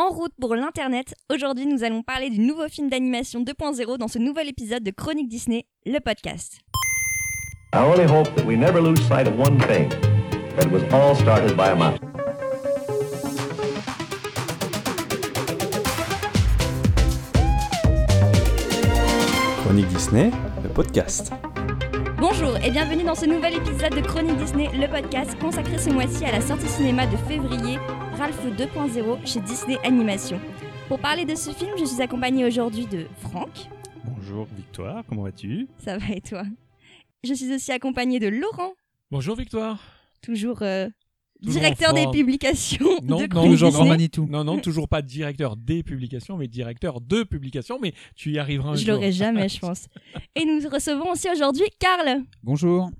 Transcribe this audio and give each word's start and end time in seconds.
En 0.00 0.08
route 0.08 0.32
pour 0.40 0.54
l'Internet, 0.54 1.14
aujourd'hui 1.30 1.66
nous 1.66 1.84
allons 1.84 2.02
parler 2.02 2.30
du 2.30 2.38
nouveau 2.38 2.66
film 2.70 2.88
d'animation 2.88 3.42
2.0 3.42 3.98
dans 3.98 4.08
ce 4.08 4.18
nouvel 4.18 4.48
épisode 4.48 4.82
de 4.82 4.90
Chronique 4.90 5.28
Disney, 5.28 5.66
le 5.84 5.98
podcast. 6.00 6.60
I 7.74 7.80
only 7.80 8.06
hope 8.06 8.34
that 8.34 8.46
we 8.46 8.56
never 8.56 8.80
lose 8.80 8.98
sight 9.06 9.28
of 9.28 9.38
one 9.38 9.58
thing 9.68 9.90
that 10.56 10.64
it 10.64 10.72
was 10.72 10.82
all 10.90 11.14
started 11.14 11.54
by 11.54 11.68
a 11.68 11.74
mouse. 11.74 11.98
Chronique 19.64 19.88
Disney, 19.88 20.30
le 20.62 20.70
podcast. 20.70 21.30
Bonjour 22.20 22.56
et 22.58 22.70
bienvenue 22.70 23.04
dans 23.04 23.14
ce 23.14 23.24
nouvel 23.26 23.54
épisode 23.54 23.94
de 23.94 24.00
Chronique 24.00 24.36
Disney, 24.36 24.68
le 24.74 24.86
podcast 24.88 25.38
consacré 25.38 25.78
ce 25.78 25.90
mois-ci 25.90 26.24
à 26.24 26.32
la 26.32 26.40
sortie 26.40 26.68
cinéma 26.68 27.06
de 27.06 27.16
février, 27.16 27.78
Ralph 28.18 28.44
2.0 28.46 29.26
chez 29.26 29.40
Disney 29.40 29.78
Animation. 29.84 30.40
Pour 30.88 30.98
parler 30.98 31.24
de 31.24 31.34
ce 31.34 31.50
film, 31.50 31.70
je 31.78 31.84
suis 31.84 32.02
accompagnée 32.02 32.44
aujourd'hui 32.44 32.86
de 32.86 33.06
Franck. 33.20 33.68
Bonjour 34.04 34.46
Victoire, 34.56 35.02
comment 35.08 35.22
vas-tu? 35.22 35.68
Ça 35.78 35.96
va 35.98 36.14
et 36.14 36.20
toi? 36.20 36.42
Je 37.24 37.34
suis 37.34 37.52
aussi 37.54 37.72
accompagnée 37.72 38.18
de 38.18 38.28
Laurent, 38.28 38.72
Bonjour 39.10 39.36
Victoire. 39.36 39.78
toujours, 40.22 40.62
euh, 40.62 40.86
Toujours 40.86 40.99
directeur 41.42 41.92
des 41.94 42.06
publications 42.12 42.86
Non, 43.02 43.18
de 43.18 43.22
non, 43.34 43.44
toujours 43.44 43.68
Disney. 43.70 43.70
Grand 43.70 43.84
Manitou. 43.86 44.26
Non, 44.28 44.44
non, 44.44 44.58
toujours 44.58 44.88
pas 44.88 45.02
directeur 45.02 45.56
des 45.56 45.82
publications, 45.82 46.36
mais 46.36 46.48
directeur 46.48 47.00
de 47.00 47.22
publications, 47.22 47.78
mais 47.80 47.92
tu 48.16 48.30
y 48.32 48.38
arriveras 48.38 48.70
un 48.70 48.74
Je 48.74 48.84
jour. 48.84 48.94
l'aurai 48.94 49.12
jamais, 49.12 49.48
je 49.48 49.58
pense. 49.58 49.86
Et 50.36 50.44
nous 50.44 50.68
recevons 50.68 51.10
aussi 51.12 51.28
aujourd'hui 51.30 51.64
Karl. 51.78 52.22
Bonjour. 52.42 52.90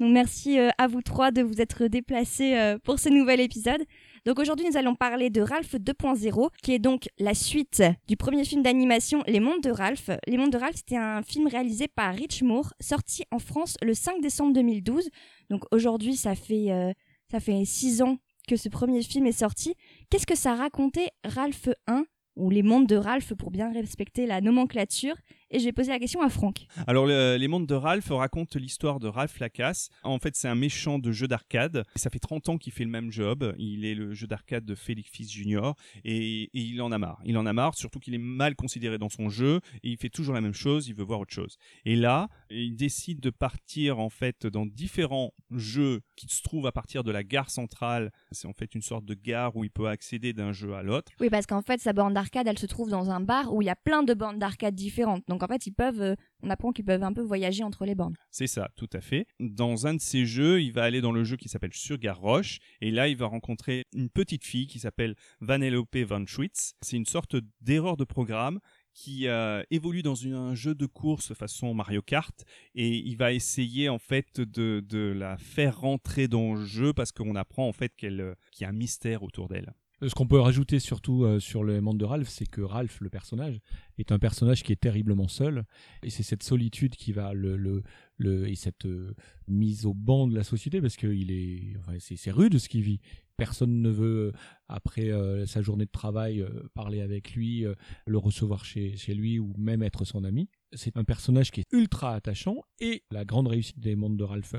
Donc 0.00 0.12
merci 0.12 0.58
euh, 0.60 0.68
à 0.78 0.86
vous 0.86 1.02
trois 1.02 1.32
de 1.32 1.42
vous 1.42 1.60
être 1.60 1.86
déplacés 1.88 2.56
euh, 2.56 2.78
pour 2.78 3.00
ce 3.00 3.08
nouvel 3.08 3.40
épisode. 3.40 3.82
Donc 4.26 4.38
aujourd'hui 4.38 4.66
nous 4.70 4.76
allons 4.76 4.94
parler 4.94 5.28
de 5.30 5.40
Ralph 5.40 5.74
2.0 5.74 6.50
qui 6.62 6.72
est 6.74 6.78
donc 6.78 7.08
la 7.18 7.34
suite 7.34 7.82
du 8.06 8.16
premier 8.16 8.44
film 8.44 8.62
d'animation 8.62 9.22
Les 9.26 9.40
Mondes 9.40 9.62
de 9.62 9.70
Ralph. 9.70 10.10
Les 10.28 10.36
Mondes 10.36 10.52
de 10.52 10.58
Ralph 10.58 10.76
c'était 10.76 10.96
un 10.98 11.22
film 11.22 11.48
réalisé 11.48 11.88
par 11.88 12.14
Rich 12.14 12.42
Moore 12.42 12.74
sorti 12.78 13.24
en 13.32 13.38
France 13.40 13.76
le 13.82 13.92
5 13.94 14.20
décembre 14.20 14.52
2012. 14.52 15.08
Donc 15.50 15.62
aujourd'hui 15.72 16.14
ça 16.14 16.36
fait 16.36 16.70
euh, 16.70 16.92
ça 17.30 17.40
fait 17.40 17.64
six 17.64 18.02
ans 18.02 18.18
que 18.48 18.56
ce 18.56 18.68
premier 18.68 19.02
film 19.02 19.26
est 19.26 19.32
sorti. 19.32 19.74
Qu'est-ce 20.10 20.26
que 20.26 20.36
ça 20.36 20.54
racontait 20.54 21.10
Ralph 21.24 21.68
1 21.86 22.04
ou 22.36 22.50
Les 22.50 22.62
Mondes 22.62 22.86
de 22.86 22.96
Ralph 22.96 23.34
pour 23.34 23.50
bien 23.50 23.72
respecter 23.72 24.26
la 24.26 24.40
nomenclature? 24.40 25.16
Et 25.50 25.58
je 25.58 25.64
vais 25.64 25.72
poser 25.72 25.90
la 25.90 25.98
question 25.98 26.20
à 26.22 26.28
Franck. 26.28 26.66
Alors, 26.86 27.06
le- 27.06 27.36
les 27.36 27.48
mondes 27.48 27.66
de 27.66 27.74
Ralph 27.74 28.08
racontent 28.10 28.58
l'histoire 28.58 29.00
de 29.00 29.08
Ralph 29.08 29.38
Lacasse. 29.38 29.90
En 30.02 30.18
fait, 30.18 30.36
c'est 30.36 30.48
un 30.48 30.54
méchant 30.54 30.98
de 30.98 31.12
jeu 31.12 31.28
d'arcade. 31.28 31.84
Ça 31.96 32.10
fait 32.10 32.18
30 32.18 32.48
ans 32.48 32.58
qu'il 32.58 32.72
fait 32.72 32.84
le 32.84 32.90
même 32.90 33.10
job. 33.10 33.54
Il 33.58 33.84
est 33.84 33.94
le 33.94 34.14
jeu 34.14 34.26
d'arcade 34.26 34.64
de 34.64 34.74
Félix 34.74 35.10
Fils 35.10 35.30
Junior 35.32 35.76
et, 36.04 36.44
et 36.44 36.50
il 36.60 36.80
en 36.82 36.92
a 36.92 36.98
marre. 36.98 37.20
Il 37.24 37.36
en 37.38 37.46
a 37.46 37.52
marre, 37.52 37.74
surtout 37.74 37.98
qu'il 37.98 38.14
est 38.14 38.18
mal 38.18 38.54
considéré 38.56 38.98
dans 38.98 39.08
son 39.08 39.28
jeu 39.28 39.60
et 39.82 39.90
il 39.90 39.96
fait 39.96 40.08
toujours 40.10 40.34
la 40.34 40.40
même 40.40 40.54
chose. 40.54 40.88
Il 40.88 40.94
veut 40.94 41.04
voir 41.04 41.20
autre 41.20 41.32
chose. 41.34 41.56
Et 41.84 41.96
là, 41.96 42.28
il 42.50 42.76
décide 42.76 43.20
de 43.20 43.30
partir 43.30 43.98
en 43.98 44.10
fait 44.10 44.46
dans 44.46 44.66
différents 44.66 45.32
jeux 45.50 46.00
qui 46.16 46.26
se 46.28 46.42
trouvent 46.42 46.66
à 46.66 46.72
partir 46.72 47.04
de 47.04 47.10
la 47.10 47.22
gare 47.24 47.50
centrale. 47.50 48.12
C'est 48.32 48.48
en 48.48 48.52
fait 48.52 48.74
une 48.74 48.82
sorte 48.82 49.04
de 49.04 49.14
gare 49.14 49.56
où 49.56 49.64
il 49.64 49.70
peut 49.70 49.88
accéder 49.88 50.32
d'un 50.32 50.52
jeu 50.52 50.74
à 50.74 50.82
l'autre. 50.82 51.12
Oui, 51.20 51.30
parce 51.30 51.46
qu'en 51.46 51.62
fait, 51.62 51.80
sa 51.80 51.92
borne 51.92 52.14
d'arcade, 52.14 52.46
elle 52.48 52.58
se 52.58 52.66
trouve 52.66 52.90
dans 52.90 53.10
un 53.10 53.20
bar 53.20 53.54
où 53.54 53.62
il 53.62 53.66
y 53.66 53.70
a 53.70 53.76
plein 53.76 54.02
de 54.02 54.14
bornes 54.14 54.38
d'arcade 54.38 54.74
différentes. 54.74 55.22
Donc 55.28 55.37
en 55.42 55.46
fait, 55.46 55.66
ils 55.66 55.72
peuvent, 55.72 56.00
euh, 56.00 56.14
on 56.42 56.50
apprend 56.50 56.72
qu'ils 56.72 56.84
peuvent 56.84 57.02
un 57.02 57.12
peu 57.12 57.22
voyager 57.22 57.62
entre 57.64 57.84
les 57.84 57.94
bornes. 57.94 58.14
C'est 58.30 58.46
ça, 58.46 58.70
tout 58.76 58.88
à 58.92 59.00
fait. 59.00 59.26
Dans 59.40 59.86
un 59.86 59.94
de 59.94 60.00
ces 60.00 60.26
jeux, 60.26 60.62
il 60.62 60.72
va 60.72 60.84
aller 60.84 61.00
dans 61.00 61.12
le 61.12 61.24
jeu 61.24 61.36
qui 61.36 61.48
s'appelle 61.48 61.74
Sur 61.74 61.98
Gare 61.98 62.20
Roche, 62.20 62.58
et 62.80 62.90
là, 62.90 63.08
il 63.08 63.16
va 63.16 63.26
rencontrer 63.26 63.86
une 63.92 64.10
petite 64.10 64.44
fille 64.44 64.66
qui 64.66 64.78
s'appelle 64.78 65.14
Vanellope 65.40 65.96
Van 65.96 66.24
Schwitz. 66.26 66.74
C'est 66.82 66.96
une 66.96 67.06
sorte 67.06 67.36
d'erreur 67.60 67.96
de 67.96 68.04
programme 68.04 68.60
qui 68.98 69.28
euh, 69.28 69.62
évolue 69.70 70.02
dans 70.02 70.26
un 70.26 70.56
jeu 70.56 70.74
de 70.74 70.86
course 70.86 71.32
façon 71.32 71.72
Mario 71.72 72.02
Kart, 72.02 72.44
et 72.74 72.96
il 72.96 73.16
va 73.16 73.32
essayer 73.32 73.88
en 73.88 73.98
fait 73.98 74.40
de, 74.40 74.82
la 75.16 75.38
faire 75.38 75.78
rentrer 75.80 76.26
dans 76.26 76.54
le 76.54 76.64
jeu 76.64 76.92
parce 76.92 77.12
qu'on 77.12 77.36
apprend 77.36 77.68
en 77.68 77.72
fait 77.72 77.92
euh, 78.02 78.34
qu'il 78.50 78.62
y 78.62 78.64
a 78.64 78.68
un 78.68 78.72
mystère 78.72 79.22
autour 79.22 79.48
d'elle. 79.48 79.72
Ce 80.06 80.14
qu'on 80.14 80.28
peut 80.28 80.38
rajouter 80.38 80.78
surtout 80.78 81.24
euh, 81.24 81.40
sur 81.40 81.64
le 81.64 81.80
monde 81.80 81.98
de 81.98 82.04
Ralph, 82.04 82.28
c'est 82.28 82.46
que 82.46 82.60
Ralph, 82.60 83.00
le 83.00 83.10
personnage, 83.10 83.60
est 83.98 84.12
un 84.12 84.20
personnage 84.20 84.62
qui 84.62 84.72
est 84.72 84.80
terriblement 84.80 85.26
seul. 85.26 85.64
Et 86.04 86.10
c'est 86.10 86.22
cette 86.22 86.44
solitude 86.44 86.94
qui 86.94 87.10
va 87.10 87.32
le, 87.34 87.56
le, 87.56 87.82
le- 88.16 88.48
et 88.48 88.54
cette 88.54 88.86
euh, 88.86 89.16
mise 89.48 89.86
au 89.86 89.94
banc 89.94 90.28
de 90.28 90.36
la 90.36 90.44
société, 90.44 90.80
parce 90.80 90.96
que 90.96 91.08
il 91.08 91.32
est, 91.32 91.76
enfin, 91.80 91.94
c'est, 91.98 92.30
rude 92.30 92.58
ce 92.58 92.68
qu'il 92.68 92.82
vit. 92.82 93.00
Personne 93.36 93.82
ne 93.82 93.90
veut, 93.90 94.28
euh, 94.28 94.32
après 94.68 95.10
euh, 95.10 95.46
sa 95.46 95.62
journée 95.62 95.86
de 95.86 95.90
travail, 95.90 96.46
parler 96.74 97.00
avec 97.00 97.34
lui, 97.34 97.64
le 98.06 98.18
recevoir 98.18 98.64
chez, 98.64 98.96
chez 98.96 99.14
lui 99.14 99.40
ou 99.40 99.52
même 99.58 99.82
être 99.82 100.04
son 100.04 100.22
ami. 100.22 100.48
C'est 100.72 100.96
un 100.98 101.04
personnage 101.04 101.50
qui 101.50 101.60
est 101.60 101.66
ultra 101.72 102.14
attachant 102.14 102.56
et 102.78 103.02
la 103.10 103.24
grande 103.24 103.48
réussite 103.48 103.78
des 103.80 103.96
mondes 103.96 104.16
de 104.18 104.24
Ralph, 104.24 104.54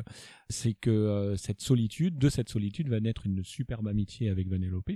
c'est 0.50 0.74
que 0.74 0.90
euh, 0.90 1.36
cette 1.38 1.62
solitude, 1.62 2.18
de 2.18 2.30
cette 2.30 2.50
solitude 2.50 2.90
va 2.90 3.00
naître 3.00 3.28
une 3.28 3.44
superbe 3.44 3.88
amitié 3.88 4.30
avec 4.30 4.48
Vanellope. 4.50 4.90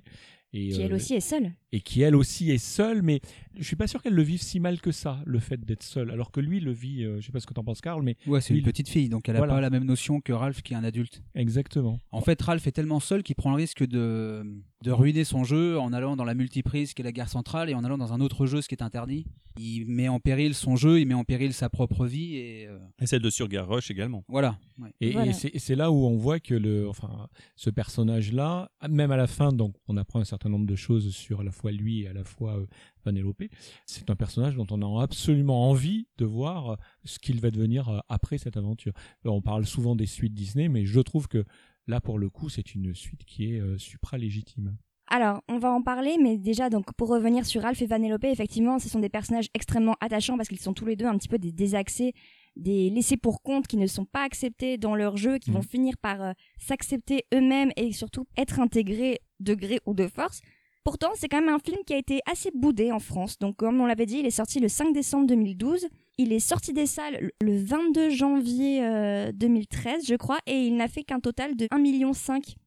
Et, 0.56 0.70
Qui 0.70 0.82
euh, 0.82 0.86
elle 0.86 0.94
aussi 0.94 1.14
est 1.16 1.20
seule. 1.20 1.52
et 1.72 1.82
qui 1.82 2.02
elle 2.02 2.16
aussi 2.16 2.52
est 2.52 2.58
seule, 2.60 3.02
mais 3.02 3.22
je 3.58 3.64
suis 3.64 3.76
pas 3.76 3.88
sûr 3.88 4.02
qu'elle 4.04 4.14
le 4.14 4.22
vive 4.22 4.42
si 4.42 4.60
mal 4.60 4.80
que 4.82 4.92
ça, 4.92 5.22
le 5.26 5.40
fait 5.40 5.60
d'être 5.64 5.82
seule. 5.84 6.12
Alors 6.12 6.32
que 6.32 6.40
lui 6.40 6.60
le 6.60 6.72
vit, 6.72 7.04
euh, 7.04 7.20
je 7.22 7.26
sais 7.26 7.32
pas 7.32 7.40
ce 7.40 7.48
que 7.48 7.54
t'en 7.56 7.64
penses, 7.64 7.82
Karl, 7.82 8.04
mais 8.04 8.16
Ouais, 8.28 8.40
c'est 8.42 8.56
une 8.56 8.64
petite 8.64 8.88
fille, 8.90 9.10
donc 9.10 9.30
elle 9.30 9.36
a 9.36 9.40
voilà. 9.40 9.54
pas 9.56 9.62
la 9.62 9.70
même 9.72 9.86
notion 9.86 10.22
que 10.22 10.32
Ralph 10.34 10.62
qui 10.62 10.74
est 10.74 10.76
un 10.78 10.84
adulte. 10.84 11.24
exactement. 11.36 12.00
En 12.12 12.22
fait, 12.22 12.40
Ralph 12.42 12.66
est 12.68 12.72
tellement 12.72 13.00
seul 13.00 13.24
qu'il 13.24 13.36
prend 13.36 13.50
le 13.52 13.56
risque 13.58 13.84
de, 13.86 14.44
de 14.84 14.92
ruiner 14.92 15.24
son 15.24 15.44
jeu 15.44 15.80
en 15.80 15.92
allant 15.94 16.16
dans 16.16 16.24
la 16.26 16.36
multiprise 16.36 16.94
qui 16.94 17.02
est 17.02 17.06
la 17.06 17.12
gare 17.12 17.30
centrale 17.30 17.70
et 17.70 17.74
en 17.76 17.84
allant 17.84 17.98
dans 17.98 18.14
un 18.14 18.22
autre 18.22 18.46
jeu, 18.46 18.62
ce 18.62 18.68
qui 18.68 18.76
est 18.76 18.84
interdit. 18.84 19.26
Il 19.58 19.86
met 19.88 20.08
en 20.08 20.20
péril 20.20 20.54
son 20.56 20.76
jeu, 20.76 21.00
il 21.00 21.08
met 21.08 21.14
en 21.14 21.24
péril 21.24 21.54
sa 21.54 21.70
propre 21.70 22.06
vie 22.06 22.36
et 22.36 22.68
euh, 22.68 22.80
Et 23.02 23.06
celle 23.06 23.22
de 23.22 23.30
Sur 23.30 23.48
Gare 23.48 23.68
Roche 23.68 23.92
également. 23.92 24.24
voilà. 24.28 24.58
Ouais. 24.80 24.92
Et, 25.02 25.12
Voilà. 25.12 25.32
et 25.32 25.60
c'est 25.60 25.76
là 25.76 25.92
où 25.92 26.06
on 26.06 26.18
voit 26.18 26.40
que 26.40 26.56
le, 26.56 26.90
enfin, 26.90 27.28
ce 27.56 27.70
personnage-là, 27.70 28.72
même 28.90 29.12
à 29.12 29.18
la 29.18 29.28
fin, 29.28 29.52
donc 29.54 29.76
on 29.88 29.98
apprend 29.98 30.20
un 30.20 30.26
certain 30.26 30.50
nombre 30.50 30.66
de 30.66 30.76
choses 30.76 31.14
sur 31.16 31.42
à 31.42 31.44
la 31.44 31.52
fois 31.52 31.72
lui 31.72 32.02
et 32.02 32.08
à 32.08 32.14
la 32.14 32.24
fois 32.24 32.58
euh, 32.58 32.66
Vanellope. 33.06 33.44
C'est 33.86 34.10
un 34.10 34.16
personnage 34.16 34.56
dont 34.56 34.68
on 34.72 34.82
a 35.00 35.04
absolument 35.04 35.70
envie 35.70 36.08
de 36.18 36.26
voir 36.26 36.78
ce 37.06 37.20
qu'il 37.20 37.40
va 37.40 37.52
devenir 37.52 37.90
euh, 37.90 38.00
après 38.10 38.38
cette 38.38 38.58
aventure. 38.58 38.94
Alors, 39.24 39.36
on 39.36 39.42
parle 39.42 39.66
souvent 39.66 39.96
des 39.96 40.06
suites 40.08 40.34
Disney, 40.34 40.70
mais 40.70 40.86
je 40.86 41.00
trouve 41.00 41.28
que 41.28 41.46
là, 41.88 42.02
pour 42.02 42.18
le 42.18 42.30
coup, 42.30 42.50
c'est 42.50 42.74
une 42.76 42.96
suite 42.96 43.26
qui 43.26 43.54
est 43.54 43.60
euh, 43.60 43.78
supra-légitime. 43.78 44.76
Alors, 45.16 45.44
on 45.48 45.60
va 45.60 45.72
en 45.72 45.84
parler, 45.84 46.18
mais 46.20 46.40
déjà, 46.40 46.72
donc, 46.72 46.92
pour 46.98 47.08
revenir 47.08 47.46
sur 47.46 47.62
Ralph 47.62 47.80
et 47.84 47.86
Vanellope, 47.86 48.24
effectivement, 48.24 48.80
ce 48.80 48.90
sont 48.90 48.98
des 49.00 49.10
personnages 49.10 49.46
extrêmement 49.54 49.96
attachants 50.02 50.38
parce 50.38 50.50
qu'ils 50.50 50.60
sont 50.60 50.74
tous 50.74 50.88
les 50.88 50.96
deux 50.96 51.06
un 51.06 51.16
petit 51.20 51.28
peu 51.28 51.38
des 51.38 51.52
désaxés, 51.52 52.14
des 52.56 52.90
laissés 52.90 53.16
pour 53.18 53.44
compte 53.44 53.68
qui 53.68 53.78
ne 53.78 53.86
sont 53.86 54.06
pas 54.06 54.24
acceptés 54.24 54.80
dans 54.80 54.96
leur 54.96 55.16
jeu, 55.16 55.38
qui 55.38 55.52
Mhm. 55.52 55.58
vont 55.58 55.62
finir 55.62 55.98
par 56.02 56.20
euh, 56.24 56.32
s'accepter 56.58 57.26
eux-mêmes 57.32 57.70
et 57.76 57.92
surtout 57.92 58.26
être 58.38 58.60
intégrés 58.60 59.20
de 59.40 59.54
gré 59.54 59.80
ou 59.86 59.94
de 59.94 60.08
force. 60.08 60.42
Pourtant, 60.84 61.12
c'est 61.14 61.28
quand 61.30 61.42
même 61.42 61.54
un 61.54 61.60
film 61.60 61.78
qui 61.86 61.94
a 61.94 61.98
été 61.98 62.20
assez 62.26 62.50
boudé 62.56 62.92
en 62.92 63.00
France. 63.00 63.38
Donc, 63.38 63.58
comme 63.58 63.80
on 63.82 63.86
l'avait 63.86 64.08
dit, 64.08 64.18
il 64.18 64.26
est 64.26 64.32
sorti 64.32 64.60
le 64.60 64.68
5 64.68 64.94
décembre 64.94 65.28
2012. 65.28 65.88
Il 66.20 66.32
est 66.32 66.40
sorti 66.40 66.74
des 66.74 66.86
salles 66.86 67.18
le- 67.42 67.48
le 67.54 67.58
22 67.64 68.10
janvier 68.12 68.86
euh, 68.86 69.32
2013, 69.32 70.06
je 70.08 70.14
crois, 70.16 70.38
et 70.46 70.54
il 70.68 70.76
n'a 70.78 70.88
fait 70.88 71.04
qu'un 71.04 71.20
total 71.20 71.56
de 71.56 71.66
1,5 71.66 71.80
million 71.80 72.12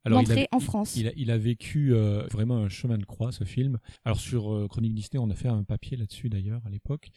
d'entrées 0.04 0.48
en 0.52 0.58
France. 0.58 0.96
Il 0.96 1.06
a, 1.08 1.12
il 1.16 1.30
a 1.30 1.38
vécu 1.38 1.92
euh, 1.94 2.26
vraiment 2.32 2.56
un 2.56 2.68
chemin 2.68 2.98
de 2.98 3.04
croix, 3.04 3.30
ce 3.30 3.44
film. 3.44 3.78
Alors 4.04 4.18
sur 4.18 4.52
euh, 4.52 4.66
Chronique 4.68 4.94
Disney, 4.94 5.22
on 5.22 5.30
a 5.30 5.34
fait 5.34 5.48
un 5.48 5.62
papier 5.62 5.96
là-dessus 5.96 6.28
d'ailleurs 6.28 6.60
à 6.66 6.70
l'époque. 6.70 7.10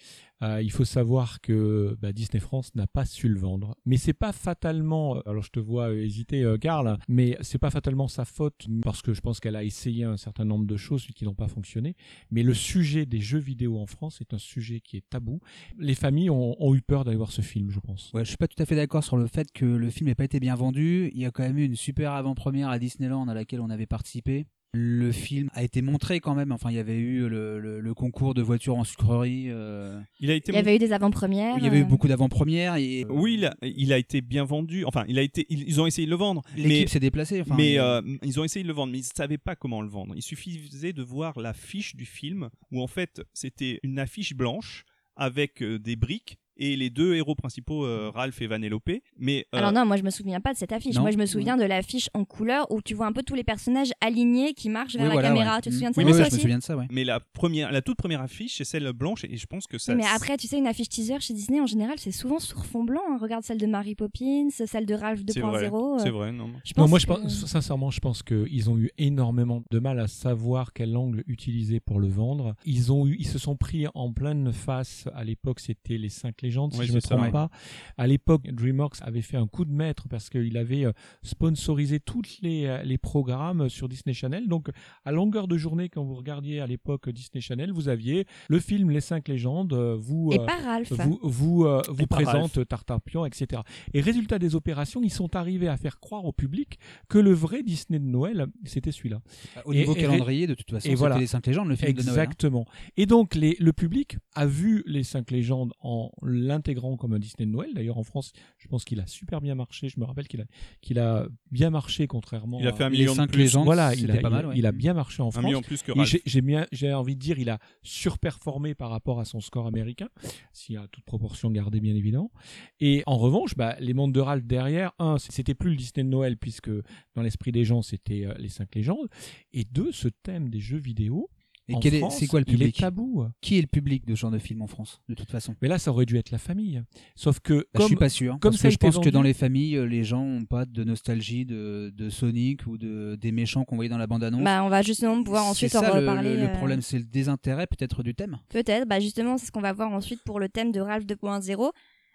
Euh, 0.44 0.62
il 0.62 0.72
faut 0.72 0.86
savoir 0.86 1.42
que 1.42 1.98
bah, 2.00 2.14
Disney 2.14 2.40
France 2.40 2.74
n'a 2.76 2.86
pas 2.88 3.06
su 3.06 3.28
le 3.28 3.40
vendre, 3.40 3.76
mais 3.86 3.98
c'est 3.98 4.14
pas 4.14 4.32
fatalement. 4.32 5.18
euh, 5.18 5.22
Alors 5.26 5.42
je 5.44 5.50
te 5.52 5.60
vois 5.60 5.90
euh, 5.90 6.04
hésiter, 6.04 6.44
euh, 6.44 6.58
Karl, 6.58 6.98
mais 7.08 7.38
c'est 7.42 7.58
pas 7.58 7.72
fatalement 7.72 8.08
sa 8.08 8.24
faute 8.26 8.68
parce 8.84 9.02
que 9.02 9.14
je 9.16 9.22
pense 9.22 9.40
qu'elle 9.40 9.56
a 9.56 9.64
essayé 9.64 10.04
un 10.04 10.18
certain 10.18 10.46
nombre 10.46 10.66
de 10.68 10.78
choses 10.78 11.08
qui 11.08 11.26
n'ont 11.26 11.34
pas 11.36 11.48
fonctionné. 11.48 11.96
Mais 12.32 12.44
le 12.44 12.54
sujet 12.54 13.06
des 13.08 13.20
jeux 13.20 13.40
vidéo 13.40 13.80
en 13.80 13.88
France 13.88 14.22
est 14.22 14.34
un 14.34 14.38
sujet 14.38 14.80
qui 14.80 14.98
est 14.98 15.10
tabou. 15.10 15.40
Les 15.80 15.96
familles 15.96 16.19
ont, 16.30 16.56
ont 16.60 16.74
eu 16.75 16.81
peur 16.81 17.06
d'aller 17.06 17.18
voir 17.18 17.31
ce 17.31 17.42
film, 17.42 17.69
je 17.71 17.80
pense. 17.80 18.12
Ouais, 18.13 18.24
je 18.25 18.30
suis 18.30 18.38
pas 18.38 18.48
tout 18.48 18.62
à 18.62 18.66
fait 18.66 18.75
d'accord 18.75 19.04
sur 19.04 19.18
le 19.18 19.27
fait 19.27 19.51
que 19.51 19.66
le 19.66 19.89
film 19.92 20.07
n'ait 20.10 20.16
pas 20.16 20.24
été 20.25 20.39
bien 20.39 20.56
vendu. 20.56 21.12
Il 21.13 21.21
y 21.21 21.25
a 21.25 21.31
quand 21.31 21.44
même 21.44 21.57
eu 21.60 21.66
une 21.66 21.75
super 21.75 22.13
avant-première 22.13 22.69
à 22.69 22.80
Disneyland 22.80 23.27
à 23.27 23.33
laquelle 23.36 23.62
on 23.62 23.69
avait 23.69 23.86
participé. 23.86 24.48
Le 24.71 25.12
film 25.12 25.50
a 25.56 25.63
été 25.63 25.81
montré 25.81 26.19
quand 26.19 26.36
même. 26.36 26.51
Enfin, 26.51 26.69
il 26.69 26.75
y 26.75 26.80
avait 26.80 27.00
eu 27.00 27.27
le, 27.27 27.60
le- 27.60 27.80
le 27.80 27.94
concours 27.95 28.36
de 28.36 28.44
voitures 28.44 28.75
en 28.77 28.83
sucrerie. 28.83 29.45
euh, 29.48 30.00
Il 30.19 30.30
a 30.30 30.36
été 30.36 30.51
Il 30.51 30.56
y 30.56 30.60
avait 30.60 30.75
eu 30.75 30.77
des 30.77 30.94
avant-premières. 30.94 31.57
Il 31.57 31.63
y 31.63 31.68
avait 31.68 31.80
eu 31.80 31.83
euh, 31.83 31.86
beaucoup 31.86 32.07
d'avant-premières 32.07 32.75
et 32.75 33.04
Oui, 33.10 33.33
il 33.33 33.45
a, 33.45 33.56
il 33.63 33.92
a 33.94 33.98
été 33.98 34.22
bien 34.22 34.44
vendu. 34.44 34.86
Enfin, 34.86 35.06
il 35.07 35.18
a 35.18 35.24
été, 35.24 35.48
ils, 35.50 35.81
ont 35.81 35.88
essayé 35.88 36.06
de 36.06 36.12
le 36.12 36.18
vendre. 36.18 36.44
l'équipe 36.56 36.69
mais 36.69 36.86
s'est 36.86 37.00
déplacée. 37.00 37.42
Enfin, 37.42 37.56
mais 37.57 37.74
il- 37.74 37.80
euh, 37.80 38.01
ils 38.24 38.39
ont 38.39 38.44
essayé 38.44 38.62
de 38.62 38.68
le 38.68 38.75
vendre, 38.75 38.92
mais 38.92 39.00
ils 39.00 39.10
ne 39.10 39.15
savaient 39.18 39.39
pas 39.39 39.56
comment 39.56 39.81
le 39.81 39.89
vendre. 39.89 40.13
Il 40.15 40.22
suffisait 40.22 40.94
de 40.94 41.01
voir 41.01 41.39
l'affiche 41.39 41.95
du 41.95 42.06
film, 42.06 42.50
où 42.72 42.80
en 42.83 42.88
fait 42.88 43.24
c'était 43.33 43.80
une 43.81 43.98
affiche 43.98 44.36
blanche 44.36 44.86
avec 45.19 45.62
euh, 45.62 45.77
des 45.77 45.95
briques 45.95 46.39
et 46.60 46.76
les 46.76 46.90
deux 46.92 47.16
héros 47.16 47.34
principaux, 47.36 47.86
euh, 47.86 48.12
Ralph 48.14 48.40
et 48.42 48.48
Vanellope. 48.48 48.90
Mais 49.18 49.46
euh, 49.56 49.58
Alors 49.58 49.72
non, 49.72 49.86
moi 49.86 49.98
je 49.98 50.04
me 50.04 50.10
souviens 50.12 50.40
pas 50.40 50.54
de 50.54 50.58
cette 50.58 50.72
affiche. 50.72 50.96
Non. 50.96 51.02
Moi 51.02 51.12
je 51.12 51.18
me 51.18 51.26
souviens 51.26 51.58
de 51.58 51.64
l'affiche 51.64 52.10
en 52.14 52.26
couleur 52.26 52.72
où 52.72 52.82
tu 52.82 52.94
vois 52.94 53.08
un 53.08 53.12
peu 53.14 53.24
tous 53.24 53.36
les 53.36 53.44
personnages 53.44 53.92
alignés 54.02 54.54
qui 54.54 54.70
marchent 54.70 54.94
vers 54.94 55.04
Oui, 55.04 55.08
la 55.10 55.14
voilà, 55.14 55.30
caméra. 55.30 55.56
ouais. 55.56 55.62
Tu 55.62 55.70
te 55.70 55.74
souviens 55.74 55.90
de 55.90 55.96
ça 55.96 56.02
Oui, 56.02 56.06
toi 56.06 56.12
oui, 56.12 56.18
je 56.18 56.24
me 56.24 56.28
aussi 56.28 56.42
souviens 56.42 56.58
de 56.60 56.64
ça, 56.64 56.78
ouais. 56.78 56.86
mais 56.92 57.04
la 57.04 57.20
première, 57.20 57.72
la 57.72 57.82
toute 57.82 57.98
première 57.98 58.22
affiche, 58.22 58.58
c'est 58.58 58.64
celle 58.66 58.92
blanche, 58.94 59.24
et 59.24 59.38
je 59.38 59.46
pense 59.48 59.66
que 59.68 59.78
ça. 59.78 59.94
Oui, 59.94 59.98
mais 60.00 60.08
après, 60.16 60.38
tu 60.38 60.48
sais, 60.48 60.58
une 60.58 60.68
affiche 60.68 60.90
teaser 60.90 61.20
chez 61.20 61.34
Disney, 61.34 61.60
en 61.62 61.66
général, 61.68 61.96
c'est 61.98 62.12
souvent 62.12 62.40
sur 62.40 62.66
fond 62.66 62.84
blanc. 62.84 63.02
hein. 63.10 63.18
Regarde 63.22 63.44
celle 63.44 63.58
de 63.58 63.66
Mary 63.68 63.96
Poppins, 63.96 64.50
celle 64.52 64.86
de 64.86 64.94
Ralph 64.94 65.22
c'est 65.28 65.40
vrai, 65.40 65.70
2.0. 65.70 66.00
c'est 66.00 66.08
euh, 66.08 66.12
vrai, 66.12 66.32
non. 66.32 66.50
je 66.66 66.74
Non, 66.78 66.88
moi, 66.88 67.00
je 67.00 67.06
que- 67.06 67.14
pense, 67.14 67.46
sincèrement, 67.46 67.90
je 67.92 68.00
pense 68.00 68.24
qu'ils 68.24 68.70
ont 68.70 68.78
eu 68.78 68.90
énormément 68.98 69.64
de 69.72 69.80
mal 69.80 70.00
à 70.00 70.08
savoir 70.08 70.74
quel 70.74 70.96
angle 70.98 71.24
utiliser 71.28 71.80
pour 71.80 72.00
le 72.00 72.08
vendre. 72.08 72.56
Ils 72.66 72.92
ont 72.92 73.08
eu, 73.08 73.16
ils 73.20 73.28
se 73.28 73.40
sont 73.40 73.56
pris 73.56 73.86
en 73.94 74.12
pleine 74.12 74.52
face. 74.54 75.08
À 75.14 75.24
l'époque, 75.24 75.60
c'était 75.60 75.98
les 75.98 76.10
cinq 76.50 76.69
légendes, 76.69 76.74
si 76.74 76.86
je 76.88 76.94
me 76.94 77.00
c'est 77.00 77.07
ça, 77.07 77.16
trompe 77.16 77.28
ouais. 77.28 77.31
pas. 77.31 77.50
À 77.98 78.07
l'époque, 78.07 78.44
DreamWorks 78.51 78.98
avait 79.01 79.22
fait 79.22 79.38
un 79.38 79.48
coup 79.48 79.66
de 79.66 79.72
maître 79.72 80.07
parce 80.10 80.30
qu'il 80.30 80.57
avait 80.57 80.86
euh, 80.86 80.92
sponsorisé 81.24 82.00
tous 82.00 82.22
les, 82.42 82.66
euh, 82.66 82.84
les 82.84 82.98
programmes 82.98 83.69
sur 83.69 83.88
Disney 83.88 84.13
Channel. 84.13 84.48
Donc, 84.48 84.69
à 85.06 85.12
longueur 85.12 85.48
de 85.48 85.57
journée, 85.57 85.90
quand 85.90 86.04
vous 86.04 86.16
regardiez 86.16 86.60
à 86.60 86.68
l'époque 86.68 87.10
Disney 87.10 87.42
Channel, 87.42 87.72
vous 87.72 87.88
aviez 87.90 88.25
le 88.50 88.60
film 88.60 88.90
Les 88.90 89.01
cinq 89.01 89.28
légendes. 89.28 89.74
euh, 89.74 89.96
Vous, 90.00 90.31
Et 90.34 90.40
euh, 90.40 90.46
pas 90.46 90.57
Ralph. 90.57 90.92
vous, 90.92 91.19
vous, 91.24 91.66
euh, 91.66 91.81
vous 91.90 92.04
Et 92.04 92.07
pas 92.07 92.16
présente 92.18 92.68
Tartarpion, 92.68 93.25
etc. 93.25 93.62
Et 93.94 94.01
résultat 94.01 94.40
des 94.40 94.56
opérations, 94.56 95.01
ils 95.04 95.12
sont 95.12 95.36
arrivés 95.36 95.68
à 95.68 95.78
faire 95.78 96.00
croire 96.00 96.25
au 96.25 96.31
public 96.34 96.78
que 97.07 97.18
le 97.18 97.31
vrai 97.34 97.63
Disney 97.63 98.00
de 98.00 98.06
Noël, 98.06 98.48
c'était 98.66 98.92
celui-là. 98.92 99.22
Au 99.66 99.74
Et- 99.74 99.78
niveau 99.78 99.94
et- 99.96 100.00
calendrier, 100.01 100.48
de 100.48 100.54
toute 100.56 100.69
façon, 100.72 100.78
et 100.88 100.90
c'était 100.92 100.96
voilà. 100.96 101.18
les 101.19 101.28
cinq 101.28 101.46
légendes, 101.48 101.68
le 101.69 101.75
film 101.75 101.94
de 101.94 102.01
Noël. 102.04 102.10
hein. 102.10 102.13
Exactement. 102.24 102.66
Et 102.98 103.06
donc, 103.06 103.36
les, 103.36 103.56
le 103.60 103.74
public 103.74 104.18
a 104.36 104.46
vu 104.46 104.84
les 104.86 105.04
cinq 105.04 105.31
légendes 105.31 105.72
en 105.81 106.12
l'intégrant 106.39 106.97
comme 106.97 107.13
un 107.13 107.19
Disney 107.19 107.45
de 107.45 107.51
Noël. 107.51 107.69
D'ailleurs, 107.74 107.97
en 107.97 108.03
France, 108.03 108.31
je 108.57 108.68
pense 108.68 108.83
qu'il 108.86 109.00
a 109.00 109.07
super 109.07 109.41
bien 109.41 109.56
marché. 109.56 109.89
Je 109.89 110.00
me 110.00 110.06
rappelle 110.06 110.27
qu'il 110.27 110.41
a, 110.41 110.45
qu'il 110.81 111.00
a 111.00 111.27
bien 111.51 111.69
marché, 111.69 112.07
contrairement 112.07 112.59
Il 112.59 112.68
a 112.68 112.74
fait 112.74 112.83
à... 112.83 112.88
un 112.88 112.89
Les 112.89 113.06
de 113.06 113.09
cinq 113.12 113.30
plus. 113.31 113.39
légendes, 113.39 113.65
Voilà, 113.65 113.94
il 113.95 114.09
a, 114.09 114.15
pas 114.15 114.19
il 114.21 114.25
a- 114.25 114.30
mal, 114.30 114.45
ouais. 114.47 114.53
il 114.57 114.65
a 114.65 114.71
bien 114.71 114.94
marché 114.94 115.21
en 115.21 115.27
Un 115.27 115.31
France. 115.31 115.44
million 115.45 115.62
plus 115.62 115.81
que 115.83 115.91
Ralph. 115.91 116.07
j'ai- 116.07 116.21
j'ai 116.25 116.41
bien- 116.41 116.65
j'ai 116.71 116.94
envie 116.94 117.15
de 117.15 117.19
dire, 117.19 117.39
il 117.39 117.50
a 117.50 117.59
surperformé 117.83 118.75
par 118.75 118.89
rapport 118.89 119.19
à 119.19 119.25
son 119.25 119.39
score 119.41 119.68
américain, 119.68 120.09
s'il 120.53 120.75
y 120.75 120.77
a 120.77 120.88
toute 120.88 121.03
proportion 121.03 121.51
gardée, 121.51 121.80
bien 121.80 121.95
évidemment. 121.95 122.31
Et 122.80 123.03
en 123.06 123.18
revanche, 123.18 123.56
bah, 123.56 123.75
les 123.80 123.94
mondes 123.94 124.13
de 124.13 124.19
Ralph 124.19 124.45
derrière, 124.45 124.94
un, 125.00 125.18
c'était 125.18 125.53
plus 125.53 125.71
le 125.71 125.75
Disney 125.75 126.03
de 126.03 126.09
Noël, 126.09 126.38
puisque 126.38 126.69
dans 127.15 127.21
l'esprit 127.21 127.51
des 127.51 127.65
gens, 127.65 127.81
c'était 127.81 128.25
euh, 128.25 128.33
les 128.39 128.50
cinq 128.50 128.74
légendes. 128.75 129.07
Et 129.53 129.65
deux, 129.65 129.91
ce 129.91 130.07
thème 130.07 130.50
des 130.50 130.59
jeux 130.59 130.77
vidéo. 130.77 131.30
Et 131.69 131.75
en 131.75 131.80
quel 131.80 131.94
est- 131.95 132.00
France, 132.00 132.18
c'est 132.18 132.27
quoi 132.27 132.39
le 132.39 132.45
Il 132.48 132.54
est 132.54 132.57
public 132.57 132.77
tabou. 132.77 133.25
Qui 133.42 133.57
est 133.57 133.62
le 133.62 133.68
public 133.68 134.06
de 134.06 134.16
ce 134.16 134.19
genre 134.21 134.31
de 134.31 134.39
film 134.39 134.62
en 134.62 134.68
France, 134.68 135.01
de 135.07 135.13
toute 135.13 135.30
façon? 135.30 135.56
Mais 135.62 135.68
là, 135.68 135.77
ça 135.80 135.92
aurait 135.92 136.06
dû 136.06 136.18
être 136.18 136.31
la 136.31 136.38
famille. 136.38 136.81
Sauf 137.16 137.39
que, 137.39 137.54
Bah, 137.54 137.63
Je 137.74 137.77
comme, 137.80 137.88
suis 137.88 137.95
pas 137.95 138.10
sûr. 138.10 138.33
comme 138.39 138.51
parce 138.51 138.57
ça 138.57 138.63
que 138.63 138.68
a 138.68 138.71
je 138.71 138.77
pense 138.77 139.00
que 139.00 139.10
dans 139.10 139.21
les 139.21 139.33
familles, 139.33 139.75
euh, 139.77 139.86
les 139.86 140.04
gens 140.04 140.21
ont 140.24 140.45
pas 140.45 140.66
de 140.66 140.83
nostalgie 140.83 141.45
de, 141.45 141.94
de 141.95 142.10
Sonic 142.10 142.66
ou 142.68 142.77
de, 142.77 143.16
des 143.21 143.31
méchants 143.31 143.63
qu'on 143.66 143.75
voyait 143.75 143.89
dans 143.89 143.98
la 143.98 144.07
bande-annonce. 144.07 144.44
Bah, 144.44 144.63
on 144.63 144.69
va 144.69 144.81
justement 144.81 145.21
pouvoir 145.24 145.44
C'est 145.44 145.50
ensuite 145.51 145.75
en 145.75 145.81
ça, 145.81 145.92
reparler. 145.92 146.36
Le, 146.36 146.42
le 146.42 146.50
euh, 146.50 146.54
problème, 146.56 146.81
c'est 146.81 146.98
le 146.98 147.06
désintérêt 147.06 147.68
peut-être 147.68 148.04
du 148.04 148.15
thème. 148.15 148.39
Peut-être, 148.50 148.88
bah 148.88 149.00
justement, 149.00 149.38
c'est 149.38 149.45
ce 149.45 149.51
qu'on 149.51 149.62
va 149.62 149.74
voir 149.74 149.92
ensuite 149.92 150.22
pour 150.25 150.39
le 150.39 150.50
thème 150.50 150.72
de 150.72 150.80
Ralph 150.80 151.06
2.0. 151.06 151.72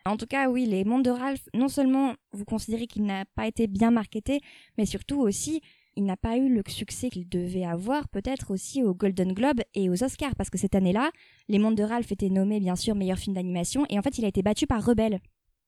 En 0.06 0.16
tout 0.18 0.26
cas, 0.26 0.50
oui, 0.50 0.66
les 0.66 0.84
mondes 0.84 1.04
de 1.04 1.10
Ralph, 1.10 1.48
non 1.54 1.68
seulement 1.68 2.12
vous 2.32 2.44
considérez 2.44 2.86
qu'il 2.86 3.04
n'a 3.04 3.24
pas 3.36 3.46
été 3.46 3.66
bien 3.66 3.90
marketé, 3.90 4.40
mais 4.76 4.84
surtout 4.84 5.20
aussi, 5.20 5.62
il 5.96 6.04
n'a 6.04 6.16
pas 6.16 6.36
eu 6.36 6.48
le 6.52 6.62
succès 6.68 7.10
qu'il 7.10 7.28
devait 7.28 7.64
avoir, 7.64 8.08
peut-être 8.08 8.50
aussi 8.50 8.82
aux 8.82 8.94
Golden 8.94 9.32
Globe 9.32 9.60
et 9.74 9.88
aux 9.90 10.02
Oscars, 10.04 10.34
parce 10.36 10.50
que 10.50 10.58
cette 10.58 10.74
année-là, 10.74 11.10
les 11.48 11.58
mondes 11.58 11.76
de 11.76 11.82
Ralph 11.82 12.10
étaient 12.12 12.30
nommés, 12.30 12.60
bien 12.60 12.76
sûr, 12.76 12.94
meilleur 12.94 13.18
film 13.18 13.34
d'animation, 13.34 13.86
et 13.90 13.98
en 13.98 14.02
fait, 14.02 14.18
il 14.18 14.24
a 14.24 14.28
été 14.28 14.42
battu 14.42 14.66
par 14.66 14.84
Rebelle, 14.84 15.20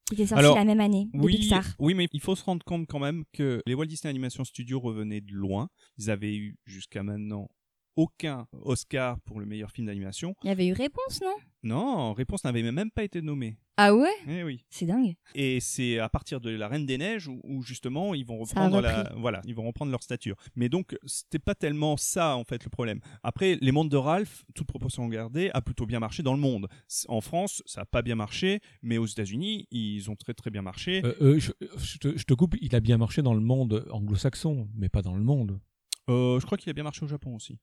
qui 0.09 0.15
était 0.15 0.27
sorti 0.27 0.41
Alors, 0.41 0.57
la 0.57 0.65
même 0.65 0.81
année, 0.81 1.09
de 1.13 1.19
Oui, 1.21 1.37
Pixar. 1.37 1.65
oui, 1.79 1.95
mais 1.95 2.07
il 2.13 2.21
faut 2.21 2.37
se 2.37 2.45
rendre 2.45 2.65
compte 2.65 2.87
quand 2.87 2.99
même 3.01 3.25
que 3.33 3.61
les 3.67 3.75
Walt 3.75 3.87
Disney 3.87 4.11
Animation 4.11 4.45
Studios 4.45 4.81
revenaient 4.81 5.21
de 5.21 5.33
loin. 5.33 5.69
Ils 5.99 6.11
avaient 6.11 6.37
eu 6.37 6.57
jusqu'à 6.65 7.03
maintenant 7.03 7.49
aucun 7.97 8.47
Oscar 8.53 9.19
pour 9.21 9.41
le 9.41 9.47
meilleur 9.47 9.71
film 9.71 9.87
d'animation. 9.87 10.35
Il 10.45 10.49
y 10.49 10.51
avait 10.51 10.67
eu 10.67 10.73
réponse, 10.73 11.23
non? 11.23 11.35
Non, 11.63 12.13
Réponse 12.13 12.45
n'avait 12.45 12.63
même 12.71 12.91
pas 12.91 13.03
été 13.05 13.23
nommée. 13.23 13.59
Ah 13.79 13.95
ouais? 13.95 14.09
Eh 14.27 14.43
oui. 14.43 14.65
C'est 14.71 14.87
dingue. 14.87 15.17
Et 15.35 15.61
c'est 15.61 15.99
à 15.99 16.09
partir 16.09 16.41
de 16.41 16.51
La 16.51 16.67
Reine 16.67 16.87
des 16.87 16.97
Neiges 16.97 17.29
où, 17.29 17.41
où 17.45 17.63
justement 17.63 18.15
ils 18.15 18.25
vont 18.25 18.39
reprendre 18.39 18.81
la, 18.81 19.13
voilà, 19.17 19.43
ils 19.45 19.55
vont 19.55 19.67
reprendre 19.67 19.91
leur 19.91 20.03
stature. 20.03 20.37
Mais 20.55 20.71
donc 20.71 20.97
c'était 21.05 21.39
pas 21.39 21.55
tellement 21.55 21.99
ça 21.99 22.37
en 22.37 22.45
fait 22.45 22.65
le 22.65 22.71
problème. 22.71 23.01
Après 23.23 23.59
les 23.61 23.73
mondes 23.73 23.91
de 23.91 23.97
Ralph, 23.99 24.45
toute 24.55 24.67
proportion 24.67 25.07
gardée, 25.09 25.51
a 25.53 25.61
plutôt 25.61 25.85
bien 25.85 26.01
marché 26.01 26.23
dans 26.23 26.33
le 26.33 26.41
monde. 26.41 26.69
En 27.09 27.21
France, 27.21 27.63
ça 27.67 27.83
a 27.83 27.85
pas 27.85 28.01
bien 28.01 28.15
marché, 28.15 28.61
mais 28.83 28.97
aux 28.97 29.07
États-Unis, 29.07 29.67
ils 29.71 30.11
ont 30.11 30.17
très 30.17 30.33
très 30.33 30.51
bien 30.51 30.63
marché. 30.63 31.03
Euh, 31.05 31.15
euh, 31.21 31.39
je, 31.39 31.53
je 31.77 31.99
te, 31.99 32.17
je 32.17 32.25
te 32.25 32.33
coupe, 32.33 32.57
il 32.63 32.75
a 32.75 32.81
bien 32.81 32.97
marché 32.97 33.21
dans 33.21 33.35
le 33.35 33.41
monde 33.41 33.87
anglo-saxon, 33.91 34.69
mais 34.75 34.89
pas 34.89 35.03
dans 35.03 35.15
le 35.15 35.23
monde. 35.23 35.61
Euh, 36.09 36.39
je 36.39 36.47
crois 36.47 36.57
qu'il 36.57 36.71
a 36.71 36.73
bien 36.73 36.85
marché 36.85 37.05
au 37.05 37.09
Japon 37.09 37.35
aussi, 37.35 37.59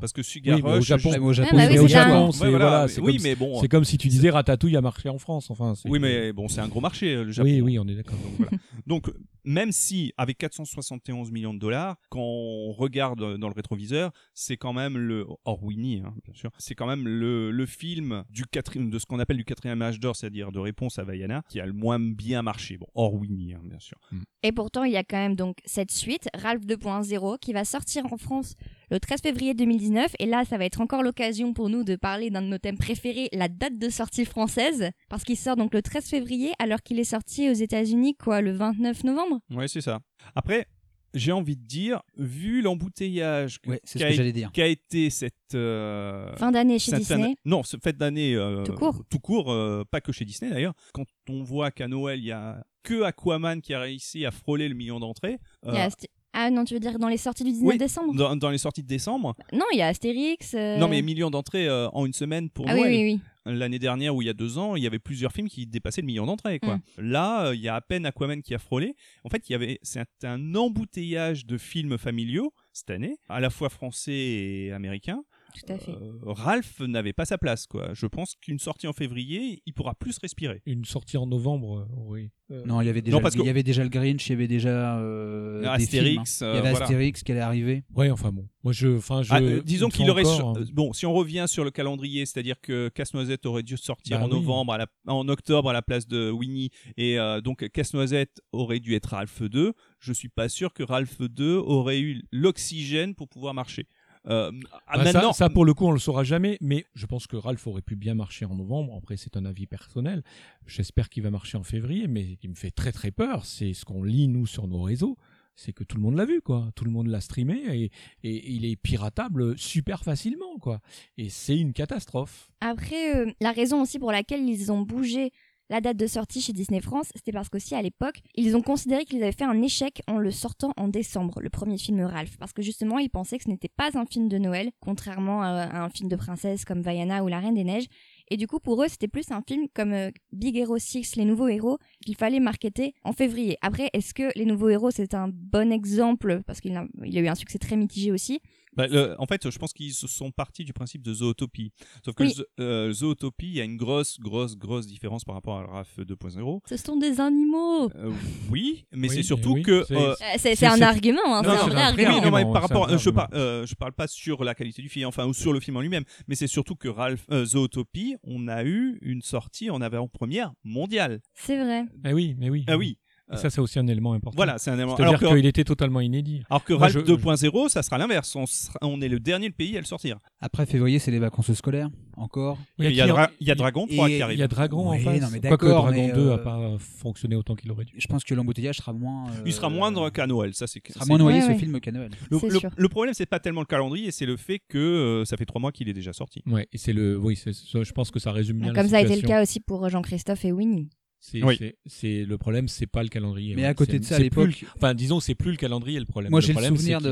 parce 0.00 0.12
que 0.12 0.22
Sugar 0.22 0.54
Oui, 0.56 0.62
mais 0.64 0.70
au 0.70 0.74
Rush, 0.74 0.84
Japon- 0.86 1.20
au 1.22 1.32
Japon, 1.32 1.48
bah 1.56 1.62
oui, 1.62 1.66
mais 1.70 1.72
c'est 1.76 1.78
au 1.80 1.88
Japon, 1.88 2.26
Ouais, 2.30 2.32
voilà, 2.38 2.48
voilà, 2.50 2.82
mais- 2.82 2.88
c'est 2.88 3.00
oui, 3.00 3.14
comme, 3.16 3.22
mais 3.24 3.34
bon, 3.34 3.60
c'est 3.60 3.68
comme 3.68 3.84
si 3.84 3.98
tu 3.98 4.06
disais 4.06 4.30
Ratatouille 4.30 4.76
a 4.76 4.80
marché 4.80 5.08
en 5.08 5.18
France. 5.18 5.50
Enfin, 5.50 5.74
c'est- 5.74 5.88
oui, 5.88 5.98
mais 5.98 6.32
bon, 6.32 6.46
c'est 6.46 6.60
un 6.60 6.68
gros 6.68 6.80
marché 6.80 7.12
euh, 7.16 7.24
le 7.24 7.32
Japon. 7.32 7.48
oui, 7.48 7.60
oui, 7.60 7.78
on 7.80 7.88
est 7.88 7.96
d'accord. 7.96 8.16
Donc, 8.18 8.32
voilà. 8.38 8.50
Donc, 8.86 9.10
même 9.44 9.72
si 9.72 10.12
avec 10.16 10.38
471 10.38 11.30
millions 11.30 11.54
de 11.54 11.58
dollars, 11.58 11.96
quand 12.08 12.20
on 12.20 12.72
regarde 12.72 13.38
dans 13.38 13.48
le 13.48 13.54
rétroviseur, 13.54 14.12
c'est 14.34 14.56
quand 14.56 14.72
même 14.72 14.96
le 14.96 15.26
hors 15.44 15.62
Winnie, 15.62 16.02
hein, 16.04 16.14
bien 16.24 16.34
sûr, 16.34 16.50
c'est 16.58 16.74
quand 16.74 16.86
même 16.86 17.06
le, 17.06 17.50
le 17.50 17.66
film 17.66 18.24
du 18.30 18.44
quatrième, 18.46 18.90
de 18.90 18.98
ce 18.98 19.06
qu'on 19.06 19.18
appelle 19.18 19.36
du 19.36 19.44
quatrième 19.44 19.82
âge 19.82 20.00
d'or, 20.00 20.16
c'est-à-dire 20.16 20.52
de 20.52 20.58
réponse 20.58 20.98
à 20.98 21.04
Vaiana, 21.04 21.42
qui 21.48 21.60
a 21.60 21.66
le 21.66 21.72
moins 21.72 21.98
bien 21.98 22.42
marché. 22.42 22.78
Bon, 22.78 22.86
hors 22.94 23.14
Winnie, 23.14 23.54
hein, 23.54 23.62
bien 23.64 23.78
sûr. 23.78 23.98
Et 24.42 24.52
pourtant, 24.52 24.84
il 24.84 24.92
y 24.92 24.96
a 24.96 25.04
quand 25.04 25.18
même 25.18 25.36
donc 25.36 25.58
cette 25.64 25.90
suite, 25.90 26.28
Ralph 26.34 26.64
2.0, 26.64 27.38
qui 27.38 27.52
va 27.52 27.64
sortir 27.64 28.12
en 28.12 28.16
France 28.16 28.54
le 28.90 29.00
13 29.00 29.20
février 29.22 29.54
2019. 29.54 30.12
Et 30.18 30.26
là, 30.26 30.44
ça 30.44 30.58
va 30.58 30.64
être 30.64 30.80
encore 30.80 31.02
l'occasion 31.02 31.52
pour 31.52 31.68
nous 31.68 31.84
de 31.84 31.96
parler 31.96 32.30
d'un 32.30 32.42
de 32.42 32.48
nos 32.48 32.58
thèmes 32.58 32.78
préférés, 32.78 33.28
la 33.32 33.48
date 33.48 33.78
de 33.78 33.88
sortie 33.88 34.24
française. 34.24 34.90
Parce 35.08 35.24
qu'il 35.24 35.36
sort 35.36 35.56
donc 35.56 35.74
le 35.74 35.82
13 35.82 36.04
février, 36.06 36.52
alors 36.58 36.82
qu'il 36.82 36.98
est 36.98 37.04
sorti 37.04 37.48
aux 37.50 37.54
États-Unis, 37.54 38.16
quoi, 38.16 38.40
le 38.40 38.52
29 38.52 39.04
novembre 39.04 39.40
Ouais, 39.50 39.68
c'est 39.68 39.80
ça. 39.80 40.00
Après, 40.34 40.66
j'ai 41.14 41.32
envie 41.32 41.56
de 41.56 41.64
dire, 41.66 42.02
vu 42.16 42.62
l'embouteillage 42.62 43.58
Ouais, 43.66 43.80
c'est 43.84 43.98
ce 43.98 44.04
qu'a 44.04 44.10
que 44.10 44.14
j'allais 44.16 44.32
dire. 44.32 44.50
qu'a 44.52 44.66
été 44.68 45.10
cette 45.10 45.34
euh, 45.54 46.34
Fin 46.36 46.52
d'année 46.52 46.78
chez 46.78 46.92
cette 46.92 47.00
Disney. 47.00 47.34
Non, 47.44 47.62
ce 47.64 47.76
fête 47.82 47.96
d'année 47.96 48.34
euh, 48.36 48.62
Tout 48.64 48.74
court. 48.74 49.02
tout 49.10 49.18
court, 49.18 49.50
euh, 49.52 49.82
pas 49.90 50.00
que 50.00 50.12
chez 50.12 50.24
Disney 50.24 50.50
d'ailleurs. 50.52 50.74
Quand 50.94 51.06
on 51.28 51.42
voit 51.42 51.70
qu'à 51.72 51.88
Noël 51.88 52.20
il 52.20 52.26
y 52.26 52.32
a 52.32 52.64
que 52.84 53.02
Aquaman 53.02 53.60
qui 53.60 53.74
a 53.74 53.80
réussi 53.80 54.24
à 54.24 54.30
frôler 54.30 54.68
le 54.68 54.74
million 54.74 55.00
d'entrées. 55.00 55.38
Il 55.66 55.74
y 55.74 55.76
a 55.76 55.82
euh, 55.84 55.88
Asté- 55.88 56.06
Ah 56.32 56.50
non, 56.50 56.64
tu 56.64 56.74
veux 56.74 56.80
dire 56.80 56.98
dans 56.98 57.08
les 57.08 57.16
sorties 57.16 57.42
du 57.44 57.50
19 57.50 57.68
Oui, 57.68 57.78
décembre 57.78 58.14
dans, 58.14 58.36
dans 58.36 58.50
les 58.50 58.58
sorties 58.58 58.82
de 58.82 58.88
décembre. 58.88 59.34
Non, 59.52 59.64
il 59.72 59.78
y 59.78 59.82
a 59.82 59.88
Astérix. 59.88 60.54
euh, 60.54 60.76
Non, 60.78 60.86
mais 60.88 61.02
million 61.02 61.30
d'entrées 61.30 61.66
euh, 61.66 61.88
en 61.90 62.06
une 62.06 62.12
semaine 62.12 62.50
pour 62.50 62.66
Ah 62.68 62.74
oui, 62.74 62.80
Noël. 62.80 62.92
oui, 62.92 63.12
oui. 63.14 63.20
L'année 63.46 63.78
dernière 63.78 64.14
ou 64.14 64.22
il 64.22 64.26
y 64.26 64.28
a 64.28 64.34
deux 64.34 64.58
ans, 64.58 64.76
il 64.76 64.82
y 64.84 64.86
avait 64.86 64.98
plusieurs 64.98 65.32
films 65.32 65.48
qui 65.48 65.66
dépassaient 65.66 66.02
le 66.02 66.06
million 66.06 66.26
d'entrées. 66.26 66.60
Quoi. 66.60 66.76
Mm. 66.76 66.82
Là, 66.98 67.46
euh, 67.46 67.54
il 67.54 67.60
y 67.62 67.68
a 67.68 67.74
à 67.74 67.80
peine 67.80 68.04
Aquaman 68.06 68.42
qui 68.42 68.54
a 68.54 68.58
frôlé. 68.58 68.94
En 69.24 69.28
fait, 69.30 69.48
il 69.48 69.52
y 69.52 69.54
avait 69.54 69.78
c'est 69.82 70.00
un, 70.24 70.28
un 70.28 70.54
embouteillage 70.54 71.46
de 71.46 71.58
films 71.58 71.98
familiaux 71.98 72.52
cette 72.72 72.90
année, 72.90 73.16
à 73.28 73.40
la 73.40 73.50
fois 73.50 73.68
français 73.70 74.12
et 74.12 74.72
américains. 74.72 75.24
Tout 75.54 75.72
à 75.72 75.78
fait. 75.78 75.92
Euh, 75.92 76.12
Ralph 76.22 76.80
n'avait 76.80 77.12
pas 77.12 77.24
sa 77.24 77.38
place. 77.38 77.66
Quoi. 77.66 77.90
Je 77.94 78.06
pense 78.06 78.36
qu'une 78.40 78.58
sortie 78.58 78.86
en 78.86 78.92
février, 78.92 79.62
il 79.66 79.72
pourra 79.72 79.94
plus 79.94 80.18
respirer. 80.18 80.62
Une 80.66 80.84
sortie 80.84 81.16
en 81.16 81.26
novembre, 81.26 81.80
euh, 81.80 82.02
oui. 82.06 82.30
Euh, 82.50 82.64
Non, 82.66 82.80
il 82.80 82.86
y 82.86 82.88
avait 82.90 83.00
déjà, 83.02 83.16
Non, 83.16 83.22
parce 83.22 83.34
il 83.36 83.40
y 83.42 83.44
que- 83.44 83.48
avait 83.48 83.62
déjà 83.62 83.84
le 83.84 83.88
Grinch, 83.90 84.26
il 84.28 84.30
y 84.30 84.34
avait 84.34 84.48
déjà 84.48 84.98
euh, 84.98 85.60
des 85.60 85.66
Astérix, 85.84 86.38
films, 86.38 86.48
hein. 86.48 86.52
il 86.52 86.56
y 86.56 86.58
avait 86.58 86.70
voilà. 86.70 86.84
Astérix 86.84 87.22
qui 87.22 87.30
allait 87.32 87.40
arriver. 87.40 87.84
Ouais, 87.94 88.10
enfin 88.10 88.32
bon. 88.32 88.48
Moi, 88.64 88.72
je, 88.72 88.88
enfin, 88.96 89.22
je. 89.22 89.32
Ah, 89.32 89.40
euh, 89.40 89.62
disons 89.64 89.88
qu'il 89.88 90.10
aurait 90.10 90.22
encore, 90.24 90.34
sur- 90.34 90.48
hein. 90.48 90.64
bon 90.72 90.92
si 90.92 91.06
on 91.06 91.14
revient 91.14 91.44
sur 91.48 91.64
le 91.64 91.70
calendrier 91.70 92.26
c'est-à-dire 92.26 92.60
que 92.60 92.88
Casse-Noisette 92.88 93.46
aurait 93.46 93.62
dû 93.62 93.76
sortir 93.76 94.18
Bah 94.18 94.24
en 94.24 94.28
oui. 94.28 94.34
novembre 94.34 94.72
à 94.74 94.78
la- 94.78 94.86
en 95.06 95.28
octobre 95.28 95.70
à 95.70 95.72
la 95.72 95.80
place 95.80 96.06
de 96.08 96.30
Winnie 96.30 96.70
et 96.98 97.18
euh, 97.20 97.40
donc 97.40 97.66
Casse-Noisette 97.70 98.42
aurait 98.52 98.80
dû 98.80 98.94
être 98.94 99.06
Ralph 99.10 99.42
2 99.42 99.72
je 100.00 100.12
suis 100.12 100.28
pas 100.28 100.48
sûr 100.50 100.74
que 100.74 100.82
Ralph 100.82 101.20
2 101.22 101.54
aurait 101.56 102.00
eu 102.00 102.22
l'oxygène 102.32 103.14
pour 103.14 103.28
pouvoir 103.28 103.54
marcher 103.54 103.86
Euh, 104.28 104.52
ah, 104.86 104.96
Bah, 104.98 105.04
ça- 105.06 105.12
maintenant 105.12 105.32
ça, 105.32 105.48
pour 105.48 105.64
le 105.64 105.72
coup, 105.74 105.86
on 105.86 105.92
le 105.92 105.98
saura 105.98 106.24
jamais, 106.24 106.58
mais 106.60 106.84
je 106.94 107.06
pense 107.06 107.26
que 107.26 107.36
Ralph 107.36 107.66
aurait 107.66 107.80
pu 107.82 107.96
bien 107.96 108.14
marcher 108.14 108.44
en 108.44 108.54
novembre. 108.54 108.94
Après, 108.96 109.16
c'est 109.16 109.36
un 109.36 109.44
avis 109.44 109.66
personnel. 109.66 110.22
J'espère 110.66 111.08
qu'il 111.08 111.22
va 111.22 111.30
marcher 111.30 111.56
en 111.56 111.62
février, 111.62 112.06
mais 112.06 112.24
ce 112.32 112.34
qui 112.36 112.48
me 112.48 112.54
fait 112.54 112.70
très 112.70 112.92
très 112.92 113.10
peur, 113.10 113.46
c'est 113.46 113.72
ce 113.72 113.84
qu'on 113.84 114.02
lit 114.02 114.28
nous 114.28 114.46
sur 114.46 114.66
nos 114.68 114.82
réseaux, 114.82 115.16
c'est 115.56 115.72
que 115.72 115.84
tout 115.84 115.96
le 115.96 116.02
monde 116.02 116.16
l'a 116.16 116.24
vu, 116.26 116.40
quoi. 116.42 116.70
Tout 116.74 116.84
le 116.84 116.90
monde 116.90 117.06
l'a 117.08 117.20
streamé 117.20 117.60
et, 117.70 117.90
et 118.22 118.50
il 118.52 118.64
est 118.64 118.76
piratable 118.76 119.58
super 119.58 120.04
facilement, 120.04 120.58
quoi. 120.60 120.80
Et 121.18 121.28
c'est 121.28 121.58
une 121.58 121.72
catastrophe. 121.72 122.50
Après, 122.60 123.16
euh, 123.16 123.32
la 123.40 123.52
raison 123.52 123.82
aussi 123.82 123.98
pour 123.98 124.12
laquelle 124.12 124.48
ils 124.48 124.70
ont 124.72 124.82
bougé 124.82 125.32
la 125.70 125.80
date 125.80 125.96
de 125.96 126.06
sortie 126.08 126.42
chez 126.42 126.52
Disney 126.52 126.80
France, 126.80 127.10
c'était 127.14 127.30
parce 127.32 127.48
qu'aussi 127.48 127.76
à 127.76 127.80
l'époque, 127.80 128.20
ils 128.34 128.56
ont 128.56 128.60
considéré 128.60 129.04
qu'ils 129.04 129.22
avaient 129.22 129.32
fait 129.32 129.44
un 129.44 129.62
échec 129.62 130.02
en 130.08 130.18
le 130.18 130.32
sortant 130.32 130.72
en 130.76 130.88
décembre, 130.88 131.40
le 131.40 131.48
premier 131.48 131.78
film 131.78 132.02
Ralph, 132.02 132.36
parce 132.38 132.52
que 132.52 132.60
justement, 132.60 132.98
ils 132.98 133.08
pensaient 133.08 133.38
que 133.38 133.44
ce 133.44 133.48
n'était 133.48 133.70
pas 133.74 133.90
un 133.94 134.04
film 134.04 134.28
de 134.28 134.36
Noël, 134.36 134.70
contrairement 134.80 135.42
à, 135.42 135.80
un 135.80 135.88
film 135.88 136.08
de 136.08 136.16
princesse 136.16 136.64
comme 136.64 136.82
Vaiana 136.82 137.22
ou 137.22 137.28
La 137.28 137.38
Reine 137.38 137.54
des 137.54 137.64
Neiges. 137.64 137.86
Et 138.32 138.36
du 138.36 138.48
coup, 138.48 138.58
pour 138.58 138.82
eux, 138.82 138.88
c'était 138.88 139.08
plus 139.08 139.30
un 139.30 139.42
film 139.46 139.66
comme 139.72 139.92
euh, 139.92 140.10
Big 140.32 140.56
Hero 140.56 140.76
6, 140.76 141.16
les 141.16 141.24
nouveaux 141.24 141.48
héros, 141.48 141.78
qu'il 142.04 142.16
fallait 142.16 142.40
marketer 142.40 142.94
en 143.04 143.12
février. 143.12 143.56
Après, 143.62 143.90
est-ce 143.92 144.12
que 144.12 144.30
les 144.36 144.46
nouveaux 144.46 144.68
héros, 144.68 144.90
c'est 144.90 145.14
un 145.14 145.28
bon 145.32 145.72
exemple? 145.72 146.42
Parce 146.46 146.60
qu'il 146.60 146.76
a, 146.76 146.84
il 147.04 147.16
a 147.16 147.20
eu 147.20 147.28
un 147.28 147.34
succès 147.36 147.58
très 147.58 147.76
mitigé 147.76 148.10
aussi. 148.10 148.40
Bah, 148.76 148.86
le- 148.86 149.16
en 149.18 149.26
fait, 149.26 149.50
je 149.50 149.58
pense 149.58 149.72
qu'ils 149.72 149.92
se 149.94 150.06
sont 150.06 150.30
partis 150.30 150.64
du 150.64 150.72
principe 150.72 151.02
de 151.02 151.12
Zootopie. 151.12 151.72
Sauf 152.04 152.14
que 152.14 152.22
Oui. 152.24 152.34
Euh, 152.60 152.92
Zootopie, 152.92 153.48
il 153.48 153.54
y 153.56 153.60
a 153.60 153.64
une 153.64 153.76
grosse, 153.76 154.18
grosse, 154.20 154.56
grosse 154.56 154.86
différence 154.86 155.24
par 155.24 155.34
rapport 155.34 155.58
à 155.58 155.66
RAF 155.66 155.98
2.0. 155.98 156.60
Ce 156.68 156.76
sont 156.76 156.96
des 156.96 157.20
animaux 157.20 157.90
Euh, 157.96 158.12
oui, 158.50 158.86
mais 158.92 159.08
Oui, 159.08 159.14
c'est 159.16 159.22
surtout 159.22 159.54
oui, 159.54 159.62
que 159.62 159.84
c'est- 159.88 159.96
euh, 159.96 160.68
un 160.68 160.82
argument, 160.82 161.20
hein, 161.26 161.42
Non, 161.42 161.50
c'est 161.50 161.56
non, 161.70 161.76
un 161.76 161.92
vrai 161.92 162.04
argument. 162.04 162.30
non, 162.30 162.36
mais 162.36 162.52
par 162.52 162.62
rapport, 162.62 162.88
euh, 162.90 162.98
je, 162.98 163.10
par- 163.10 163.28
euh, 163.34 163.66
je 163.66 163.74
parle 163.74 163.92
pas 163.92 164.06
sur 164.06 164.44
la 164.44 164.54
qualité 164.54 164.82
du 164.82 164.88
film, 164.88 165.06
enfin 165.08 165.26
ou 165.26 165.34
sur 165.34 165.52
le 165.52 165.58
film 165.60 165.76
en 165.76 165.80
lui-même, 165.80 166.04
mais 166.28 166.34
c'est 166.36 166.46
surtout 166.46 166.76
que 166.76 166.88
Ralph 166.88 167.24
euh, 167.32 167.44
Zootopie, 167.44 168.16
on 168.22 168.46
a 168.48 168.64
eu 168.64 168.98
une 169.02 169.22
sortie 169.22 169.70
en 169.70 169.80
avant-première 169.80 170.52
mondiale. 170.62 171.20
C'est 171.34 171.58
vrai. 171.62 171.84
Eh 172.04 172.12
oui, 172.12 172.34
mais 172.38 172.50
oui. 172.50 172.64
Ah 172.68 172.76
oui, 172.76 172.98
Et 173.32 173.36
ça, 173.36 173.50
c'est 173.50 173.60
aussi 173.60 173.78
un 173.78 173.86
élément 173.86 174.12
important. 174.12 174.36
voilà, 174.36 174.58
c'est 174.58 174.70
un 174.70 174.74
élément. 174.74 174.94
Alors 174.96 175.16
C'est-à-dire 175.18 175.36
qu'il 175.36 175.46
était 175.46 175.64
totalement 175.64 176.00
inédit. 176.00 176.42
alors 176.50 176.64
que 176.64 176.72
Ralph 176.72 176.92
je- 176.94 177.00
2.0, 177.00 177.68
ça 177.68 177.82
sera 177.82 177.96
l'inverse. 177.98 178.34
On, 178.36 178.46
sera- 178.46 178.78
on 178.82 179.00
est 179.00 179.08
le 179.08 179.20
dernier 179.20 179.50
pays 179.50 179.76
à 179.76 179.80
le 179.80 179.86
sortir. 179.86 180.18
Après 180.40 180.66
février, 180.66 180.98
c'est 180.98 181.10
les 181.10 181.18
vacances 181.18 181.52
scolaires, 181.52 181.88
encore. 182.16 182.58
il 182.78 182.90
y 182.92 183.00
a, 183.00 183.06
Dra- 183.06 183.30
il 183.40 183.46
y 183.46 183.50
a 183.50 183.54
Dragon 183.54 183.86
3 183.86 184.08
et- 184.08 184.12
qui 184.12 184.16
Il 184.18 184.22
arrive. 184.22 184.38
y 184.38 184.42
a 184.42 184.48
Dragon 184.48 184.88
en 184.88 184.92
Oui, 184.92 185.02
face. 185.04 185.20
non, 185.20 185.28
mais 185.32 185.40
Quoique 185.40 185.66
Dragon 185.66 185.90
mais, 185.90 186.12
2 186.12 186.20
euh, 186.28 186.34
a 186.34 186.38
pas 186.38 186.58
fonctionné 186.78 187.36
autant 187.36 187.54
qu'il 187.54 187.70
aurait 187.70 187.84
dû. 187.84 187.94
Je 187.98 188.06
pense 188.08 188.24
que 188.24 188.34
l'embouteillage 188.34 188.76
sera 188.78 188.92
moins. 188.92 189.28
euh, 189.28 189.42
Il 189.46 189.52
sera 189.52 189.68
moindre 189.70 190.10
qu'à 190.10 190.26
Noël, 190.26 190.54
ça 190.54 190.66
c'est. 190.66 190.80
sera 190.92 191.04
moins 191.06 191.18
noyé 191.18 191.38
Ouais, 191.38 191.44
ce 191.46 191.50
ouais. 191.52 191.58
film 191.58 191.78
qu'à 191.80 191.92
Noël. 191.92 192.10
Le, 192.30 192.38
le- 192.48 192.60
le 192.76 192.88
problème, 192.88 193.14
c'est 193.14 193.26
pas 193.26 193.38
tellement 193.40 193.60
le 193.60 193.66
calendrier, 193.66 194.10
c'est 194.10 194.26
le 194.26 194.36
fait 194.36 194.60
que 194.68 194.78
euh, 194.78 195.24
ça 195.24 195.36
fait 195.36 195.46
trois 195.46 195.60
mois 195.60 195.72
qu'il 195.72 195.88
est 195.88 195.92
déjà 195.94 196.12
sorti. 196.12 196.42
Ouais, 196.46 196.66
et 196.72 196.78
c'est 196.78 196.92
le, 196.92 197.16
oui, 197.18 197.36
je 197.46 197.92
pense 197.92 198.10
que 198.10 198.18
ça 198.18 198.32
résume 198.32 198.58
bien 198.58 198.72
Comme 198.72 198.88
ça 198.88 198.96
a 198.98 199.00
été 199.02 199.14
le 199.16 199.22
cas 199.26 199.42
aussi 199.42 199.60
pour 199.60 199.88
Jean-Christophe 199.88 200.44
et 200.44 200.52
Winnie. 200.52 200.90
C'est, 201.22 201.42
Oui. 201.44 201.56
c'est, 201.58 201.76
c'est- 201.84 202.24
le 202.24 202.38
problème, 202.38 202.66
c'est 202.66 202.86
pas 202.86 203.02
le 203.02 203.10
calendrier. 203.10 203.54
Mais 203.54 203.66
à 203.66 203.74
côté 203.74 203.92
C'est- 203.92 203.98
de 203.98 204.04
ça, 204.06 204.14
à 204.14 204.18
c'est 204.18 204.30
plus 204.30 204.46
l'époque, 204.46 204.64
enfin, 204.76 204.94
disons, 204.94 205.20
c'est 205.20 205.34
plus 205.34 205.50
le 205.50 205.56
calendrier 205.58 205.98
le 206.00 206.06
problème. 206.06 206.30
moi 206.30 206.40
le 206.40 206.46
j'ai 206.46 206.54
le 206.54 206.60
souvenir 206.62 207.00
de, 207.00 207.10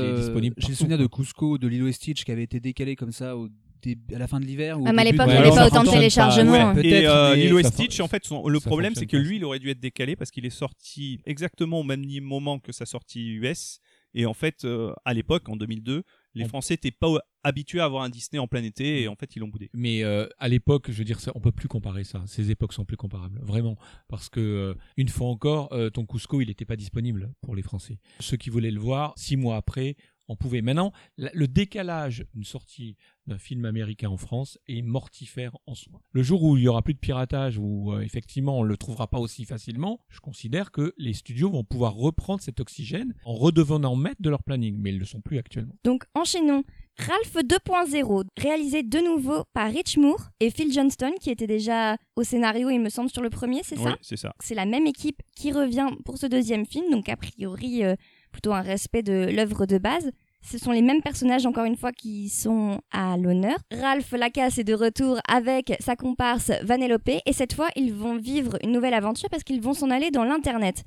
j'ai 0.57 0.69
le 0.69 0.75
souvenir 0.75 0.97
de. 0.97 1.05
Cusco, 1.05 1.57
de 1.59 1.67
Lilo 1.67 1.87
et 1.87 1.91
Stitch 1.91 2.23
qui 2.23 2.31
avait 2.31 2.43
été 2.43 2.59
décalé 2.59 2.95
comme 2.95 3.11
ça 3.11 3.37
au 3.37 3.49
début- 3.83 4.15
à 4.15 4.17
la 4.17 4.27
fin 4.27 4.39
de 4.39 4.45
l'hiver. 4.45 4.79
ou 4.79 4.83
Ah, 4.87 4.93
mais 4.93 5.01
à 5.03 5.05
l'époque, 5.05 5.27
de- 5.27 5.31
il 5.31 5.35
n'y 5.35 5.39
avait 5.41 5.49
pas 5.51 5.67
autant 5.67 5.83
de 5.83 5.89
téléchargements. 5.91 6.73
ouais. 6.73 6.85
Et 6.87 7.07
euh, 7.07 7.35
Lilo 7.35 7.59
et 7.59 7.63
Stitch, 7.63 7.99
en 7.99 8.07
fait, 8.07 8.25
son- 8.25 8.47
le 8.47 8.59
problème, 8.59 8.95
c'est 8.95 9.05
que 9.05 9.15
pas. 9.15 9.21
lui, 9.23 9.35
il 9.37 9.45
aurait 9.45 9.59
dû 9.59 9.69
être 9.69 9.79
décalé 9.79 10.15
parce 10.15 10.31
qu'il 10.31 10.45
est 10.45 10.49
sorti 10.49 11.21
exactement 11.27 11.79
au 11.79 11.83
même 11.83 12.03
moment 12.21 12.57
que 12.59 12.71
sa 12.71 12.85
sortie 12.87 13.27
US. 13.35 13.79
Et 14.15 14.25
en 14.25 14.33
fait, 14.33 14.65
euh, 14.65 14.91
à 15.05 15.13
l'époque, 15.13 15.47
en 15.49 15.55
2002, 15.55 16.01
les 16.39 16.47
Français 16.47 16.73
n'étaient 16.73 16.91
pas 16.91 17.19
habitués 17.43 17.79
à 17.79 17.85
avoir 17.85 18.03
un 18.03 18.09
Disney 18.09 18.39
en 18.39 18.47
plein 18.47 18.63
été 18.63 19.01
et 19.01 19.07
en 19.07 19.15
fait, 19.15 19.35
ils 19.35 19.39
l'ont 19.39 19.47
boudé. 19.47 19.69
Mais 19.73 20.03
euh, 20.03 20.27
à 20.37 20.47
l'époque, 20.47 20.91
je 20.91 20.97
veux 20.97 21.03
dire, 21.03 21.19
ça, 21.19 21.31
on 21.35 21.39
peut 21.39 21.51
plus 21.51 21.67
comparer 21.67 22.03
ça. 22.03 22.23
Ces 22.27 22.51
époques 22.51 22.73
sont 22.73 22.85
plus 22.85 22.97
comparables, 22.97 23.39
vraiment, 23.41 23.77
parce 24.07 24.29
que 24.29 24.39
euh, 24.39 24.73
une 24.97 25.09
fois 25.09 25.27
encore, 25.27 25.71
euh, 25.73 25.89
ton 25.89 26.05
Cusco, 26.05 26.41
il 26.41 26.47
n'était 26.47 26.65
pas 26.65 26.75
disponible 26.75 27.31
pour 27.41 27.55
les 27.55 27.61
Français. 27.61 27.99
Ceux 28.19 28.37
qui 28.37 28.49
voulaient 28.49 28.71
le 28.71 28.79
voir, 28.79 29.13
six 29.17 29.37
mois 29.37 29.57
après, 29.57 29.95
on 30.29 30.35
pouvait. 30.37 30.61
Maintenant, 30.61 30.93
le 31.17 31.47
décalage 31.47 32.25
d'une 32.33 32.45
sortie 32.45 32.95
d'un 33.27 33.37
film 33.37 33.65
américain 33.65 34.09
en 34.09 34.17
France 34.17 34.57
est 34.67 34.81
mortifère 34.81 35.57
en 35.67 35.75
soi. 35.75 36.01
Le 36.11 36.23
jour 36.23 36.41
où 36.43 36.57
il 36.57 36.63
y 36.63 36.67
aura 36.67 36.81
plus 36.81 36.93
de 36.93 36.99
piratage, 36.99 37.57
où 37.59 37.91
euh, 37.93 37.99
effectivement 38.01 38.57
on 38.59 38.63
le 38.63 38.77
trouvera 38.77 39.07
pas 39.07 39.19
aussi 39.19 39.45
facilement, 39.45 39.99
je 40.09 40.19
considère 40.19 40.71
que 40.71 40.93
les 40.97 41.13
studios 41.13 41.49
vont 41.51 41.63
pouvoir 41.63 41.93
reprendre 41.93 42.41
cet 42.41 42.59
oxygène 42.59 43.13
en 43.25 43.33
redevenant 43.33 43.95
maître 43.95 44.21
de 44.21 44.29
leur 44.29 44.41
planning, 44.43 44.77
mais 44.79 44.91
ils 44.91 44.99
le 44.99 45.05
sont 45.05 45.21
plus 45.21 45.37
actuellement. 45.37 45.75
Donc 45.83 46.05
enchaînons. 46.15 46.63
Ralph 46.97 47.35
2.0, 47.35 48.25
réalisé 48.37 48.83
de 48.83 48.97
nouveau 48.99 49.45
par 49.53 49.71
Rich 49.71 49.97
Moore 49.97 50.31
et 50.41 50.49
Phil 50.49 50.73
Johnston, 50.73 51.11
qui 51.21 51.29
était 51.29 51.47
déjà 51.47 51.95
au 52.17 52.23
scénario, 52.23 52.69
il 52.69 52.79
me 52.79 52.89
semble, 52.89 53.09
sur 53.09 53.21
le 53.21 53.29
premier, 53.29 53.61
c'est 53.63 53.77
Oui, 53.77 53.83
ça? 53.85 53.97
c'est 54.01 54.17
ça. 54.17 54.35
C'est 54.41 54.55
la 54.55 54.65
même 54.65 54.85
équipe 54.85 55.21
qui 55.33 55.53
revient 55.53 55.87
pour 56.03 56.17
ce 56.17 56.25
deuxième 56.25 56.65
film, 56.65 56.91
donc 56.91 57.07
a 57.07 57.15
priori 57.15 57.85
euh, 57.85 57.95
plutôt 58.31 58.53
un 58.53 58.61
respect 58.61 59.03
de 59.03 59.29
l'œuvre 59.35 59.65
de 59.65 59.77
base. 59.77 60.11
Ce 60.41 60.57
sont 60.57 60.71
les 60.71 60.81
mêmes 60.81 61.01
personnages, 61.01 61.45
encore 61.45 61.65
une 61.65 61.75
fois, 61.75 61.91
qui 61.91 62.29
sont 62.29 62.81
à 62.91 63.17
l'honneur. 63.17 63.57
Ralph 63.71 64.11
Lacasse 64.11 64.57
est 64.57 64.63
de 64.63 64.73
retour 64.73 65.19
avec 65.27 65.73
sa 65.79 65.95
comparse 65.95 66.51
Vanellope, 66.63 67.09
et 67.25 67.33
cette 67.33 67.53
fois, 67.53 67.67
ils 67.75 67.93
vont 67.93 68.17
vivre 68.17 68.57
une 68.63 68.71
nouvelle 68.71 68.93
aventure 68.93 69.29
parce 69.29 69.43
qu'ils 69.43 69.61
vont 69.61 69.73
s'en 69.73 69.89
aller 69.89 70.11
dans 70.11 70.23
l'Internet. 70.23 70.83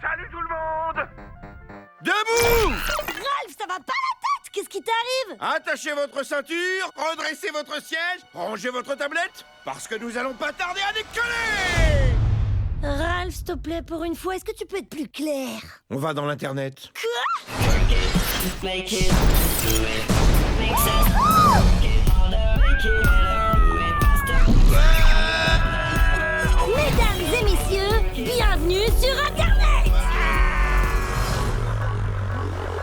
Salut 0.00 0.28
tout 0.30 0.40
le 0.40 0.48
monde 0.48 1.08
Debout 2.02 2.68
Ralph, 2.68 3.56
ça 3.58 3.66
va 3.66 3.74
pas 3.74 3.94
la 3.94 4.14
tête 4.20 4.52
Qu'est-ce 4.52 4.68
qui 4.68 4.80
t'arrive? 4.80 5.38
Attachez 5.40 5.92
votre 5.92 6.24
ceinture, 6.24 6.90
redressez 6.96 7.50
votre 7.50 7.82
siège, 7.82 8.20
rangez 8.32 8.70
votre 8.70 8.94
tablette, 8.94 9.44
parce 9.64 9.88
que 9.88 9.96
nous 9.96 10.16
allons 10.16 10.34
pas 10.34 10.52
tarder 10.52 10.80
à 10.88 10.92
décoller 10.92 12.25
Ralph, 12.82 13.34
s'il 13.34 13.44
te 13.44 13.52
plaît, 13.52 13.82
pour 13.82 14.04
une 14.04 14.14
fois, 14.14 14.36
est-ce 14.36 14.44
que 14.44 14.54
tu 14.54 14.66
peux 14.66 14.78
être 14.78 14.88
plus 14.88 15.08
clair? 15.08 15.60
On 15.90 15.96
va 15.96 16.14
dans 16.14 16.26
l'internet. 16.26 16.92
Mesdames 26.68 27.22
et 27.32 27.44
messieurs, 27.44 28.00
bienvenue 28.14 28.86
sur 29.00 29.26
Internet! 29.26 29.92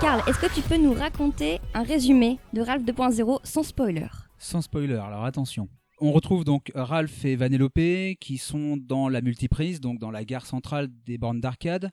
Karl, 0.01 0.21
est-ce 0.27 0.39
que 0.39 0.53
tu 0.53 0.61
peux 0.61 0.77
nous 0.77 0.93
raconter 0.93 1.61
un 1.73 1.83
résumé 1.83 2.39
de 2.53 2.61
Ralph 2.61 2.83
2.0 2.83 3.39
sans 3.43 3.63
spoiler? 3.63 4.07
Sans 4.37 4.61
spoiler, 4.61 4.95
alors 4.95 5.23
attention. 5.23 5.69
On 6.05 6.11
retrouve 6.11 6.43
donc 6.43 6.69
Ralph 6.75 7.23
et 7.23 7.37
Vanellope 7.37 8.17
qui 8.19 8.37
sont 8.37 8.75
dans 8.75 9.07
la 9.07 9.21
multiprise, 9.21 9.79
donc 9.79 9.99
dans 9.99 10.11
la 10.11 10.25
gare 10.25 10.45
centrale 10.45 10.89
des 11.05 11.17
bornes 11.17 11.39
d'arcade. 11.39 11.91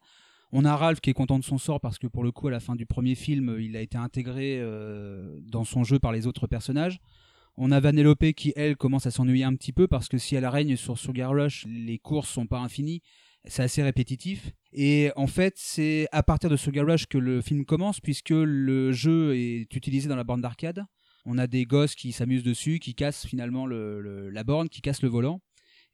On 0.50 0.64
a 0.64 0.74
Ralph 0.74 1.00
qui 1.00 1.10
est 1.10 1.14
content 1.14 1.38
de 1.38 1.44
son 1.44 1.58
sort 1.58 1.80
parce 1.80 1.96
que 1.96 2.08
pour 2.08 2.24
le 2.24 2.32
coup, 2.32 2.48
à 2.48 2.50
la 2.50 2.58
fin 2.58 2.74
du 2.74 2.86
premier 2.86 3.14
film, 3.14 3.56
il 3.60 3.76
a 3.76 3.80
été 3.80 3.96
intégré 3.96 4.58
euh, 4.58 5.38
dans 5.42 5.62
son 5.62 5.84
jeu 5.84 6.00
par 6.00 6.10
les 6.10 6.26
autres 6.26 6.48
personnages. 6.48 6.98
On 7.56 7.70
a 7.70 7.78
Vanellope 7.78 8.32
qui, 8.32 8.52
elle, 8.56 8.76
commence 8.76 9.06
à 9.06 9.12
s'ennuyer 9.12 9.44
un 9.44 9.54
petit 9.54 9.72
peu 9.72 9.86
parce 9.86 10.08
que 10.08 10.18
si 10.18 10.34
elle 10.34 10.44
règne 10.44 10.74
sur 10.74 10.98
Sugar 10.98 11.30
Rush, 11.30 11.64
les 11.68 12.00
courses 12.00 12.30
sont 12.30 12.48
pas 12.48 12.58
infinies, 12.58 13.02
c'est 13.44 13.62
assez 13.62 13.84
répétitif. 13.84 14.50
Et 14.72 15.12
en 15.14 15.28
fait, 15.28 15.54
c'est 15.56 16.08
à 16.10 16.24
partir 16.24 16.50
de 16.50 16.56
Sugar 16.56 16.84
Rush 16.84 17.06
que 17.06 17.18
le 17.18 17.42
film 17.42 17.64
commence 17.64 18.00
puisque 18.00 18.30
le 18.30 18.90
jeu 18.90 19.36
est 19.36 19.72
utilisé 19.76 20.08
dans 20.08 20.16
la 20.16 20.24
borne 20.24 20.40
d'arcade. 20.40 20.84
On 21.26 21.38
a 21.38 21.46
des 21.46 21.64
gosses 21.64 21.94
qui 21.94 22.12
s'amusent 22.12 22.42
dessus, 22.42 22.78
qui 22.78 22.94
cassent 22.94 23.26
finalement 23.26 23.66
le- 23.66 24.00
le- 24.00 24.30
la 24.30 24.44
borne, 24.44 24.68
qui 24.68 24.80
cassent 24.80 25.02
le 25.02 25.08
volant. 25.08 25.40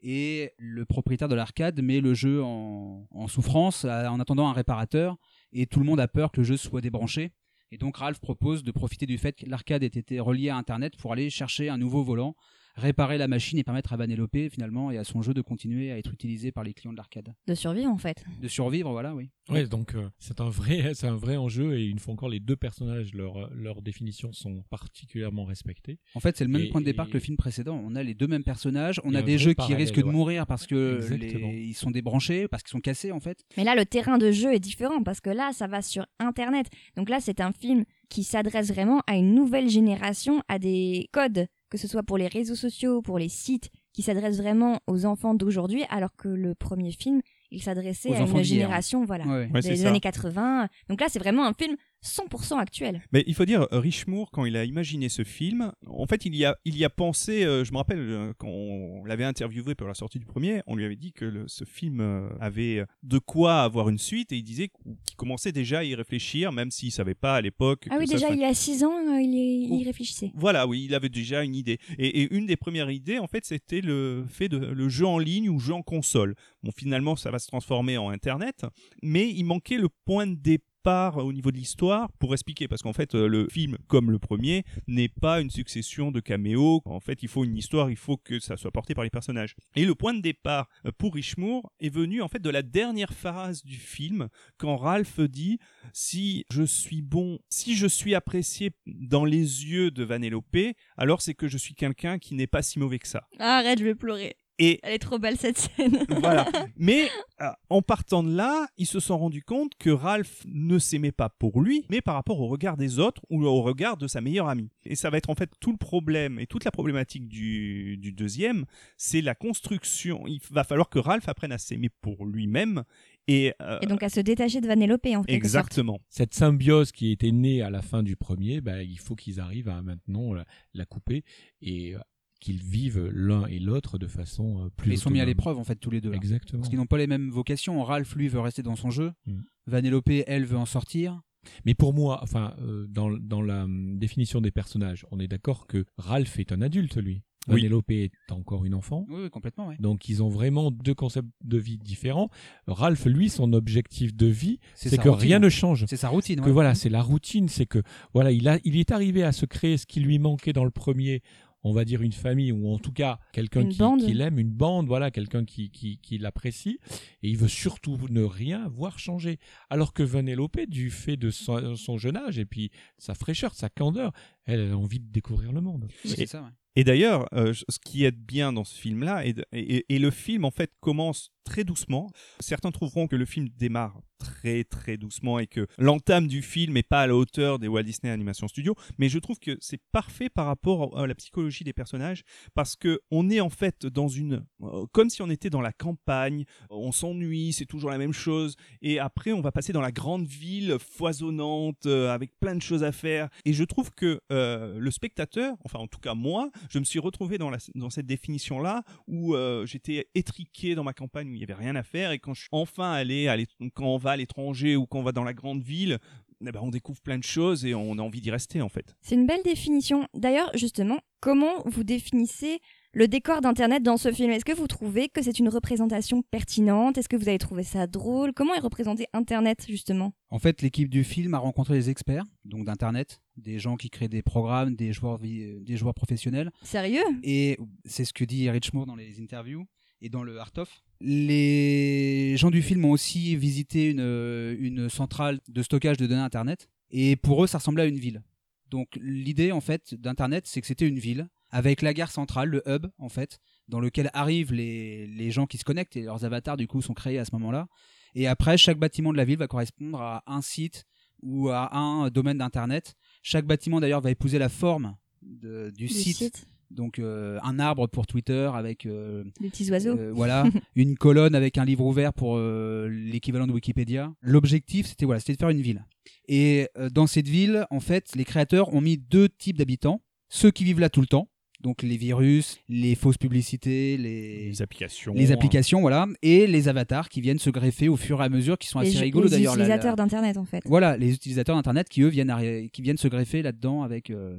Et 0.03 0.53
le 0.59 0.85
propriétaire 0.85 1.29
de 1.29 1.35
l'arcade 1.35 1.81
met 1.81 2.01
le 2.01 2.15
jeu 2.15 2.43
en, 2.43 3.27
souffrance 3.29 3.85
à- 3.85 4.13
en 4.13 4.21
attendant 4.21 4.49
un 4.49 4.53
réparateur. 4.53 5.17
Et 5.53 5.67
tout 5.67 5.81
le 5.81 5.87
monde 5.87 6.01
a 6.01 6.07
peur 6.09 6.31
que 6.33 6.41
le 6.41 6.45
jeu 6.45 6.57
soit 6.57 6.81
débranché. 6.81 7.33
Et 7.73 7.79
donc 7.79 7.97
Ralph 7.97 8.21
propose 8.21 8.63
de 8.63 8.71
profiter 8.71 9.07
du 9.07 9.19
fait 9.19 9.33
que 9.33 9.47
l'arcade 9.47 9.83
ait 9.83 9.87
été 9.87 10.21
relié 10.21 10.51
à 10.51 10.57
Internet 10.57 10.97
pour 10.97 11.13
aller 11.13 11.31
chercher 11.31 11.69
un 11.69 11.79
nouveau 11.79 12.05
volant, 12.05 12.37
réparer 12.77 13.19
la 13.19 13.29
machine 13.29 13.59
et 13.59 13.65
permettre 13.65 13.93
à 13.93 13.97
Vanellope 13.97 14.37
finalement 14.51 14.91
et 14.91 14.99
à 14.99 15.05
son 15.05 15.23
jeu 15.23 15.33
de 15.35 15.41
continuer 15.41 15.91
à 15.93 15.99
être 15.99 16.13
utilisé 16.13 16.53
par 16.53 16.63
les 16.65 16.75
clients 16.75 16.93
de 16.93 16.97
l'arcade. 16.97 17.35
De 17.47 17.55
survivre 17.55 17.91
en 17.91 17.97
fait. 17.99 18.25
De 18.41 18.49
survivre, 18.49 18.91
voilà, 18.93 19.15
oui. 19.15 19.31
Ouais, 19.49 19.67
donc 19.67 19.95
euh, 19.95 20.09
c'est 20.19 20.41
un 20.41 20.49
vrai, 20.51 20.93
c'est 20.95 21.07
un 21.07 21.17
vrai 21.17 21.37
enjeu 21.37 21.79
et 21.79 21.85
une 21.87 21.99
fois 21.99 22.13
encore 22.15 22.29
les 22.29 22.41
deux 22.41 22.57
personnages, 22.57 23.15
leurs 23.15 23.51
leurs 23.55 23.81
définitions 23.83 24.33
sont 24.33 24.63
particulièrement 24.71 25.45
respectées. 25.45 25.99
En 26.15 26.21
fait, 26.21 26.37
c'est 26.37 26.45
le 26.45 26.51
même 26.51 26.63
Et- 26.63 26.69
point 26.69 26.81
de 26.81 26.87
départ 26.87 27.07
et- 27.07 27.11
que 27.11 27.15
le 27.15 27.21
film 27.21 27.37
précédent. 27.37 27.81
On 27.85 27.95
a 27.97 28.03
les 28.03 28.15
deux 28.15 28.27
mêmes 28.27 28.45
personnages, 28.45 29.01
on 29.05 29.15
a 29.15 29.23
des 29.23 29.39
jeux 29.39 29.55
qui 29.55 29.75
risquent 29.75 29.99
de 29.99 30.03
mourir 30.05 30.47
parce 30.47 30.67
que 30.67 31.01
les- 31.15 31.65
ils 31.67 31.75
sont 31.75 31.91
débranchés, 31.91 32.49
parce 32.49 32.63
qu'ils 32.63 32.71
sont 32.73 32.81
cassés 32.81 33.13
en 33.13 33.21
fait. 33.21 33.45
Mais 33.57 33.65
là, 33.65 33.75
le 33.75 33.85
terrain 33.87 34.19
de 34.19 34.31
jeu 34.33 34.53
est 34.55 34.61
différent 34.61 35.03
parce 35.03 35.21
que 35.21 35.31
là, 35.31 35.51
ça 35.53 35.67
va 35.67 35.83
sur 35.83 36.07
Internet. 36.19 36.67
Donc 36.97 37.09
là, 37.09 37.21
c'est 37.21 37.41
un 37.41 37.53
film 37.53 37.85
qui 38.09 38.23
s'adresse 38.25 38.69
vraiment 38.71 39.01
à 39.07 39.17
une 39.17 39.35
nouvelle 39.35 39.69
génération, 39.69 40.43
à 40.49 40.59
des 40.59 41.09
codes, 41.13 41.47
que 41.77 41.83
ce 41.83 41.89
soit 41.89 42.03
pour 42.03 42.17
les 42.17 42.27
réseaux 42.27 42.55
sociaux, 42.55 43.03
pour 43.03 43.19
les 43.19 43.29
sites, 43.29 43.71
qui 43.93 44.01
s'adressent 44.03 44.39
vraiment 44.39 44.81
aux 44.87 45.05
enfants 45.05 45.35
d'aujourd'hui, 45.35 45.85
alors 45.91 46.15
que 46.17 46.29
le 46.29 46.55
premier 46.55 46.91
film, 46.91 47.21
il 47.51 47.63
s'adressait 47.63 48.09
Aux 48.11 48.15
à 48.15 48.19
une 48.21 48.43
génération, 48.43 49.05
voilà, 49.05 49.25
Ouais. 49.27 49.51
Ouais, 49.53 49.63
c'est 49.63 49.71
des 49.71 49.77
ça. 49.77 49.89
années 49.89 50.01
80. 50.01 50.69
Donc 50.89 51.01
là, 51.01 51.07
c'est 51.11 51.19
vraiment 51.19 51.47
un 51.47 51.53
film 51.53 51.77
100% 52.07 52.59
actuel. 52.59 53.03
Mais 53.13 53.25
il 53.27 53.35
faut 53.35 53.45
dire, 53.45 53.67
euh, 53.73 53.81
Rich 53.81 54.07
Moore, 54.07 54.31
quand 54.31 54.45
il 54.45 54.57
a 54.57 54.65
imaginé 54.65 55.09
ce 55.09 55.25
film, 55.25 55.73
en 55.87 56.07
fait, 56.07 56.25
il 56.25 56.35
y 56.35 56.45
a, 56.45 56.57
il 56.65 56.77
y 56.77 56.85
a 56.85 56.91
pensé. 56.91 57.45
euh, 57.45 57.65
je 57.65 57.73
me 57.73 57.79
rappelle 57.79 57.99
euh, 57.99 58.33
quand 58.39 58.49
on 58.49 59.05
l'avait 59.05 59.25
interviewé 59.25 59.75
pour 59.75 59.87
la 59.89 59.95
sortie 59.95 60.19
du 60.19 60.27
premier, 60.27 60.63
on 60.67 60.77
lui 60.77 60.85
avait 60.85 60.97
dit 60.97 61.13
que 61.13 61.25
le- 61.25 61.49
ce 61.49 61.65
film 61.65 62.01
euh, 62.01 62.29
avait 62.41 62.85
de 63.03 63.19
quoi 63.19 63.63
avoir 63.63 63.89
une 63.89 63.99
suite 63.99 64.33
et 64.33 64.37
il 64.37 64.43
disait 64.45 64.69
qu'il 64.69 65.17
commençait 65.17 65.53
déjà 65.53 65.81
à 65.81 65.85
y 65.85 65.95
réfléchir, 65.95 66.53
même 66.53 66.71
s'il 66.71 66.93
savait 66.93 67.15
pas 67.15 67.37
à 67.37 67.41
l'époque. 67.41 67.87
Ah 67.91 67.97
oui, 67.99 68.07
déjà, 68.07 68.27
serait- 68.29 68.35
il 68.35 68.41
y 68.41 68.45
a 68.45 68.55
6 68.55 68.85
ans, 68.85 68.99
il, 69.19 69.35
y- 69.35 69.69
il 69.75 69.81
y 69.81 69.85
réfléchissait. 69.85 70.31
Voilà, 70.35 70.67
oui, 70.67 70.85
il 70.85 70.95
avait 70.95 71.09
déjà 71.09 71.43
une 71.43 71.55
idée. 71.55 71.79
Et, 71.99 72.23
et 72.23 72.35
une 72.35 72.47
des 72.47 72.57
premières 72.57 72.91
idées, 72.91 73.19
en 73.19 73.27
fait, 73.27 73.45
c'était 73.45 73.81
le 73.81 74.25
fait 74.29 74.49
de 74.49 74.59
le 74.59 74.89
jeu 74.89 75.07
en 75.07 75.19
ligne 75.19 75.49
ou 75.49 75.59
jeu 75.59 75.75
en 75.75 75.83
console. 75.83 76.35
Bon, 76.63 76.71
finalement, 76.71 77.17
ça 77.17 77.31
va 77.31 77.39
se 77.39 77.47
transformer 77.47 77.97
en 77.99 78.11
Internet, 78.11 78.65
mais 79.03 79.29
il 79.31 79.45
manquait 79.45 79.79
le 79.79 79.89
point 80.05 80.27
de 80.27 80.35
départ 80.35 80.65
au 80.87 81.33
niveau 81.33 81.51
de 81.51 81.57
l'histoire 81.57 82.13
pour 82.13 82.33
expliquer, 82.33 82.69
parce 82.69 82.83
qu'en 82.83 82.93
fait, 82.93 83.15
euh, 83.15 83.27
le 83.27 83.49
film, 83.49 83.77
comme 83.89 84.11
le 84.11 84.19
premier, 84.19 84.65
n'est 84.87 85.09
pas 85.09 85.41
une 85.41 85.51
succession 85.51 86.13
de 86.13 86.21
caméos. 86.21 86.81
En 86.85 87.01
fait, 87.01 87.23
il 87.23 87.29
faut 87.29 87.45
une 87.45 87.57
histoire, 87.57 87.91
il 87.91 87.97
faut 87.97 88.17
que 88.17 88.39
ça 88.39 88.57
soit 88.57 88.71
porté 88.71 88.95
par 88.95 89.03
les 89.03 89.11
personnages. 89.11 89.57
Et 89.75 89.85
le 89.85 89.95
point 89.95 90.15
de 90.15 90.21
départ 90.21 90.69
euh, 90.85 90.93
pour 90.97 91.15
Richmour 91.15 91.73
est 91.81 91.89
venu 91.89 92.23
en 92.23 92.29
fait 92.29 92.41
de 92.41 92.51
la 92.51 92.63
dernière 92.63 93.13
phase 93.13 93.65
du 93.65 93.77
film, 93.77 94.29
quand 94.59 94.77
Ralph 94.77 95.21
dit 95.21 95.59
si 95.93 96.45
je 96.51 96.63
suis 96.63 97.03
bon, 97.03 97.41
si 97.49 97.75
je 97.75 97.87
suis 97.87 98.15
apprécié 98.15 98.71
dans 98.87 99.25
les 99.25 99.65
yeux 99.67 99.91
de 99.91 100.05
Vanellope, 100.05 100.57
alors 100.97 101.21
c'est 101.21 101.35
que 101.35 101.49
je 101.49 101.59
suis 101.59 101.75
quelqu'un 101.75 102.19
qui 102.19 102.35
n'est 102.35 102.47
pas 102.47 102.63
si 102.63 102.79
mauvais 102.79 102.99
que 102.99 103.09
ça. 103.09 103.27
Arrête, 103.39 103.79
je 103.79 103.85
vais 103.85 103.95
pleurer. 103.95 104.37
Et 104.59 104.81
Elle 104.83 104.95
est 104.95 104.99
trop 104.99 105.19
belle 105.19 105.37
cette 105.37 105.59
scène. 105.59 106.05
voilà. 106.21 106.49
Mais 106.77 107.09
euh, 107.43 107.49
en 107.69 107.83
partant 107.83 108.23
de 108.23 108.35
là, 108.35 108.67
ils 108.79 108.87
se 108.87 109.01
sont 109.01 109.19
rendus 109.19 109.43
compte 109.43 109.73
que 109.79 109.91
Ralph 109.91 110.43
ne 110.47 110.79
s'aimait 110.79 111.13
pas 111.13 111.29
pour 111.29 111.61
lui, 111.61 111.85
mais 111.91 112.01
par 112.01 112.15
rapport 112.15 112.41
au 112.41 112.47
regard 112.49 112.77
des 112.79 112.99
autres 112.99 113.21
ou 113.29 113.45
au 113.45 113.61
regard 113.63 113.97
de 113.99 114.07
sa 114.07 114.21
meilleure 114.23 114.49
amie. 114.49 114.71
Et 114.85 114.95
ça 114.97 115.11
va 115.11 115.19
être 115.19 115.29
en 115.29 115.35
fait 115.35 115.51
tout 115.61 115.73
le 115.73 115.77
problème 115.77 116.39
et 116.41 116.47
toute 116.47 116.65
la 116.65 116.71
problématique 116.71 117.29
du, 117.29 117.99
du 117.99 118.13
deuxième, 118.13 118.65
c'est 118.97 119.21
la 119.21 119.35
construction. 119.35 120.27
Il 120.27 120.41
va 120.51 120.65
falloir 120.65 120.89
que 120.89 120.99
Ralph 120.99 121.29
apprenne 121.29 121.53
à 121.53 121.59
s'aimer 121.59 121.91
pour 122.01 122.25
lui-même. 122.25 122.85
Et, 123.29 123.53
euh, 123.61 123.79
Et 123.83 123.87
donc 123.87 124.03
à 124.03 124.09
se 124.09 124.21
détacher 124.21 124.61
de 124.61 124.69
Vanellope 124.69 125.05
en 125.07 125.13
sorte. 125.15 125.31
exactement. 125.31 126.01
Cette 126.09 126.33
symbiose 126.33 126.93
qui 126.93 127.11
était 127.11 127.33
née 127.33 127.61
à 127.61 127.71
la 127.71 127.83
fin 127.83 128.03
du 128.03 128.17
premier, 128.17 128.61
bah, 128.61 128.83
il 128.83 128.99
faut 128.99 129.17
qu'ils 129.17 129.41
arrivent 129.41 129.69
à 129.69 129.83
maintenant 129.83 130.33
la, 130.33 130.45
la 130.75 130.85
couper 130.87 131.25
et 131.61 131.95
euh, 131.95 131.99
qu'ils 132.41 132.63
vivent 132.63 133.11
l'un 133.13 133.47
et 133.47 133.59
l'autre 133.59 133.99
de 133.99 134.07
façon 134.07 134.65
euh, 134.65 134.69
plus 134.77 134.93
Ils 134.93 134.99
sont 134.99 135.11
mis 135.11 135.21
à 135.21 135.25
l'épreuve 135.25 135.59
en 135.59 135.65
fait 135.65 135.77
tous 135.77 135.91
les 135.91 136.01
deux. 136.01 136.11
là. 136.11 136.17
Exactement. 136.17 136.61
Parce 136.61 136.69
qu'ils 136.69 136.79
n'ont 136.79 136.87
pas 136.87 136.99
les 136.99 137.07
mêmes 137.07 137.31
vocations. 137.31 137.83
Ralph 137.83 138.15
lui 138.15 138.29
veut 138.29 138.41
rester 138.41 138.63
dans 138.63 138.77
son 138.77 138.91
jeu. 138.91 139.13
Mm. 139.27 139.41
Vanellope 139.67 140.11
elle 140.27 140.45
veut 140.45 140.59
en 140.59 140.67
sortir. 140.67 141.21
Mais 141.65 141.75
pour 141.75 141.95
moi, 141.95 142.21
enfin, 142.23 142.55
euh, 142.61 142.87
dans, 142.89 143.11
dans 143.11 143.43
la 143.43 143.65
hum, 143.65 143.99
définition 143.99 144.41
des 144.41 144.51
personnages, 144.51 145.07
on 145.11 145.21
est 145.21 145.29
d'accord 145.29 145.67
que 145.67 145.85
Ralph 145.97 146.39
est 146.39 146.53
un 146.53 146.61
adulte, 146.61 146.97
lui. 146.97 147.23
Oui. 147.49 147.61
Vanellope 147.61 147.91
est 147.93 148.11
encore 148.31 148.65
une 148.65 148.75
enfant. 148.75 149.07
Oui, 149.09 149.23
oui, 149.23 149.31
complètement. 149.31 149.69
Ouais. 149.69 149.77
Donc 149.79 150.09
ils 150.09 150.21
ont 150.21 150.29
vraiment 150.29 150.73
deux 150.73 150.95
concepts 150.95 151.29
de 151.45 151.59
vie 151.59 151.79
différents. 151.79 152.29
Ralph, 152.67 153.05
lui, 153.07 153.29
son 153.29 153.53
objectif 153.53 154.17
de 154.17 154.27
vie, 154.27 154.59
c'est 154.75 154.97
que 154.99 155.09
routine. 155.09 155.29
rien 155.29 155.39
ne 155.39 155.49
change. 155.49 155.85
C'est 155.87 155.97
sa 155.97 156.09
routine. 156.09 156.41
que 156.41 156.47
ouais. 156.47 156.53
voilà, 156.53 156.75
c'est 156.75 156.89
la 156.89 157.03
routine, 157.03 157.49
c'est 157.49 157.67
que 157.67 157.83
voilà, 158.13 158.33
il 158.33 158.49
a, 158.49 158.59
il 158.65 158.77
est 158.77 158.91
arrivé 158.91 159.23
à 159.23 159.31
se 159.31 159.47
créer 159.47 159.77
ce 159.77 159.87
qui 159.87 160.01
lui 160.01 160.19
manquait 160.19 160.53
dans 160.53 160.65
le 160.65 160.73
premier, 160.73 161.23
on 161.69 161.73
va 161.73 161.85
dire 161.85 162.03
une 162.03 162.13
famille 162.13 162.53
ou 162.53 162.69
en 162.73 162.79
tout 162.79 162.93
cas 162.93 163.19
quelqu'un 163.33 163.63
qui, 164.01 164.15
l'aime, 164.15 164.39
une 164.39 164.51
bande, 164.51 164.87
voilà, 164.87 165.11
quelqu'un 165.11 165.45
qui, 165.45 165.71
qui, 165.71 165.99
qui 165.99 166.19
l'apprécie, 166.19 166.79
et 167.23 167.29
il 167.29 167.37
veut 167.37 167.49
surtout 167.49 167.99
ne 168.09 168.23
rien 168.23 168.69
voir 168.69 168.99
changer. 168.99 169.39
Alors 169.71 169.93
que 169.93 170.03
Vanellope, 170.03 170.61
du 170.69 170.91
fait 170.91 171.17
de 171.17 171.31
son, 171.31 171.75
son 171.77 171.99
jeune 171.99 172.17
âge 172.17 172.39
et 172.39 172.45
puis 172.47 172.71
sa 172.99 173.15
fraîcheur, 173.15 173.55
sa 173.55 173.69
candeur, 173.69 174.13
elle, 174.45 174.71
a 174.73 174.77
envie 174.79 175.01
de 175.01 175.11
découvrir 175.11 175.53
le 175.53 175.61
monde. 175.61 175.89
Oui, 176.05 176.13
c'est 176.17 176.27
ça. 176.27 176.43
ouais. 176.43 176.51
Et 176.79 176.85
d'ailleurs, 176.85 177.27
euh, 177.33 177.55
ce 177.55 177.79
qui 177.85 178.05
est 178.05 178.11
bien 178.11 178.53
dans 178.53 178.65
ce 178.65 178.79
film-là, 178.79 179.27
et, 179.27 179.35
et- 179.53 179.87
et 179.95 179.99
le 179.99 180.11
film 180.11 180.45
en 180.45 180.51
fait 180.51 180.73
commence 180.81 181.31
très 181.47 181.65
doucement. 181.65 182.11
Certains 182.41 182.73
trouveront 182.73 183.07
que 183.07 183.17
le 183.17 183.25
film 183.25 183.49
démarre 183.57 184.01
très 184.19 184.65
très 184.65 184.97
doucement 184.97 185.39
et 185.39 185.47
que 185.47 185.67
l'entame 185.79 186.27
du 186.27 186.43
film 186.43 186.75
n'est 186.75 186.83
pas 186.83 187.03
à 187.03 187.07
la 187.07 187.15
hauteur 187.15 187.59
des 187.59 187.69
Walt 187.69 187.83
Disney 187.83 188.13
Animation 188.13 188.49
Studios, 188.49 188.75
mais 188.99 189.09
je 189.09 189.19
trouve 189.19 189.39
que 189.39 189.57
c'est 189.61 189.81
parfait 189.93 190.29
par 190.29 190.47
rapport 190.47 190.99
à 190.99 191.07
la 191.07 191.15
psychologie 191.15 191.65
des 191.65 191.73
personnages 191.73 192.25
parce 192.55 192.77
que 192.77 193.01
on 193.11 193.31
est 193.31 193.41
en 193.41 193.51
fait 193.51 193.87
dans 193.87 194.09
une 194.09 194.45
euh, 194.63 194.87
comme 194.93 195.11
si 195.11 195.23
on 195.23 195.31
était 195.31 195.51
dans 195.51 195.61
la 195.61 195.73
campagne, 195.73 196.45
on 196.71 196.93
s'ennuie, 196.93 197.53
c'est 197.53 197.67
toujours 197.67 197.91
la 197.91 197.99
même 197.99 198.13
chose. 198.13 198.57
Et 198.83 198.99
après 198.99 199.33
on 199.33 199.41
va 199.41 199.53
passer 199.53 199.73
dans 199.73 199.81
la 199.81 199.93
grande 199.93 200.27
ville 200.27 200.77
foisonnante 200.79 201.87
euh, 201.87 202.13
avec 202.13 202.39
plein 202.41 202.55
de 202.55 202.63
choses 202.63 202.85
à 202.85 202.93
faire. 202.93 203.29
Et 203.45 203.53
je 203.53 203.65
trouve 203.65 203.91
que 203.91 204.21
euh, 204.33 204.79
le 204.79 204.91
spectateur, 204.91 205.57
enfin 205.65 205.79
en 205.79 205.87
tout 205.87 206.01
cas 206.01 206.15
moi, 206.15 206.51
je 206.71 206.79
me 206.79 206.85
suis 206.85 206.99
retrouvé 206.99 207.39
dans, 207.39 207.51
cette 207.91 208.07
définition 208.07 208.61
là 208.61 208.83
où 209.07 209.37
j'étais 209.65 210.09
étriqué 210.15 210.75
dans 210.75 210.85
ma 210.85 210.93
campagne 210.93 211.29
il 211.37 211.41
y 211.41 211.45
avait 211.45 211.55
rien 211.55 211.77
à 211.77 211.83
faire. 211.83 212.13
Et 212.13 212.19
quand 212.19 212.35
je 212.35 212.41
suis 212.41 212.49
enfin 212.53 212.93
allé 212.93 213.29
à 213.29 213.37
quand 213.75 213.87
on 213.87 213.99
va 213.99 214.13
à 214.13 214.17
l'étranger 214.17 214.77
ou 214.77 214.87
quand 214.87 214.99
on 214.99 215.03
va 215.03 215.13
dans 215.13 215.25
la 215.25 215.35
grande 215.35 215.63
ville 215.63 215.99
eh 216.43 216.53
ben, 216.53 216.61
on 216.63 216.71
découvre 216.71 217.01
plein 217.01 217.19
de 217.19 217.25
choses 217.25 217.65
et 217.65 217.75
on 217.75 217.99
a 217.99 218.03
envie 218.03 218.21
d'y 218.21 218.31
rester 218.31 218.61
en 218.61 218.69
fait. 218.69 218.95
C'est 219.01 219.15
une 219.15 219.27
belle 219.27 219.43
définition. 219.43 220.07
D'ailleurs, 220.15 220.51
justement, 220.55 220.99
comment 221.21 221.63
vous 221.65 221.85
définissez 221.85 222.61
le 222.93 223.09
décor 223.09 223.41
d'Internet 223.41 223.83
dans 223.83 223.97
ce 223.97 224.13
film? 224.13 224.31
Est-ce 224.31 224.45
que 224.45 224.55
vous 224.55 224.67
trouvez 224.67 225.09
que 225.09 225.23
c'est 225.23 225.39
une 225.39 225.49
représentation 225.49 226.23
pertinente? 226.23 226.99
Est-ce 226.99 227.09
que 227.09 227.17
vous 227.17 227.29
avez 227.29 227.39
trouvé 227.39 227.63
ça 227.63 227.87
drôle? 227.87 228.33
Comment 228.33 228.55
est 228.55 228.61
représenté 228.61 229.07
Internet, 229.13 229.65
justement? 229.69 230.13
En 230.31 230.39
fait, 230.39 230.63
l'équipe 230.63 230.89
du 230.89 231.05
film 231.05 231.35
a 231.35 231.39
rencontré 231.39 231.75
des 231.75 231.91
experts, 231.91 232.25
donc 232.45 232.65
d'internet, 232.65 233.21
des 233.37 233.59
gens 233.59 233.77
qui 233.77 233.91
créent 233.91 234.09
des 234.09 234.23
programmes, 234.23 234.77
des 234.77 234.93
joueurs, 234.93 235.19
des 235.19 235.77
joueurs 235.77 235.95
professionnels. 235.95 236.51
Sérieux? 236.63 237.05
Et 237.23 237.59
c'est 237.85 238.05
ce 238.05 238.13
que 238.13 238.25
dit 238.25 238.49
Rich 238.51 238.73
Moore 238.73 238.87
dans 238.87 238.97
les 238.97 239.21
interviews 239.21 239.67
et 240.01 240.09
dans 240.09 240.23
le 240.23 240.39
Art 240.39 240.53
of. 240.59 240.83
Les 241.01 242.37
gens 242.37 242.51
du 242.51 242.63
film 242.63 242.85
ont 242.85 242.91
aussi 242.91 243.37
visité 243.37 243.91
une, 243.91 244.57
une 244.59 244.89
centrale 244.89 245.41
de 245.49 245.63
stockage 245.63 245.97
de 245.97 246.07
données 246.07 246.21
Internet. 246.21 246.69
Et 246.91 247.17
pour 247.17 247.43
eux, 247.43 247.47
ça 247.47 247.59
ressemblait 247.59 247.83
à 247.83 247.87
une 247.87 247.99
ville. 247.99 248.23
Donc 248.71 248.89
l'idée 249.01 249.53
en 249.53 249.61
fait 249.61 249.95
d'Internet, 249.95 250.47
c'est 250.47 250.61
que 250.61 250.67
c'était 250.67 250.89
une 250.89 250.99
ville 250.99 251.29
avec 251.51 251.83
la 251.83 251.95
gare 251.95 252.11
centrale, 252.11 252.49
le 252.49 252.63
hub 252.67 252.87
en 252.99 253.09
fait, 253.09 253.39
dans 253.69 253.79
lequel 253.81 254.11
arrivent 254.13 254.53
les, 254.53 255.07
les 255.07 255.31
gens 255.31 255.47
qui 255.47 255.59
se 255.59 255.65
connectent 255.65 255.97
et 255.97 256.03
leurs 256.03 256.25
avatars 256.25 256.57
du 256.57 256.67
coup 256.67 256.83
sont 256.83 256.95
créés 256.95 257.19
à 257.19 257.25
ce 257.25 257.31
moment-là. 257.35 257.69
Et 258.15 258.27
après, 258.27 258.57
chaque 258.59 258.79
bâtiment 258.79 259.13
de 259.13 259.17
la 259.17 259.25
ville 259.25 259.39
va 259.39 259.47
correspondre 259.47 260.01
à 260.01 260.23
un 260.27 260.43
site 260.43 260.85
ou 261.23 261.49
à 261.51 261.77
un 261.77 262.09
domaine 262.11 262.39
d'Internet. 262.39 262.95
Chaque 263.23 263.47
bâtiment 263.47 263.79
d'ailleurs 263.81 264.01
va 264.01 264.11
épouser 264.11 264.39
la 264.39 264.49
forme 264.49 264.97
de- 265.23 265.71
du, 265.77 265.87
Du 265.87 265.89
site. 265.89 266.47
Donc 266.71 266.99
euh, 266.99 267.39
un 267.43 267.59
arbre 267.59 267.87
pour 267.87 268.07
Twitter 268.07 268.51
avec 268.55 268.87
euh, 268.87 269.23
Les 269.41 269.51
petits 269.51 269.71
oiseaux 269.71 269.97
euh, 269.99 270.13
voilà 270.15 270.45
une 270.77 270.97
colonne 270.97 271.35
avec 271.35 271.59
un 271.59 271.65
livre 271.65 271.85
ouvert 271.85 272.13
pour 272.13 272.37
euh, 272.37 272.89
l'équivalent 272.89 273.47
de 273.47 273.53
Wikipédia. 273.53 274.13
L'objectif 274.21 274.87
c'était 274.87 275.05
voilà 275.07 275.21
c'était 275.21 275.35
de 275.35 275.39
faire 275.39 275.49
une 275.51 275.63
ville. 275.63 275.85
Et 276.29 276.69
euh, 276.77 276.89
dans 276.91 277.07
cette 277.07 277.29
ville 277.29 277.67
en 277.71 277.81
fait 277.81 278.15
les 278.17 278.25
créateurs 278.25 278.75
ont 278.75 278.81
mis 278.81 278.99
deux 278.99 279.29
types 279.29 279.57
d'habitants 279.59 280.03
ceux 280.29 280.51
qui 280.51 280.65
vivent 280.65 280.81
là 280.81 280.91
tout 280.91 281.01
le 281.01 281.07
temps 281.07 281.29
donc 281.63 281.83
les 281.83 281.97
virus, 281.97 282.59
les 282.69 282.95
fausses 282.95 283.17
publicités, 283.17 283.97
les 283.97 284.49
Les 284.51 284.63
applications. 284.63 285.15
les 285.15 285.33
applications 285.33 285.81
voilà 285.81 286.07
et 286.21 286.47
les 286.47 286.69
avatars 286.69 287.09
qui 287.09 287.21
viennent 287.23 287.39
se 287.39 287.49
greffer 287.49 287.89
au 287.89 287.97
fur 287.97 288.21
et 288.21 288.25
à 288.25 288.29
mesure 288.29 288.59
qui 288.59 288.69
sont 288.69 288.81
Les, 288.81 288.89
assez 288.89 288.99
les 288.99 289.05
rigolos 289.05 289.29
d'ailleurs. 289.31 289.57
la- 289.57 289.65
utilisateurs 289.65 289.97
d'Internet, 289.97 290.37
en 290.37 290.45
fait. 290.45 290.63
voilà, 290.67 290.97
les 290.99 291.15
utilisateurs 291.15 291.57
d'internet 291.57 291.89
qui 291.89 292.03
eux 292.03 292.09
viennent 292.09 292.29
arri- 292.29 292.71
qui 292.71 292.83
viennent 292.83 292.99
se 292.99 293.09
greffer 293.09 293.41
là-dedans 293.43 293.83
avec 293.83 294.11
euh, 294.11 294.37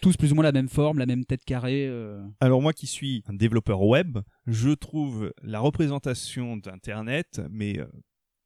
tous 0.00 0.16
plus 0.16 0.32
ou 0.32 0.34
moins 0.34 0.44
la 0.44 0.52
même 0.52 0.68
forme, 0.68 0.98
la 0.98 1.06
même 1.06 1.24
tête 1.24 1.44
carrée. 1.44 1.86
euh. 1.86 2.22
Alors 2.40 2.62
moi 2.62 2.72
qui 2.72 2.86
suis 2.86 3.22
un 3.28 3.34
développeur 3.34 3.82
web, 3.82 4.18
je 4.46 4.70
trouve 4.70 5.32
la 5.42 5.60
représentation 5.60 6.56
d'Internet, 6.56 7.40
mais 7.50 7.78
euh, 7.78 7.86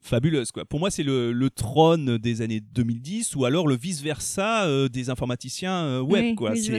fabuleuse 0.01 0.51
quoi. 0.53 0.65
Pour 0.67 0.81
moi 0.81 0.91
c'est 0.91 1.03
le, 1.03 1.33
le 1.33 1.51
trône 1.51 2.19
des 2.19 2.43
années 2.43 2.61
2010 2.61 3.37
ou 3.37 3.45
alors 3.47 3.67
le 3.67 3.75
vice 3.77 4.03
versa 4.03 4.69
des 4.89 5.09
informaticiens 5.09 5.85
euh, 5.85 6.01
web 6.01 6.25
oui, 6.25 6.35
quoi. 6.35 6.51
oui, 6.51 6.61
C'est- 6.63 6.71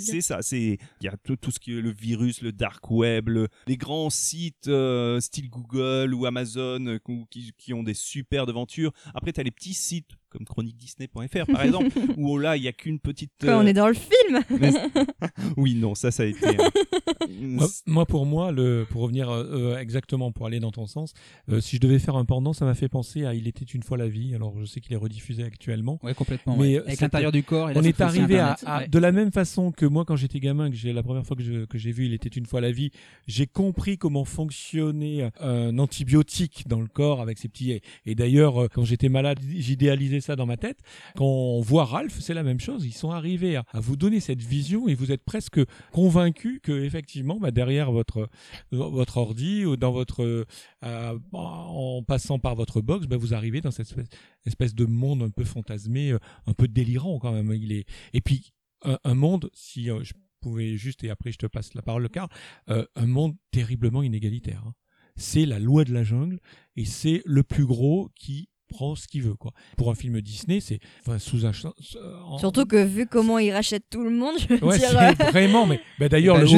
ce 0.00 0.20
ça, 0.22 0.42
c'est 0.42 0.78
il 1.00 1.04
y 1.04 1.08
a 1.08 1.16
tout, 1.22 1.36
tout 1.36 1.50
ce 1.50 1.58
qui 1.60 1.76
est 1.76 1.80
le 1.82 1.90
virus, 1.92 2.40
le 2.40 2.52
dark 2.52 2.90
web, 2.90 3.28
le- 3.28 3.48
les 3.66 3.76
grands 3.76 4.08
sites 4.10 4.68
euh, 4.68 5.20
style 5.20 5.50
Google 5.50 6.14
ou 6.14 6.24
Amazon 6.24 6.86
euh, 6.86 6.98
qui- 7.30 7.52
qui, 7.58 7.74
ont 7.74 7.82
des 7.82 7.94
super 7.94 8.48
aventures. 8.48 8.92
Après 9.14 9.32
tu 9.32 9.40
as 9.40 9.42
les 9.42 9.50
petits 9.50 9.74
sites 9.74 10.12
comme 10.30 10.44
chroniquedisney.fr 10.46 11.46
par 11.52 11.62
exemple 11.62 11.88
où 12.16 12.38
là 12.38 12.56
il 12.56 12.62
y 12.62 12.68
a 12.68 12.72
qu'une 12.72 12.98
petite 12.98 13.32
Quand 13.40 13.48
euh, 13.48 13.62
on 13.62 13.66
est 13.66 13.72
dans 13.72 13.88
le 13.88 13.94
film 13.94 14.40
Oui, 15.56 15.74
non, 15.74 15.94
ça 15.94 16.10
ça 16.10 16.22
a 16.22 16.26
été 16.26 16.46
euh, 16.46 16.68
Moi, 17.40 17.66
moi, 17.86 18.06
pour 18.06 18.26
moi, 18.26 18.50
le, 18.52 18.86
pour 18.88 19.02
revenir 19.02 19.30
euh, 19.30 19.44
euh, 19.74 19.78
exactement, 19.78 20.32
pour 20.32 20.46
aller 20.46 20.58
dans 20.60 20.70
ton 20.72 20.86
sens, 20.86 21.12
euh, 21.50 21.60
si 21.60 21.76
je 21.76 21.80
devais 21.80 21.98
faire 21.98 22.16
un 22.16 22.24
pendant, 22.24 22.52
ça 22.52 22.64
m'a 22.64 22.74
fait 22.74 22.88
penser 22.88 23.24
à 23.24 23.34
Il 23.34 23.46
était 23.46 23.64
une 23.64 23.82
fois 23.82 23.96
la 23.96 24.08
vie. 24.08 24.34
Alors, 24.34 24.58
je 24.58 24.64
sais 24.64 24.80
qu'il 24.80 24.92
est 24.92 24.96
rediffusé 24.96 25.42
actuellement. 25.44 25.98
Ouais, 26.02 26.14
complètement. 26.14 26.56
Mais, 26.56 26.74
ouais. 26.74 26.78
euh, 26.80 26.86
Avec 26.86 27.00
l'intérieur 27.00 27.32
du 27.32 27.42
corps. 27.42 27.70
Et 27.70 27.74
On 27.76 27.82
est 27.82 28.00
arrivé 28.00 28.38
à, 28.38 28.52
Internet. 28.52 28.64
à- 28.66 28.78
Ouais. 28.80 28.88
de 28.88 28.98
la 28.98 29.12
même 29.12 29.32
façon 29.32 29.70
que 29.72 29.84
moi 29.86 30.04
quand 30.04 30.16
j'étais 30.16 30.40
gamin, 30.40 30.70
que 30.70 30.76
j'ai 30.76 30.92
la 30.92 31.02
première 31.02 31.24
fois 31.26 31.36
que 31.36 31.42
je- 31.42 31.64
que 31.66 31.78
j'ai 31.78 31.92
vu 31.92 32.06
Il 32.06 32.14
était 32.14 32.28
une 32.28 32.46
fois 32.46 32.60
la 32.60 32.72
vie, 32.72 32.90
j'ai 33.26 33.46
compris 33.46 33.96
comment 33.98 34.24
fonctionnait 34.24 35.30
un 35.40 35.78
antibiotique 35.78 36.64
dans 36.68 36.80
le 36.80 36.86
corps 36.88 37.20
avec 37.20 37.38
ces 37.38 37.48
petits. 37.48 37.72
Et, 37.72 37.82
et 38.06 38.14
d'ailleurs, 38.14 38.62
euh, 38.62 38.68
quand 38.72 38.84
j'étais 38.84 39.08
malade, 39.08 39.38
j'idéalisais 39.48 40.19
ça 40.20 40.36
dans 40.36 40.46
ma 40.46 40.56
tête. 40.56 40.78
Quand 41.16 41.24
on 41.24 41.60
voit 41.60 41.84
Ralph, 41.84 42.18
c'est 42.20 42.34
la 42.34 42.42
même 42.42 42.60
chose. 42.60 42.84
Ils 42.86 42.92
sont 42.92 43.10
arrivés 43.10 43.56
à, 43.56 43.64
vous 43.74 43.96
donner 43.96 44.20
cette 44.20 44.42
vision 44.42 44.88
et 44.88 44.94
vous 44.94 45.12
êtes 45.12 45.24
presque 45.24 45.60
convaincu 45.92 46.60
que 46.62 46.72
effectivement, 46.84 47.38
bah, 47.38 47.50
derrière 47.50 47.92
votre 47.92 48.28
ordi 49.16 49.64
ou 49.64 49.76
dans 49.76 49.92
votre 49.92 50.22
euh, 50.22 50.44
euh, 50.84 51.18
en 51.32 52.02
passant 52.02 52.38
par 52.38 52.54
votre 52.54 52.80
box, 52.80 53.06
bah, 53.06 53.16
vous 53.16 53.34
arrivez 53.34 53.60
dans 53.60 53.70
cette 53.70 53.94
espèce, 54.46 54.74
de 54.74 54.84
monde 54.84 55.22
un 55.22 55.30
peu 55.30 55.44
fantasmé, 55.44 56.12
euh, 56.12 56.18
un 56.46 56.54
peu 56.54 56.68
délirant 56.68 57.18
quand 57.18 57.32
même. 57.32 57.52
Il 57.52 57.72
est 57.72 57.86
et 58.12 58.20
puis 58.20 58.52
un, 58.82 59.14
monde, 59.14 59.50
si 59.52 59.84
je 59.84 60.14
pouvais 60.40 60.76
juste 60.76 61.04
et 61.04 61.10
après 61.10 61.32
je 61.32 61.38
te 61.38 61.46
passe 61.46 61.74
la 61.74 61.82
parole, 61.82 62.08
Karl, 62.08 62.28
euh, 62.70 62.86
un 62.94 63.06
monde 63.06 63.36
terriblement 63.50 64.02
inégalitaire. 64.02 64.64
hein. 64.66 64.74
C'est 65.16 65.44
la 65.44 65.58
loi 65.58 65.84
de 65.84 65.92
la 65.92 66.02
jungle 66.02 66.40
et 66.76 66.84
c'est 66.84 67.22
le 67.26 67.42
plus 67.42 67.66
gros 67.66 68.10
qui 68.14 68.48
prend 68.70 68.94
ce 68.94 69.06
qu'il 69.06 69.22
veut 69.22 69.34
quoi. 69.34 69.52
Pour 69.76 69.90
un 69.90 69.94
film 69.94 70.20
Disney, 70.22 70.60
c'est 70.60 70.80
enfin, 71.06 71.18
sous 71.18 71.44
un 71.44 71.52
en- 72.26 72.38
Surtout 72.38 72.64
que 72.64 72.82
vu 72.82 73.06
comment 73.06 73.38
ils 73.38 73.50
rachètent 73.52 73.90
tout 73.90 74.02
le 74.04 74.10
monde, 74.10 74.34
je 74.38 74.54
veux 74.54 74.64
Ouais, 74.64 74.78
dire. 74.78 74.88
c'est 75.18 75.24
vraiment 75.30 75.66
mais 75.66 75.80
bah, 75.98 76.08
d'ailleurs 76.08 76.36
Bah, 76.36 76.42
le 76.42 76.46
My 76.48 76.52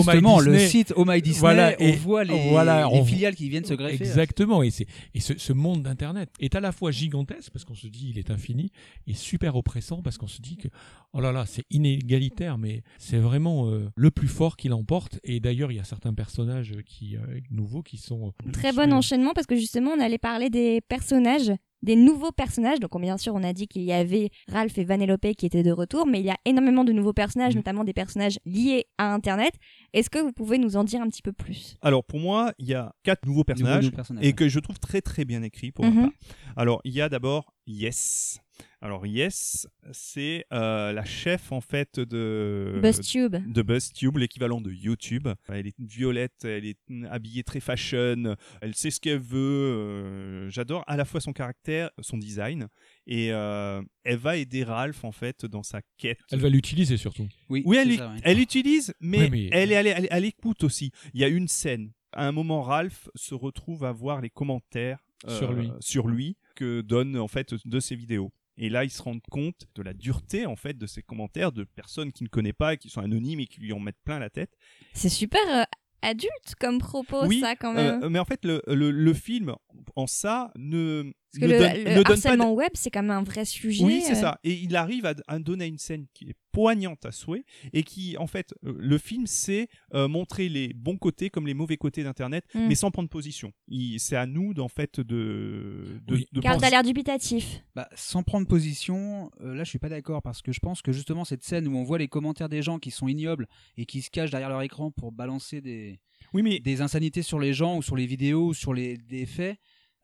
le 0.45 0.53
Disney- 0.53 0.69
site 0.69 0.93
Oh 0.97 1.05
My 1.07 1.21
Disney, 1.21 1.41
Voilà, 1.41 1.75
on 1.81 1.85
et- 1.85 1.93
voit 1.97 2.25
les, 2.25 2.51
voilà, 2.51 2.87
les 2.93 2.99
on- 3.01 3.05
filiales 3.05 3.35
qui 3.35 3.49
viennent 3.49 3.65
se 3.65 3.75
greffer. 3.75 3.97
Exactement, 4.05 4.63
et, 4.63 4.71
c'est, 4.71 4.87
et 5.15 5.21
ce, 5.21 5.37
ce 5.37 5.53
monde 5.53 5.83
d'Internet 5.83 6.31
est 6.39 6.55
à 6.55 6.61
la 6.61 6.71
fois 6.73 6.91
gigantesque 6.93 7.51
parce 7.53 7.65
qu'on 7.65 7.75
se 7.75 7.87
dit 7.89 8.09
il 8.11 8.19
est 8.19 8.31
infini 8.31 8.71
et 9.07 9.15
super 9.15 9.57
oppressant 9.57 10.03
parce 10.03 10.19
qu'on 10.19 10.27
se 10.29 10.41
dit 10.41 10.57
que 10.59 10.69
oh 11.15 11.21
là 11.21 11.33
là 11.33 11.45
c'est 11.47 11.65
inégalitaire 11.71 12.59
mais 12.59 12.83
c'est 12.99 13.19
vraiment 13.19 13.69
euh, 13.71 13.89
le 13.97 14.11
plus 14.11 14.29
fort 14.29 14.57
qui 14.57 14.69
l'emporte 14.69 15.19
et 15.25 15.41
d'ailleurs 15.41 15.73
il 15.73 15.77
y 15.77 15.81
a 15.81 15.85
certains 15.85 16.15
personnages 16.15 16.75
qui 16.87 17.17
euh, 17.17 17.21
nouveaux 17.51 17.83
qui 17.83 17.97
sont 17.97 18.29
euh, 18.47 18.51
Très 18.53 18.73
bon 18.73 18.93
enchaînement 18.93 19.33
parce 19.35 19.47
que 19.47 19.57
justement 19.57 19.93
on 19.97 20.01
allait 20.01 20.19
parler 20.19 20.51
des 20.51 20.81
personnages, 20.83 21.53
des 21.83 21.97
nouveaux 21.97 22.33
personnages. 22.33 22.79
Donc 22.81 22.95
on- 22.95 23.01
bien 23.01 23.17
sûr 23.19 23.35
on 23.35 23.43
a 23.43 23.53
dit 23.53 23.67
qu'il 23.69 23.83
y 23.83 23.93
avait 23.93 24.31
Ralph 24.49 24.77
et 24.79 24.85
Vanellope 24.85 25.33
qui 25.37 25.47
étaient 25.47 25.63
de 25.63 25.73
retour, 25.73 26.07
mais 26.07 26.21
il 26.21 26.27
y 26.27 26.31
a 26.31 26.37
énormément 26.45 26.85
de 26.85 26.93
nouveaux 26.93 27.13
personnages, 27.13 27.55
Mm. 27.55 27.59
notamment 27.59 27.85
des 27.85 27.93
personnages 27.93 28.39
liés 28.45 28.87
à 28.99 29.13
Internet. 29.15 29.55
Est-ce 29.93 30.11
que 30.11 30.19
vous 30.19 30.33
pouvez 30.33 30.59
nous 30.59 30.77
en 30.77 30.85
dire 30.85 31.01
un 31.01 31.09
petit 31.09 31.23
peu 31.23 31.33
plus? 31.33 31.77
Alors 31.83 32.05
pour 32.05 32.19
moi, 32.21 32.53
il 32.59 32.67
y 32.69 32.75
a 32.75 32.93
quatre 33.03 33.25
nouveaux 33.27 33.39
Nouveau- 33.41 33.45
personnages 33.45 33.91
et 34.23 34.27
ouais. 34.27 34.33
que 34.33 34.49
je 34.49 34.61
trouve 34.61 34.79
très 34.79 35.01
très 35.01 35.25
bien 35.25 35.43
écrits 35.43 35.73
pour 35.73 35.85
ma 35.85 36.03
part. 36.03 36.11
Alors 36.57 36.81
il 36.85 36.93
y 36.93 37.01
a 37.01 37.09
d'abord 37.09 37.53
Yes. 37.67 38.41
Alors 38.81 39.07
Yes, 39.07 39.67
c'est 39.93 40.45
euh, 40.53 40.93
la 40.93 41.05
chef 41.05 41.53
en 41.53 41.61
fait 41.61 42.01
de 42.01 42.81
BuzzTube. 42.83 43.37
de 43.53 43.63
BuzzTube, 43.63 44.17
l'équivalent 44.17 44.61
de 44.61 44.71
YouTube. 44.73 45.29
Elle 45.49 45.69
est 45.69 45.75
violette, 45.79 46.45
elle 46.45 46.65
est 46.67 46.79
habillée 47.11 47.43
très 47.45 47.61
fashion, 47.61 48.37
elle 48.61 48.75
sait 48.75 48.91
ce 48.91 49.01
qu'elle 49.01 49.21
veut. 49.21 49.39
euh, 49.39 50.51
J'adore 50.51 50.85
à 50.87 50.97
la 50.97 51.05
fois 51.05 51.21
son 51.21 51.33
caractère, 51.33 51.91
son 52.01 52.19
design, 52.19 52.69
et 53.07 53.33
euh, 53.33 53.83
elle 54.05 54.19
va 54.19 54.37
aider 54.37 54.65
Ralph 54.65 55.05
en 55.05 55.13
fait 55.13 55.47
dans 55.47 55.63
sa 55.63 55.81
quête. 55.97 56.19
elle 56.31 56.41
va 56.41 56.49
l'utiliser 56.49 56.97
surtout 56.97 57.29
Oui, 57.49 57.63
Oui, 57.67 57.77
elle, 57.81 57.97
ça, 57.97 58.09
ouais. 58.11 58.17
elle 58.25 58.39
utilise, 58.41 58.95
mais, 59.01 59.29
Elle, 59.53 59.73
est, 59.73 59.75
elle, 59.77 59.87
elle 59.87 60.09
elle 60.11 60.25
écoute 60.25 60.65
aussi. 60.65 60.91
Il 61.15 61.21
y 61.21 61.25
a 61.25 61.29
une 61.29 61.49
scène. 61.49 61.93
À 62.13 62.27
un 62.29 62.33
moment, 62.33 62.63
Ralph 62.63 63.09
se 63.15 63.35
retrouve 63.35 63.85
à 63.85 63.93
voir 63.93 64.21
les 64.21 64.29
commentaires 64.31 64.99
euh, 65.29 65.39
Sur 65.39 65.53
lui. 65.53 65.71
sur 65.81 66.09
lui 66.09 66.37
que 66.57 66.81
donne 66.83 67.17
en 67.17 67.29
fait 67.29 67.55
de 67.65 67.81
ses 67.81 67.95
vidéos. 67.97 68.31
Et 68.59 68.69
là, 68.69 68.85
il 68.85 68.91
se 68.91 69.01
rend 69.03 69.19
compte 69.31 69.67
de 69.75 69.83
la 69.83 69.95
dureté 69.95 70.47
en 70.47 70.57
fait 70.57 70.77
de 70.77 70.87
ces 70.87 71.03
commentaires 71.03 71.53
de 71.53 71.65
personnes 71.65 72.13
qu'il 72.13 72.25
ne 72.25 72.29
connaît 72.29 72.53
pas, 72.53 72.75
et 72.75 72.77
qui 72.77 72.91
sont 72.91 73.01
anonymes 73.01 73.41
et 73.41 73.47
qui 73.47 73.61
lui 73.61 73.73
en 73.73 73.81
mettent 73.81 74.03
plein 74.05 74.19
la 74.19 74.31
tête. 74.31 74.51
C'est 74.93 75.09
super 75.09 75.41
euh, 75.49 75.65
adulte 76.03 76.55
comme 76.61 76.79
propos 76.79 77.27
oui, 77.27 77.41
ça 77.41 77.57
quand 77.57 77.73
même. 77.73 78.03
euh, 78.03 78.11
mais 78.11 78.19
en 78.19 78.25
fait, 78.25 78.45
le, 78.45 78.63
le, 78.67 78.91
le 78.91 79.15
film 79.15 79.55
en 79.97 80.07
ça 80.07 80.53
ne 80.57 81.13
parce 81.33 81.41
que 81.41 81.53
le, 81.53 81.59
donne, 81.59 81.73
le 81.77 81.91
ne 81.91 81.95
donne 81.95 82.05
pas 82.05 82.11
harcèlement 82.13 82.53
web 82.53 82.71
c'est 82.75 82.91
quand 82.91 83.03
même 83.03 83.11
un 83.11 83.23
vrai 83.23 83.45
sujet. 83.45 83.85
Oui, 83.85 84.03
c'est 84.05 84.13
euh, 84.13 84.21
ça. 84.21 84.39
Et 84.45 84.53
il 84.53 84.77
arrive 84.77 85.07
à, 85.07 85.15
à 85.27 85.39
donner 85.39 85.67
une 85.67 85.79
scène 85.79 86.07
qui 86.15 86.27
est 86.31 86.35
poignante 86.53 87.07
à 87.07 87.13
souhait 87.13 87.45
et 87.73 87.83
qui, 87.83 88.17
en 88.19 88.27
fait, 88.27 88.53
euh, 88.67 88.75
le 88.79 88.99
film, 88.99 89.27
c'est 89.27 89.69
euh, 89.95 90.07
montrer 90.07 90.51
les 90.51 90.75
bons 90.75 90.99
côtés 90.99 91.31
comme 91.31 91.47
les 91.47 91.55
mauvais 91.55 91.79
côtés 91.79 92.03
d'Internet, 92.05 92.45
Mm. 92.55 92.67
mais 92.69 92.75
sans 92.75 92.91
prendre 92.91 93.09
position. 93.09 93.53
C'est 93.97 94.17
à 94.17 94.27
nous, 94.27 94.53
en 94.59 94.69
fait, 94.69 95.01
de, 95.01 95.99
de, 96.07 96.15
Oui. 96.15 96.29
de 96.33 96.41
Car 96.41 96.55
penser- 96.57 96.65
t'as 96.65 96.71
l'air 96.71 96.83
dubitatif. 96.83 97.63
Bah, 97.75 97.89
sans 97.95 98.23
prendre 98.23 98.47
position, 98.47 99.31
euh, 99.41 99.55
là 99.55 99.65
je 99.65 99.71
suis 99.71 99.79
pas 99.79 99.89
d'accord 99.89 100.21
parce 100.23 100.43
que 100.43 100.53
je 100.53 100.61
pense 100.61 100.83
que 100.83 100.93
justement 100.93 101.25
cette 101.25 101.43
scène 101.43 101.67
où 101.69 101.77
on 101.77 101.83
voit 101.85 101.99
les 101.99 102.09
commentaires 102.09 102.49
des 102.51 102.61
gens 102.63 102.79
qui 102.79 102.91
sont 102.91 103.09
ignobles 103.09 103.49
et 103.79 103.87
qui 103.87 104.03
se 104.03 104.11
cachent 104.11 104.31
derrière 104.31 104.51
leur 104.51 104.61
écran 104.63 104.91
pour 104.91 105.11
balancer 105.13 105.61
des, 105.63 106.01
Oui, 106.35 106.43
mais 106.43 106.59
des 106.61 106.83
insanités 106.83 107.23
sur 107.23 107.39
les 107.41 107.55
gens 107.55 107.77
ou 107.79 107.83
sur 107.83 107.97
les 107.97 108.07
vidéos 108.07 108.49
ou 108.49 108.55
sur 108.55 108.75
les 108.75 108.99
des 108.99 109.25
faits, 109.27 109.57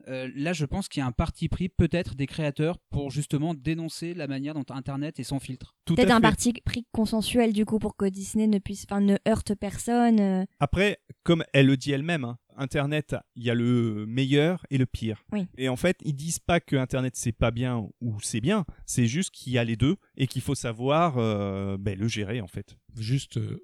euh, 0.06 0.30
là 0.34 0.52
je 0.52 0.64
pense 0.64 0.88
qu'il 0.88 1.00
y 1.00 1.02
a 1.02 1.06
un 1.06 1.12
parti 1.12 1.48
pris 1.48 1.68
peut-être 1.68 2.14
des 2.14 2.26
créateurs 2.26 2.78
pour 2.90 3.10
justement 3.10 3.54
dénoncer 3.54 4.14
la 4.14 4.26
manière 4.26 4.54
dont 4.54 4.64
Internet 4.70 5.18
est 5.18 5.24
sans 5.24 5.40
filtre. 5.40 5.74
tout 5.84 5.94
Peut-être 5.96 6.12
un 6.12 6.20
parti 6.20 6.52
pris 6.64 6.86
consensuel 6.92 7.52
du 7.52 7.64
coup 7.64 7.78
pour 7.78 7.96
que 7.96 8.06
Disney 8.06 8.46
ne 8.46 8.58
puisse, 8.58 8.84
enfin 8.88 9.00
ne 9.00 9.16
heurte 9.28 9.54
personne. 9.54 10.20
euh. 10.20 10.44
Après, 10.60 10.98
comme 11.24 11.44
elle 11.52 11.66
le 11.66 11.76
dit 11.76 11.92
elle-même, 11.92 12.24
hein, 12.24 12.38
Internet, 12.58 13.16
il 13.36 13.44
y 13.44 13.50
a 13.50 13.54
le 13.54 14.04
meilleur 14.06 14.66
et 14.70 14.78
le 14.78 14.86
pire. 14.86 15.24
Oui. 15.32 15.46
Et 15.56 15.68
en 15.68 15.76
fait, 15.76 15.96
ils 16.04 16.14
disent 16.14 16.38
pas 16.40 16.60
que 16.60 16.76
Internet 16.76 17.14
c'est 17.16 17.32
pas 17.32 17.50
bien 17.50 17.88
ou 18.00 18.18
c'est 18.20 18.40
bien, 18.40 18.64
c'est 18.86 19.06
juste 19.06 19.30
qu'il 19.30 19.52
y 19.52 19.58
a 19.58 19.64
les 19.64 19.76
deux 19.76 19.96
et 20.16 20.26
qu'il 20.26 20.42
faut 20.42 20.54
savoir 20.54 21.18
euh, 21.18 21.76
ben, 21.78 21.98
le 21.98 22.08
gérer 22.08 22.40
en 22.40 22.48
fait. 22.48 22.76
juste 22.96 23.36
euh, 23.36 23.62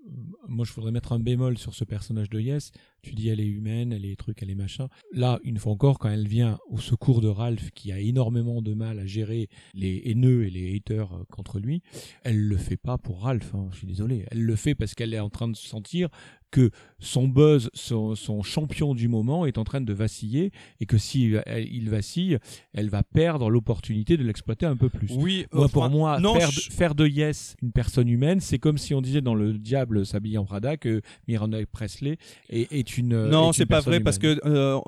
moi 0.48 0.64
je 0.64 0.72
voudrais 0.72 0.92
mettre 0.92 1.12
un 1.12 1.18
bémol 1.18 1.58
sur 1.58 1.74
ce 1.74 1.84
personnage 1.84 2.30
de 2.30 2.40
Yes 2.40 2.70
tu 3.02 3.14
dis 3.14 3.28
elle 3.28 3.40
est 3.40 3.46
humaine 3.46 3.92
elle 3.92 4.04
est 4.04 4.16
truc 4.16 4.38
elle 4.42 4.50
est 4.50 4.54
machin 4.54 4.88
là 5.12 5.40
une 5.44 5.58
fois 5.58 5.72
encore 5.72 5.98
quand 5.98 6.08
elle 6.10 6.28
vient 6.28 6.58
au 6.68 6.78
secours 6.78 7.20
de 7.20 7.28
Ralph 7.28 7.70
qui 7.72 7.90
a 7.90 7.98
énormément 7.98 8.62
de 8.62 8.74
mal 8.74 8.98
à 8.98 9.06
gérer 9.06 9.48
les 9.74 10.02
haineux 10.04 10.46
et 10.46 10.50
les 10.50 10.76
haters 10.76 11.12
euh, 11.12 11.24
contre 11.30 11.58
lui 11.58 11.82
elle 12.22 12.38
le 12.38 12.56
fait 12.56 12.76
pas 12.76 12.98
pour 12.98 13.22
Ralph 13.22 13.54
hein, 13.54 13.68
je 13.72 13.78
suis 13.78 13.86
désolé 13.86 14.24
elle 14.30 14.42
le 14.42 14.56
fait 14.56 14.74
parce 14.74 14.94
qu'elle 14.94 15.14
est 15.14 15.20
en 15.20 15.30
train 15.30 15.48
de 15.48 15.56
sentir 15.56 16.08
que 16.54 16.70
son 17.00 17.26
buzz, 17.26 17.68
son, 17.74 18.14
son 18.14 18.42
champion 18.44 18.94
du 18.94 19.08
moment 19.08 19.44
est 19.44 19.58
en 19.58 19.64
train 19.64 19.80
de 19.80 19.92
vaciller 19.92 20.52
et 20.80 20.86
que 20.86 20.98
si 20.98 21.32
elle- 21.46 21.66
il 21.72 21.90
vacille, 21.90 22.38
elle 22.72 22.88
va 22.88 23.02
perdre 23.02 23.50
l'opportunité 23.50 24.16
de 24.16 24.22
l'exploiter 24.22 24.64
un 24.64 24.76
peu 24.76 24.88
plus. 24.88 25.10
Oui, 25.18 25.46
Moi, 25.52 25.64
euh, 25.64 25.68
pour 25.68 25.90
moi, 25.90 26.20
non, 26.20 26.34
faire, 26.36 26.50
je- 26.52 26.68
de, 26.68 26.72
faire 26.72 26.94
de 26.94 27.06
Yes 27.08 27.56
une 27.60 27.72
personne 27.72 28.08
humaine, 28.08 28.40
c'est 28.40 28.58
comme 28.60 28.78
si 28.78 28.94
on 28.94 29.02
disait 29.02 29.20
dans 29.20 29.34
Le 29.34 29.52
Diable 29.54 30.06
s'habille 30.06 30.38
en 30.38 30.44
Prada 30.44 30.76
que 30.76 31.02
Miranda 31.26 31.58
Presley 31.72 32.18
est, 32.50 32.72
est 32.72 32.96
une. 32.98 33.28
non, 33.28 33.52
c'est 33.52 33.66
pas 33.66 33.80
vrai 33.80 33.98
parce 33.98 34.18
que 34.18 34.38
euh, 34.46 34.78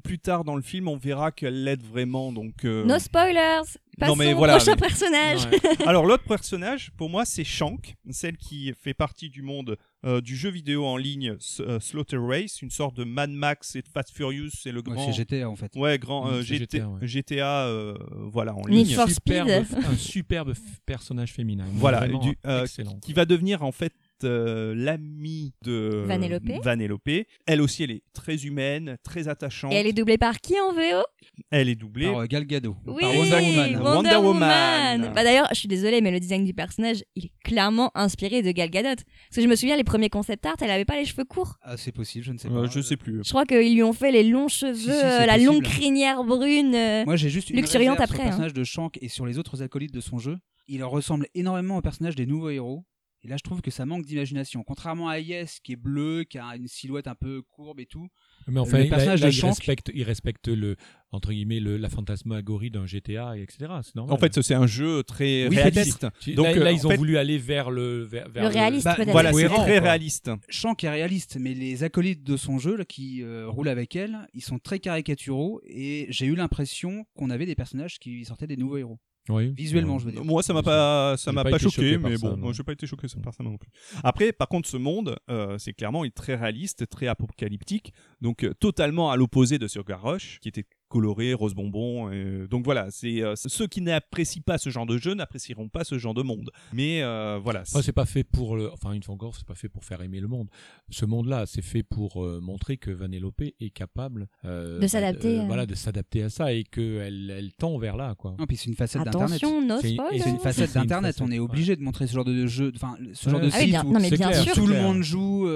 plus 0.00 0.18
tard 0.18 0.44
dans 0.44 0.56
le 0.56 0.62
film, 0.62 0.88
on 0.88 0.96
verra 0.96 1.32
qu'elle 1.32 1.64
l'aide 1.64 1.82
vraiment. 1.82 2.32
Donc, 2.32 2.64
euh, 2.64 2.84
No 2.84 2.98
spoilers. 2.98 3.62
Passons 3.98 4.16
mais 4.16 4.34
au 4.34 4.38
voilà, 4.38 4.56
prochain 4.56 4.72
mais- 4.74 4.80
personnage. 4.88 5.44
Ouais. 5.46 5.60
Alors 5.86 6.04
l'autre 6.04 6.24
personnage, 6.24 6.90
pour 6.96 7.08
moi, 7.10 7.24
c'est 7.24 7.44
Shank, 7.44 7.94
celle 8.10 8.36
qui 8.36 8.72
fait 8.74 8.92
partie 8.94 9.30
du 9.30 9.42
monde 9.42 9.76
euh, 10.04 10.20
du 10.20 10.34
jeu 10.36 10.50
vidéo 10.50 10.84
en 10.84 10.96
ligne 10.96 11.36
S- 11.38 11.60
euh, 11.64 11.78
Slaughter 11.78 12.18
Race, 12.20 12.60
une 12.60 12.70
sorte 12.70 12.96
de 12.96 13.04
Mad 13.04 13.30
Max 13.30 13.76
et 13.76 13.82
de 13.82 13.88
Fast 13.88 14.10
Furious, 14.10 14.50
c'est 14.60 14.72
le 14.72 14.78
Ouais, 14.80 14.94
grand, 14.94 15.12
c'est 15.12 15.12
GTA 15.12 15.48
en 15.48 15.54
fait. 15.54 15.70
ouais, 15.76 15.96
grand 16.00 16.28
euh, 16.28 16.40
Mm, 16.40 16.42
GT- 16.42 16.58
GTA, 16.58 16.88
ouais. 16.88 17.06
GTA, 17.06 17.66
euh, 17.66 17.94
voilà 18.32 18.54
en 18.56 18.66
ligne, 18.66 18.84
superbe, 19.06 19.48
un 19.48 19.96
superbe 19.96 20.54
personnage 20.84 21.32
féminin. 21.32 21.64
Voilà, 21.74 22.08
du- 22.08 22.36
euh, 22.46 22.62
excellent. 22.64 22.98
qui 23.00 23.12
va 23.12 23.24
devenir 23.26 23.62
en 23.62 23.70
fait 23.72 23.92
euh, 24.22 24.74
l'amie 24.76 25.52
de 25.64 26.04
Vanellope. 26.06 26.42
Vanellope. 26.62 27.08
Elle 27.46 27.60
aussi, 27.60 27.82
elle 27.82 27.90
est 27.90 28.02
très 28.12 28.44
humaine, 28.44 28.96
très 29.02 29.26
attachante. 29.28 29.72
Et 29.72 29.76
elle 29.76 29.86
est 29.88 29.92
doublée 29.92 30.18
par 30.18 30.40
qui 30.40 30.54
en 30.60 30.72
VO 30.72 31.02
Elle 31.50 31.68
est 31.68 31.74
doublée. 31.74 32.06
Par 32.06 32.18
euh, 32.20 32.26
Gal 32.26 32.44
Gadot. 32.46 32.76
Oui, 32.86 33.00
Par 33.00 33.10
Wonder 33.16 33.30
Woman. 33.34 33.76
Wonder, 33.76 33.84
Wonder 33.84 34.16
Woman. 34.16 35.00
Woman. 35.00 35.12
Bah 35.14 35.24
d'ailleurs, 35.24 35.48
je 35.50 35.56
suis 35.58 35.68
désolée, 35.68 36.00
mais 36.00 36.10
le 36.12 36.20
design 36.20 36.44
du 36.44 36.54
personnage, 36.54 37.02
il 37.16 37.26
est 37.26 37.32
clairement 37.44 37.90
inspiré 37.96 38.42
de 38.42 38.50
Gal 38.52 38.70
Gadot. 38.70 38.88
Parce 38.94 39.36
que 39.36 39.42
je 39.42 39.48
me 39.48 39.56
souviens, 39.56 39.76
les 39.76 39.84
premiers 39.84 40.10
concept 40.10 40.46
art, 40.46 40.56
elle 40.60 40.70
avait 40.70 40.84
pas 40.84 40.96
les 40.96 41.04
cheveux 41.06 41.24
courts. 41.24 41.56
Ah, 41.62 41.76
c'est 41.76 41.92
possible, 41.92 42.24
je 42.24 42.32
ne 42.32 42.38
sais 42.38 42.48
Euh, 42.48 42.62
pas. 42.64 42.70
je 42.70 42.80
sais 42.80 42.96
plus. 42.96 43.20
Je 43.24 43.30
crois 43.30 43.44
qu'ils 43.46 43.74
lui 43.74 43.82
ont 43.82 43.92
fait 43.92 44.12
les 44.12 44.22
longs 44.22 44.48
cheveux, 44.48 44.74
Si, 44.74 44.84
si, 44.84 44.90
euh, 44.90 45.26
la 45.26 45.34
possible. 45.34 45.46
longue 45.52 45.62
crinière 45.64 46.22
brune. 46.24 46.74
euh. 46.74 47.04
Moi, 47.04 47.16
j'ai 47.16 47.30
juste 47.30 47.50
une 47.50 47.56
luxuriante 47.56 47.98
réserve 47.98 48.10
sur 48.10 48.14
après, 48.14 48.18
le 48.18 48.22
hein. 48.22 48.30
personnage 48.30 48.54
de 48.54 48.64
Shank 48.64 48.98
et 49.02 49.08
sur 49.08 49.26
les 49.26 49.38
autres 49.38 49.62
acolytes 49.62 49.92
de 49.94 50.00
son 50.00 50.18
jeu. 50.18 50.36
Il 50.68 50.82
ressemble 50.84 51.26
énormément 51.34 51.76
au 51.76 51.82
personnage 51.82 52.14
des 52.16 52.26
nouveaux 52.26 52.50
héros. 52.50 52.84
Et 53.24 53.28
là, 53.28 53.36
je 53.38 53.42
trouve 53.42 53.62
que 53.62 53.70
ça 53.70 53.86
manque 53.86 54.04
d'imagination. 54.04 54.62
Contrairement 54.64 55.08
à 55.08 55.18
Yes, 55.18 55.58
qui 55.60 55.72
est 55.72 55.76
bleu, 55.76 56.24
qui 56.24 56.36
a 56.38 56.56
une 56.56 56.68
silhouette 56.68 57.06
un 57.06 57.14
peu 57.14 57.40
courbe 57.40 57.80
et 57.80 57.86
tout. 57.86 58.06
Mais 58.48 58.60
enfin, 58.60 58.78
le 58.82 58.88
personnage 58.90 59.22
là, 59.22 59.28
de 59.28 59.32
il, 59.32 59.38
Shank- 59.38 59.46
respecte, 59.46 59.90
il 59.94 60.02
respecte 60.02 60.48
le 60.48 60.76
entre 61.10 61.32
guillemets 61.32 61.60
le, 61.60 61.76
la 61.78 61.88
fantasmagorie 61.88 62.70
d'un 62.70 62.84
GTA, 62.86 63.38
et 63.38 63.42
etc. 63.42 63.72
C'est 63.82 63.94
normal. 63.94 64.14
En 64.14 64.18
fait, 64.18 64.42
c'est 64.42 64.54
un 64.54 64.66
jeu 64.66 65.02
très 65.04 65.46
Oui, 65.48 65.56
réaliste. 65.56 66.06
Donc, 66.34 66.46
là, 66.46 66.52
euh, 66.52 66.64
là, 66.64 66.72
ils 66.72 66.86
ont 66.86 66.90
fait- 66.90 66.96
voulu 66.96 67.16
aller 67.16 67.38
vers 67.38 67.70
le 67.70 68.02
vers, 68.02 68.28
vers 68.28 68.42
Le 68.42 68.48
réaliste, 68.50 68.84
Bah, 68.84 68.94
peut-être. 68.96 69.12
Voilà, 69.12 69.32
c'est 69.32 69.46
très 69.46 69.54
quoi. 69.54 69.64
réaliste. 69.64 70.30
Shank 70.50 70.84
est 70.84 70.90
réaliste, 70.90 71.38
mais 71.40 71.54
les 71.54 71.82
acolytes 71.84 72.24
de 72.24 72.36
son 72.36 72.58
jeu 72.58 72.76
là, 72.76 72.84
qui 72.84 73.22
euh, 73.22 73.48
roulent 73.48 73.68
avec 73.68 73.96
elle, 73.96 74.28
ils 74.34 74.42
sont 74.42 74.58
très 74.58 74.80
caricaturaux. 74.80 75.62
Et 75.66 76.06
j'ai 76.10 76.26
eu 76.26 76.34
l'impression 76.34 77.06
qu'on 77.14 77.30
avait 77.30 77.46
des 77.46 77.54
personnages 77.54 77.98
qui 77.98 78.24
sortaient 78.26 78.46
des 78.48 78.56
nouveaux 78.58 78.76
héros. 78.76 78.98
Oui. 79.28 79.52
Visuellement, 79.56 79.94
Ouais. 79.94 80.00
je 80.00 80.04
veux 80.06 80.12
dire. 80.12 80.24
Moi, 80.24 80.42
ça 80.42 80.52
m'a 80.52 80.62
pas, 80.62 81.16
ça 81.16 81.32
m'a 81.32 81.42
pas 81.44 81.50
pas, 81.50 81.56
été 81.56 81.70
choqué, 81.70 81.96
mais 81.96 82.16
ça, 82.16 82.28
bon, 82.28 82.36
non. 82.36 82.42
moi, 82.44 82.52
j'ai 82.52 82.62
pas 82.62 82.72
été 82.72 82.86
choqué 82.86 83.06
par 83.22 83.32
ça 83.32 83.42
non 83.42 83.56
plus. 83.56 83.70
Après, 84.02 84.32
par 84.32 84.48
contre, 84.48 84.68
ce 84.68 84.76
monde, 84.76 85.16
euh, 85.30 85.56
c'est 85.58 85.72
clairement 85.72 86.04
il 86.04 86.08
est 86.08 86.10
très 86.10 86.34
réaliste, 86.34 86.86
très 86.88 87.06
apocalyptique, 87.06 87.92
donc 88.20 88.44
euh, 88.44 88.52
totalement 88.54 89.10
à 89.10 89.16
l'opposé 89.16 89.58
de 89.58 89.66
Sur 89.66 89.84
Garrosh, 89.84 90.38
qui 90.40 90.48
était 90.48 90.66
coloré, 90.94 91.34
rose 91.34 91.54
bonbon. 91.54 92.10
et- 92.12 92.46
donc 92.48 92.64
voilà, 92.64 92.86
c'est 92.90 93.20
euh, 93.22 93.34
ceux 93.36 93.66
qui 93.66 93.80
n'apprécient 93.80 94.42
pas 94.46 94.58
ce 94.58 94.70
genre 94.70 94.86
de 94.86 94.96
jeu 94.96 95.14
n'apprécieront 95.14 95.68
pas 95.68 95.82
ce 95.82 95.98
genre 95.98 96.14
de 96.14 96.22
monde. 96.22 96.50
Mais 96.72 97.02
euh, 97.02 97.40
voilà. 97.42 97.60
Après, 97.60 97.82
c'est 97.82 97.92
pas 97.92 98.06
fait 98.06 98.22
pour 98.22 98.54
le. 98.56 98.70
Enfin, 98.72 98.92
une 98.92 99.02
fois 99.02 99.14
encore, 99.14 99.34
c'est 99.34 99.44
pas 99.46 99.56
fait 99.56 99.68
pour 99.68 99.84
faire 99.84 100.00
aimer 100.02 100.20
le 100.20 100.28
monde. 100.28 100.48
Ce 100.90 101.04
monde-là, 101.04 101.46
c'est 101.46 101.62
fait 101.62 101.82
pour 101.82 102.22
euh, 102.24 102.38
montrer 102.40 102.76
que 102.76 102.92
Vanellope 102.92 103.42
est 103.42 103.70
capable 103.70 104.28
euh, 104.44 104.78
De 104.78 104.86
s'adapter, 104.86 105.38
euh, 105.38 105.42
euh. 105.42 105.46
voilà, 105.46 105.66
de 105.66 105.74
s'adapter 105.74 106.22
à 106.22 106.30
ça 106.30 106.52
et 106.52 106.62
qu'elle 106.62 107.30
elle 107.36 107.52
tend 107.54 107.76
vers 107.78 107.96
là, 107.96 108.14
quoi. 108.16 108.36
Non, 108.38 108.46
puis 108.46 108.56
c'est 108.56 108.68
une 108.70 108.76
facette 108.76 109.02
d'Internet. 109.04 109.36
Attention, 109.42 109.66
no 109.66 109.80
C'est- 109.80 109.94
et. 109.94 110.18
C'est 110.20 110.30
une 110.30 110.38
facette 110.38 110.70
C'est 110.70 110.78
une 110.78 110.84
d'Internet. 110.84 111.14
facette, 111.16 111.28
On 111.28 111.32
est 111.32 111.38
ouais. 111.40 111.44
obligé 111.44 111.74
de 111.74 111.82
montrer 111.82 112.06
ce 112.06 112.12
genre 112.14 112.24
de 112.24 112.46
jeu, 112.46 112.72
enfin 112.76 112.96
ce 113.14 113.28
genre 113.30 113.40
Ouais. 113.40 113.46
de 113.46 113.52
Ah 113.52 113.56
oui, 113.56 113.62
site 113.62 113.70
bien, 113.70 113.84
où 113.84 113.92
non 113.92 114.00
mais 114.00 114.08
c'est 114.10 114.16
bien 114.16 114.28
clair. 114.30 114.42
sûr. 114.42 114.54
tout 114.54 114.66
le 114.66 114.74
monde 114.80 115.02
joue. 115.02 115.48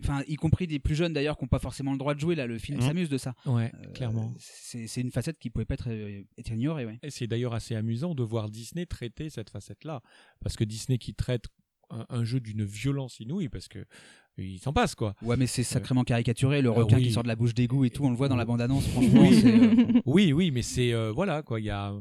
Enfin, 0.00 0.22
y 0.28 0.36
compris 0.36 0.66
des 0.66 0.78
plus 0.78 0.94
jeunes 0.94 1.12
d'ailleurs 1.12 1.36
qui 1.38 1.44
n'ont 1.44 1.48
pas 1.48 1.58
forcément 1.58 1.92
le 1.92 1.98
droit 1.98 2.14
de 2.14 2.20
jouer. 2.20 2.34
Là, 2.34 2.46
le 2.46 2.58
film 2.58 2.78
Mhm. 2.78 2.86
s'amuse 2.86 3.08
de 3.08 3.18
ça. 3.18 3.34
Ouais, 3.46 3.72
Euh, 3.74 3.92
clairement. 3.92 4.34
C'est 4.38 5.00
une 5.00 5.10
facette 5.10 5.38
qui 5.38 5.50
pouvait 5.50 5.64
pas 5.64 5.74
être, 5.74 5.88
euh, 5.90 6.22
être 6.38 6.50
ignorée. 6.52 6.84
Ouais. 6.86 6.98
Et 7.02 7.10
c'est 7.10 7.26
d'ailleurs 7.26 7.54
assez 7.54 7.74
amusant 7.74 8.14
de 8.14 8.22
voir 8.22 8.50
Disney 8.50 8.86
traiter 8.86 9.30
cette 9.30 9.50
facette-là. 9.50 10.02
Parce 10.40 10.56
que 10.56 10.64
Disney 10.64 10.98
qui 10.98 11.14
traite 11.14 11.44
un, 11.90 12.04
un 12.08 12.24
jeu 12.24 12.40
d'une 12.40 12.64
violence 12.64 13.20
inouïe, 13.20 13.48
parce 13.48 13.68
que 13.68 13.84
il 14.38 14.58
s'en 14.58 14.72
passe, 14.72 14.94
quoi. 14.94 15.14
Ouais, 15.22 15.36
mais 15.36 15.46
c'est 15.46 15.62
sacrément 15.62 16.04
caricaturé. 16.04 16.60
Le 16.62 16.68
Ah 16.70 16.72
requin 16.72 16.96
oui. 16.96 17.04
qui 17.04 17.12
sort 17.12 17.22
de 17.22 17.28
la 17.28 17.36
bouche 17.36 17.54
d'égout 17.54 17.84
et 17.84 17.90
tout, 17.90 18.04
on 18.04 18.10
le 18.10 18.16
voit 18.16 18.28
dans 18.28 18.36
la 18.36 18.44
bande-annonce. 18.44 18.86
Franchement, 18.88 19.22
Oui. 19.22 19.42
euh, 19.44 20.00
Oui, 20.06 20.32
oui, 20.32 20.50
mais 20.50 20.62
c'est 20.62 20.92
euh, 20.92 21.12
voilà 21.14 21.42
quoi. 21.42 21.60
Il 21.60 21.64
y 21.66 21.70
a, 21.70 21.92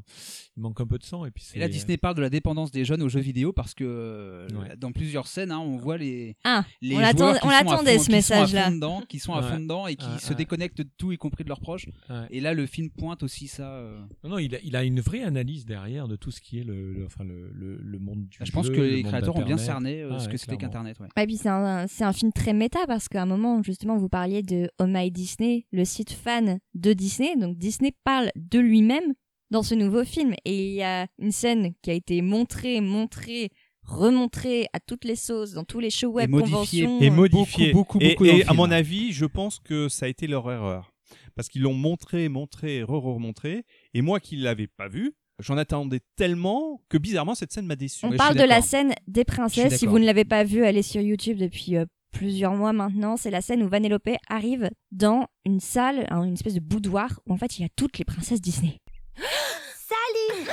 il 0.58 0.62
manque 0.62 0.80
un 0.82 0.86
peu 0.88 0.98
de 0.98 1.04
sang 1.04 1.26
et 1.26 1.32
puis. 1.32 1.44
Et 1.54 1.60
là, 1.60 1.68
Disney 1.68 1.98
parle 1.98 2.16
de 2.16 2.22
la 2.22 2.30
dépendance 2.30 2.72
des 2.72 2.86
jeunes 2.86 3.02
aux 3.02 3.10
jeux 3.10 3.20
vidéo 3.22 3.54
parce 3.54 3.74
que 3.74 3.84
euh, 3.86 4.48
Ouais. 4.56 4.76
dans 4.78 4.92
plusieurs 4.92 5.28
scènes, 5.28 5.52
hein, 5.52 5.60
on 5.60 5.78
voit 5.78 5.98
les, 5.98 6.36
Ah, 6.44 6.64
les 6.82 6.96
on 6.96 7.00
l'attendait, 7.00 7.40
fond- 7.40 7.50
ce 7.50 7.88
qui 7.90 8.00
sont 8.00 8.12
à 8.12 8.16
message-là. 8.16 8.66
fond 8.66 8.72
dedans, 8.76 9.04
qui 9.08 9.20
sont 9.20 9.34
à 9.34 9.42
Ouais. 9.42 9.50
fond 9.50 9.60
dedans 9.60 9.88
et 9.88 9.96
qui 9.96 10.06
Ouais, 10.06 10.20
se 10.20 10.30
ouais. 10.30 10.36
déconnectent 10.36 10.78
de 10.80 10.90
tout, 10.98 11.12
y 11.12 11.18
compris 11.18 11.44
de 11.44 11.50
leurs 11.50 11.60
proches. 11.62 11.88
Ouais. 12.10 12.16
Et 12.32 12.40
là, 12.42 12.54
le 12.54 12.66
film 12.66 12.90
pointe 12.90 13.24
aussi 13.24 13.48
ça. 13.48 13.70
euh. 13.70 13.98
Non, 14.24 14.32
non, 14.32 14.38
il 14.40 14.56
a, 14.56 14.60
il 14.64 14.76
a 14.76 14.84
une 14.84 15.00
vraie 15.02 15.24
analyse 15.24 15.66
derrière 15.66 16.08
de 16.08 16.16
tout 16.16 16.32
ce 16.32 16.42
qui 16.42 16.60
est 16.60 16.64
le, 16.64 16.94
le- 16.94 17.06
enfin 17.06 17.24
le, 17.24 17.50
le, 17.54 17.78
le 17.82 18.00
monde 18.00 18.28
du 18.28 18.38
Je 18.44 18.52
pense 18.52 18.68
jeu, 18.68 18.74
que 18.74 18.82
le 18.82 18.88
les 18.90 19.04
créateurs 19.04 19.36
ont 19.36 19.44
bien 19.46 19.58
cerné 19.58 20.02
euh, 20.02 20.10
Ah 20.14 20.20
ce 20.20 20.26
ouais, 20.28 20.32
que 20.34 20.38
c'était 20.38 20.58
qu'Internet. 20.58 21.00
Ouais. 21.00 21.08
Ouais, 21.18 21.26
puis 21.26 21.38
c'est 21.38 21.50
un, 21.50 21.86
c'est 21.88 22.04
un 22.04 22.12
film 22.26 22.34
très 22.34 22.54
méta 22.54 22.80
parce 22.88 23.08
qu'à 23.08 23.22
un 23.22 23.26
moment, 23.26 23.62
justement, 23.62 23.98
vous 23.98 24.10
parliez 24.10 24.42
de 24.42 24.70
Oh 24.80 24.86
My 24.88 25.12
Disney, 25.12 25.66
le 25.72 25.86
site 25.86 26.12
fan 26.12 26.60
de 26.74 26.94
Disney. 26.94 27.36
Donc 27.36 27.58
Disney 27.58 27.94
parle 28.04 28.32
de 28.36 28.60
lui-même 28.60 29.14
dans 29.52 29.64
ce 29.64 29.76
nouveau 29.76 30.04
film. 30.04 30.34
Et 30.46 30.70
il 30.70 30.74
y 30.74 30.84
a 30.84 31.08
une 31.20 31.32
scène 31.32 31.74
qui 31.82 31.92
a 31.92 31.94
été 31.94 32.22
montrée, 32.22 32.82
montrée, 32.82 33.52
remontrée 33.84 34.68
à 34.74 34.80
toutes 34.80 35.06
les 35.06 35.16
sauces, 35.16 35.52
dans 35.52 35.64
tous 35.64 35.80
les 35.80 35.90
shows 35.92 36.10
web, 36.10 36.30
modifiée. 36.30 36.86
conventions. 36.86 37.02
et 37.02 37.10
modifié. 37.10 37.74
beaucoup, 37.74 38.00
et, 38.02 38.10
beaucoup 38.16 38.26
et 38.26 38.44
à 38.46 38.54
mon 38.54 38.72
avis, 38.72 39.12
je 39.12 39.26
pense 39.26 39.60
que 39.60 39.88
ça 39.90 40.08
a 40.08 40.10
été 40.10 40.28
leur 40.28 40.52
erreur. 40.52 40.92
Parce 41.36 41.50
qu'ils 41.50 41.62
l'ont 41.62 41.74
montré, 41.74 42.30
montré, 42.30 42.82
re-remontré. 42.82 43.64
Et 43.94 44.02
moi 44.02 44.20
qui 44.20 44.38
ne 44.38 44.44
l'avais 44.44 44.68
pas 44.68 44.88
vu, 44.88 45.14
j'en 45.40 45.58
attendais 45.58 46.00
tellement 46.16 46.82
que 46.90 46.98
bizarrement, 46.98 47.36
cette 47.36 47.52
scène 47.52 47.66
m'a 47.66 47.76
déçu. 47.76 48.06
On 48.06 48.12
Ouais, 48.12 48.18
parle 48.18 48.38
de 48.38 48.44
la 48.44 48.62
scène 48.62 48.94
des 49.08 49.26
princesses. 49.26 49.78
Si 49.78 49.86
vous 49.86 50.00
ne 50.00 50.06
l'avez 50.06 50.26
pas 50.26 50.44
vu, 50.44 50.64
allez 50.66 50.82
sur 50.82 51.02
YouTube 51.02 51.38
depuis 51.38 51.76
euh, 51.76 51.86
plusieurs 52.16 52.54
mois 52.56 52.72
maintenant. 52.74 53.18
C'est 53.18 53.30
la 53.30 53.42
scène 53.42 53.62
où 53.62 53.68
Vanellope 53.68 54.10
arrive 54.30 54.70
dans 54.92 55.28
une 55.46 55.60
salle, 55.60 56.08
une 56.12 56.34
espèce 56.34 56.54
de 56.54 56.60
boudoir 56.62 57.20
où 57.28 57.34
en 57.34 57.38
fait 57.38 57.60
il 57.60 57.64
y 57.64 57.66
a 57.66 57.70
toutes 57.76 57.98
les 57.98 58.06
princesses 58.06 58.42
Disney. 58.42 58.80
Salut 59.18 60.48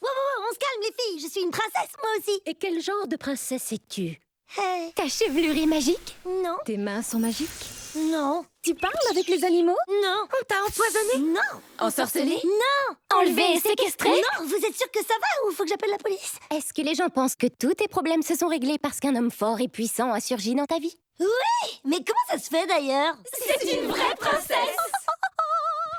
Wow, 0.00 0.08
wow, 0.08 0.08
wow, 0.10 0.46
on 0.48 0.54
se 0.54 0.58
calme 0.58 0.82
les 0.82 0.94
filles, 0.96 1.20
je 1.26 1.30
suis 1.30 1.40
une 1.42 1.50
princesse 1.50 1.92
moi 2.00 2.10
aussi. 2.18 2.40
Et 2.46 2.54
quel 2.54 2.80
genre 2.80 3.08
de 3.08 3.16
princesse 3.16 3.72
es-tu? 3.72 4.20
Hey, 4.56 4.92
Ta 4.94 5.08
chevelure 5.08 5.56
est 5.60 5.66
magique? 5.66 6.16
Non, 6.24 6.56
Tes 6.64 6.76
mains 6.78 7.02
sont 7.02 7.18
magiques? 7.18 7.48
Non, 8.10 8.44
Tu 8.62 8.74
parles 8.74 8.92
avec 9.10 9.26
les 9.28 9.44
animaux? 9.44 9.76
Non, 9.88 10.24
On 10.26 10.44
t'a 10.46 10.56
empoisonné? 10.66 11.32
Non, 11.32 11.60
Ensorcelé? 11.80 12.36
Non. 12.44 12.96
Enlevé 13.18 13.42
et 13.56 13.60
séquestré? 13.60 14.08
Non, 14.10 14.46
vous 14.46 14.54
êtes 14.54 14.76
sûr 14.76 14.90
que 14.90 15.00
ça 15.00 15.14
va 15.20 15.48
ou 15.48 15.52
faut 15.52 15.64
que 15.64 15.68
j'appelle 15.68 15.90
la 15.90 15.98
police? 15.98 16.34
Est-ce 16.50 16.72
que 16.72 16.82
les 16.82 16.94
gens 16.94 17.08
pensent 17.08 17.34
que 17.36 17.46
tous 17.46 17.74
tes 17.74 17.88
problèmes 17.88 18.22
se 18.22 18.34
sont 18.36 18.48
réglés 18.48 18.78
parce 18.78 19.00
qu'un 19.00 19.16
homme 19.16 19.30
fort 19.30 19.60
et 19.60 19.68
puissant 19.68 20.12
a 20.12 20.20
surgi 20.20 20.54
dans 20.54 20.66
ta 20.66 20.78
vie? 20.78 20.98
Mais 21.84 21.96
comment 21.96 22.26
ça 22.30 22.38
se 22.38 22.48
fait 22.48 22.66
d'ailleurs? 22.66 23.16
C'est 23.32 23.76
une 23.76 23.88
vraie 23.88 24.14
princesse! 24.18 24.76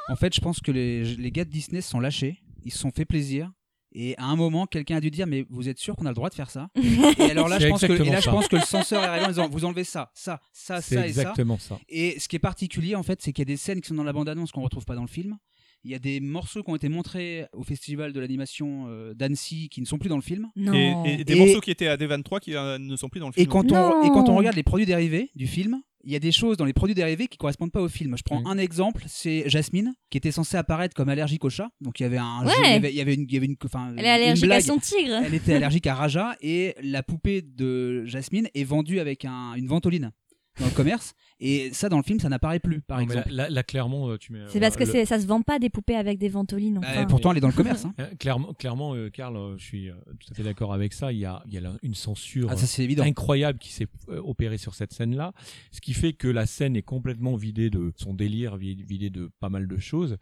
En 0.10 0.16
fait, 0.16 0.34
je 0.34 0.42
pense 0.42 0.60
que 0.60 0.72
les, 0.72 1.04
les 1.04 1.32
gars 1.32 1.46
de 1.46 1.50
Disney 1.52 1.82
se 1.82 1.90
sont 1.92 2.00
lâchés, 2.00 2.42
ils 2.66 2.72
se 2.72 2.80
sont 2.80 2.92
fait 2.92 3.06
plaisir. 3.06 3.52
Et 3.91 4.15
à 4.17 4.25
un 4.25 4.36
moment, 4.36 4.67
quelqu'un 4.67 4.97
a 4.97 5.02
dû 5.02 5.10
dire 5.12 5.25
Mais 5.28 5.45
vous 5.49 5.67
êtes 5.69 5.80
sûr 5.80 5.95
qu'on 5.95 6.06
a 6.06 6.10
le 6.10 6.15
droit 6.15 6.30
de 6.30 6.36
faire 6.36 6.49
ça? 6.52 6.69
Et 7.19 7.32
alors 7.32 7.47
là, 7.47 7.58
je 7.60 7.67
pense, 7.67 7.82
que, 7.82 7.88
et 7.88 7.95
exactement 7.95 8.12
là 8.13 8.19
je 8.19 8.25
ça. 8.25 8.32
pense 8.32 8.47
que 8.47 8.56
le 8.58 8.62
censeur 8.62 9.04
est 9.04 9.08
arrivé 9.08 9.25
en 9.25 9.30
disant 9.30 9.49
Vous 9.49 9.65
enlevez 9.65 9.84
ça, 9.84 10.12
ça, 10.13 10.39
ça, 10.54 10.80
C'est 10.82 10.95
ça 10.95 11.02
et 11.08 11.13
ça. 11.13 11.21
exactement 11.21 11.58
ça. 11.58 11.80
Et 11.89 12.19
ce 12.19 12.28
qui 12.28 12.36
est 12.36 12.39
particulier, 12.39 12.95
en 12.95 13.04
fait, 13.04 13.21
c'est 13.21 13.34
qu'il 13.34 13.41
y 13.41 13.47
a 13.49 13.54
des 13.54 13.58
scènes 13.58 13.82
qui 13.82 13.88
sont 13.89 13.95
dans 13.95 14.04
la 14.04 14.13
bande-annonce 14.13 14.52
qu'on 14.52 14.62
retrouve 14.62 14.86
pas 14.86 14.95
dans 14.95 15.02
le 15.02 15.08
film. 15.08 15.38
Il 15.86 15.91
y 15.91 15.95
a 15.95 15.99
des 15.99 16.19
morceaux 16.19 16.62
qui 16.62 16.69
ont 16.71 16.75
été 16.75 16.89
montrés 16.89 17.45
au 17.54 17.63
festival 17.63 18.12
de 18.12 18.19
l'animation 18.19 18.88
euh, 18.89 19.13
d'Annecy 19.13 19.69
qui 19.69 19.80
ne 19.80 19.86
sont 19.86 19.97
plus 19.97 20.10
dans 20.10 20.17
le 20.17 20.21
film. 20.21 20.49
Non. 20.58 20.73
Et, 21.06 21.21
et 21.21 21.23
des 21.23 21.34
Et- 21.34 21.39
morceaux 21.39 21.62
qui 21.62 21.71
étaient 21.71 21.88
à 21.88 21.95
D23 21.95 22.41
qui 22.41 22.54
euh, 22.56 22.78
ne 22.78 22.95
sont 22.97 23.08
plus 23.08 23.21
dans 23.21 23.28
le 23.30 23.34
Et 23.38 23.41
film. 23.43 23.49
quand, 23.52 23.71
on, 23.71 23.75
Non. 23.75 24.04
et 24.04 24.10
quand 24.10 24.28
on 24.28 24.36
regarde 24.36 24.58
les 24.58 24.63
produits 24.63 24.86
dérivés 24.86 25.32
du 25.36 25.47
film, 25.47 25.82
il 26.04 26.12
y 26.12 26.16
a 26.16 26.20
des 26.20 26.32
choses 26.32 26.56
dans 26.58 26.66
les 26.66 26.74
produits 26.74 26.96
dérivés 26.96 27.28
qui 27.28 27.38
correspondent 27.38 27.72
pas 27.72 27.82
au 27.82 27.90
film. 27.90 28.16
Je 28.18 28.24
prends 28.24 28.42
Mm. 28.42 28.48
un 28.48 28.58
exemple, 28.58 29.04
c'est 29.08 29.50
Jasmine, 29.50 29.94
qui 30.10 30.18
était 30.18 30.32
censée 30.32 30.56
apparaître 30.58 30.96
comme 30.96 31.10
allergique 31.10 31.44
au 31.46 31.50
chat. 31.50 31.70
Donc 31.82 32.00
il 32.00 32.04
y 32.04 32.06
avait 32.06 32.18
un 32.18 32.46
Ouais. 32.46 32.52
jeu- 32.52 32.62
il 32.66 32.72
y 32.72 32.76
avait, 32.76 32.90
il 32.92 32.96
y 32.96 33.02
avait 33.02 33.14
une, 33.16 33.24
il 33.28 33.34
y 33.34 33.38
avait 33.38 33.46
une, 33.48 33.56
enfin, 33.66 33.94
Elle 33.98 34.06
est 34.06 34.10
allergique 34.10 34.52
à 34.52 34.62
son 34.62 34.78
tigre. 34.78 35.20
Elle 35.26 35.34
était 35.34 35.56
allergique 35.56 35.88
à 35.88 35.96
Raja 35.96 36.36
et 36.42 36.76
la 36.82 37.04
poupée 37.04 37.42
de 37.42 38.06
Jasmine 38.06 38.48
est 38.54 38.64
vendue 38.64 39.00
avec 39.00 39.26
un- 39.26 39.54
une 39.56 39.68
ventoline 39.68 40.12
dans 40.60 40.65
le 40.65 40.72
commerce. 40.72 41.13
Et 41.41 41.72
ça, 41.74 41.88
dans 41.88 41.95
le 41.98 42.04
film, 42.04 42.19
ça 42.19 42.28
n'apparaît 42.28 42.60
plus, 42.60 42.82
par 42.82 43.00
Non, 43.00 43.06
mais 43.06 43.13
exemple. 43.13 43.30
là, 43.34 43.43
là- 43.43 43.50
là, 43.50 43.63
clairement, 43.63 44.10
euh, 44.10 44.17
tu 44.17 44.34
mets. 44.34 44.39
C'est 44.50 44.58
euh, 44.58 44.62
parce 44.62 44.76
que 44.76 44.84
le- 44.84 44.91
c'est- 44.91 45.06
ça 45.06 45.19
se 45.19 45.26
vend 45.26 45.41
pas 45.41 45.58
des 45.58 45.69
poupées 45.69 45.95
avec 45.95 46.19
des 46.19 46.28
ventolines. 46.28 46.80
Bah, 46.82 46.88
Enfin. 46.89 47.06
pourtant, 47.06 47.32
elle 47.32 47.38
est 47.38 47.41
dans 47.41 47.48
le 47.48 47.54
commerce. 47.54 47.86
hein. 47.86 47.93
Euh, 48.00 48.08
Clairement, 48.19 48.54
clairement 48.54 48.93
euh, 48.93 49.10
Karl, 49.10 49.38
euh, 49.38 49.58
je 49.58 49.63
suis 49.63 49.89
euh, 49.89 49.93
tout 50.19 50.28
à 50.32 50.36
fait 50.36 50.43
d'accord 50.43 50.74
avec 50.74 50.91
ça. 50.91 51.13
Il 51.13 51.19
y 51.19 51.26
a, 51.26 51.41
il 51.48 51.54
y 51.54 51.58
a 51.58 51.62
là 51.62 51.74
une 51.82 51.95
censure 51.95 52.50
Ah, 52.52 52.58
ça, 52.58 52.65
incroyable 53.04 53.58
qui 53.60 53.72
s'est 53.72 53.88
euh, 54.10 54.22
opérée 54.24 54.58
sur 54.58 54.76
cette 54.76 54.91
scène-là, 54.91 55.34
ce 55.72 55.80
qui 55.80 55.93
fait 55.93 56.12
que 56.13 56.28
la 56.28 56.45
scène 56.45 56.76
est 56.76 56.82
complètement 56.82 57.36
vidée 57.36 57.69
de 57.69 57.93
son 57.95 58.13
délire, 58.13 58.58
vi- 58.58 58.84
vidée 58.84 59.10
de 59.10 59.30
pas 59.39 59.50
mal 59.50 59.67
de 59.67 59.78
choses, 59.78 60.17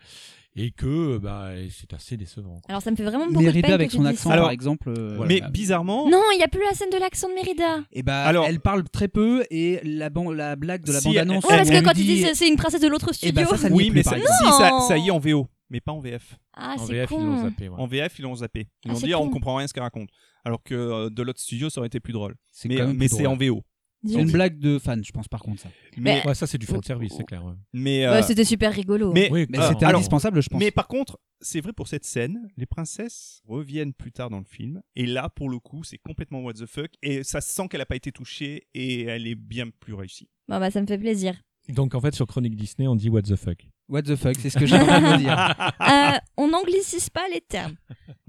et 0.57 0.71
que 0.71 1.17
bah, 1.19 1.51
c'est 1.71 1.93
assez 1.93 2.17
décevant. 2.17 2.55
quoi. 2.55 2.61
Alors 2.69 2.81
ça 2.81 2.91
me 2.91 2.95
fait 2.95 3.03
vraiment 3.03 3.27
beaucoup 3.27 3.39
de 3.39 3.45
Mérida 3.45 3.67
peine 3.67 3.73
avec 3.75 3.91
son 3.91 4.03
accent. 4.05 4.29
Alors, 4.31 4.45
par 4.45 4.51
exemple. 4.51 4.89
euh, 4.89 5.13
voilà. 5.15 5.33
Mais 5.33 5.39
bah, 5.39 5.49
bizarrement, 5.49 6.09
Non, 6.09 6.21
il 6.33 6.39
y 6.39 6.43
a 6.43 6.47
plus 6.47 6.63
la 6.63 6.73
scène 6.73 6.89
de 6.89 6.97
l'accent 6.97 7.29
de 7.29 7.33
Mérida. 7.35 7.83
Et 7.91 8.03
bah, 8.03 8.23
Alors- 8.23 8.45
elle 8.47 8.59
parle 8.59 8.83
très 8.89 9.07
peu 9.07 9.45
et 9.51 9.79
la, 9.83 10.09
ban- 10.09 10.31
la 10.31 10.55
blague 10.55 10.83
de 10.83 10.91
la 10.91 10.99
Si, 10.99 11.07
bande-annonce. 11.07 11.43
Ouais, 11.45 11.57
parce 11.57 11.69
que 11.69 11.81
quand 11.83 11.91
tu 11.93 12.01
dis 12.01 12.15
dit- 12.15 12.21
c'est- 12.23 12.33
c'est 12.35 12.47
une 12.49 12.55
princesse 12.57 12.81
de 12.81 12.87
l'autre 12.87 13.09
Eh 13.11 13.13
studio. 13.13 13.33
ben, 13.35 13.45
ça, 13.47 13.57
ça 13.57 13.69
n'y 13.69 13.75
est 13.75 13.77
oui, 13.77 13.89
plus, 13.91 13.95
mais 13.99 14.03
par 14.03 14.13
ça, 14.13 14.19
si, 14.19 14.87
ça, 14.87 14.97
y 14.97 15.07
est 15.07 15.11
en 15.11 15.19
VO, 15.19 15.47
mais 15.69 15.79
pas 15.79 15.91
en 15.91 15.99
VF. 16.01 16.35
Ah, 16.53 16.75
en 16.77 16.85
VF, 16.85 17.09
ils 17.11 17.15
con. 17.15 17.23
l'ont 17.23 17.43
zappé. 17.43 17.69
ouais. 17.69 17.75
En 17.77 17.85
VF, 17.87 18.19
ils 18.19 18.21
l'ont 18.23 18.35
zappé. 18.35 18.67
Ils 18.85 18.91
Ah, 18.91 18.95
ont 18.95 18.97
dit, 18.99 19.13
ah, 19.13 19.19
on 19.19 19.29
comprend 19.29 19.55
rien 19.55 19.67
ce 19.67 19.73
qu'elle 19.73 19.83
raconte. 19.83 20.09
Alors 20.43 20.63
que 20.63 20.73
euh, 20.73 21.09
de 21.09 21.21
l'autre 21.23 21.39
studio, 21.39 21.69
ça 21.69 21.79
aurait 21.81 21.87
été 21.87 21.99
plus 21.99 22.13
drôle. 22.13 22.35
Mais, 22.65 22.77
mais 22.87 23.07
plus 23.07 23.09
c'est 23.17 23.27
en 23.27 23.35
VO. 23.35 23.61
C'est 24.05 24.21
une 24.21 24.31
blague 24.31 24.59
de 24.59 24.79
fan, 24.79 25.03
je 25.03 25.11
pense, 25.11 25.27
par 25.27 25.41
contre, 25.41 25.61
ça. 25.61 25.69
Mais, 25.97 26.25
Ouais, 26.25 26.35
ça 26.35 26.47
c'est 26.47 26.57
du 26.57 26.65
fan 26.65 26.81
service, 26.83 27.13
c'est 27.17 27.23
clair. 27.23 27.43
ouais. 27.43 27.53
mais, 27.73 28.07
Ouais, 28.07 28.17
euh, 28.17 28.21
C'était 28.21 28.45
super 28.45 28.71
rigolo. 28.71 29.11
mais, 29.11 29.29
Oui, 29.31 29.45
Mais 29.49 29.59
euh, 29.59 29.69
c'était 29.69 29.85
alors, 29.85 29.99
indispensable, 29.99 30.41
je 30.41 30.49
pense. 30.49 30.59
Mais 30.59 30.71
par 30.71 30.87
contre, 30.87 31.19
c'est 31.41 31.61
vrai 31.61 31.73
pour 31.73 31.87
cette 31.87 32.05
scène, 32.05 32.47
les 32.57 32.65
princesses 32.65 33.41
reviennent 33.47 33.93
plus 33.93 34.11
tard 34.11 34.29
dans 34.29 34.39
le 34.39 34.45
film. 34.45 34.81
Et 34.95 35.05
là, 35.05 35.29
pour 35.29 35.49
le 35.49 35.59
coup, 35.59 35.83
c'est 35.83 35.97
complètement 35.97 36.41
what 36.41 36.53
the 36.53 36.65
fuck. 36.65 36.91
Et 37.01 37.23
ça 37.23 37.41
se 37.41 37.51
sent 37.53 37.67
qu'elle 37.69 37.79
n'a 37.79 37.85
pas 37.85 37.95
été 37.95 38.11
touchée 38.11 38.67
et 38.73 39.03
elle 39.03 39.27
est 39.27 39.35
bien 39.35 39.65
plus 39.79 39.93
réussie. 39.93 40.29
Bon, 40.47 40.59
bah, 40.59 40.71
ça 40.71 40.81
me 40.81 40.87
fait 40.87 40.97
plaisir. 40.97 41.35
Donc 41.69 41.95
en 41.95 42.01
fait 42.01 42.15
sur 42.15 42.25
Chronique 42.27 42.55
Disney, 42.55 42.87
on 42.87 42.95
dit 42.95 43.09
what 43.09 43.23
the 43.23 43.35
fuck. 43.35 43.67
What 43.89 44.01
the 44.03 44.15
fuck, 44.15 44.35
c'est 44.39 44.49
ce 44.49 44.57
que 44.57 44.65
j'ai 44.65 44.75
envie 44.77 44.85
de 45.13 45.17
dire. 45.17 45.55
Euh, 45.87 46.17
on 46.35 46.49
n'anglicise 46.49 47.09
pas 47.09 47.21
les 47.33 47.39
termes. 47.41 47.75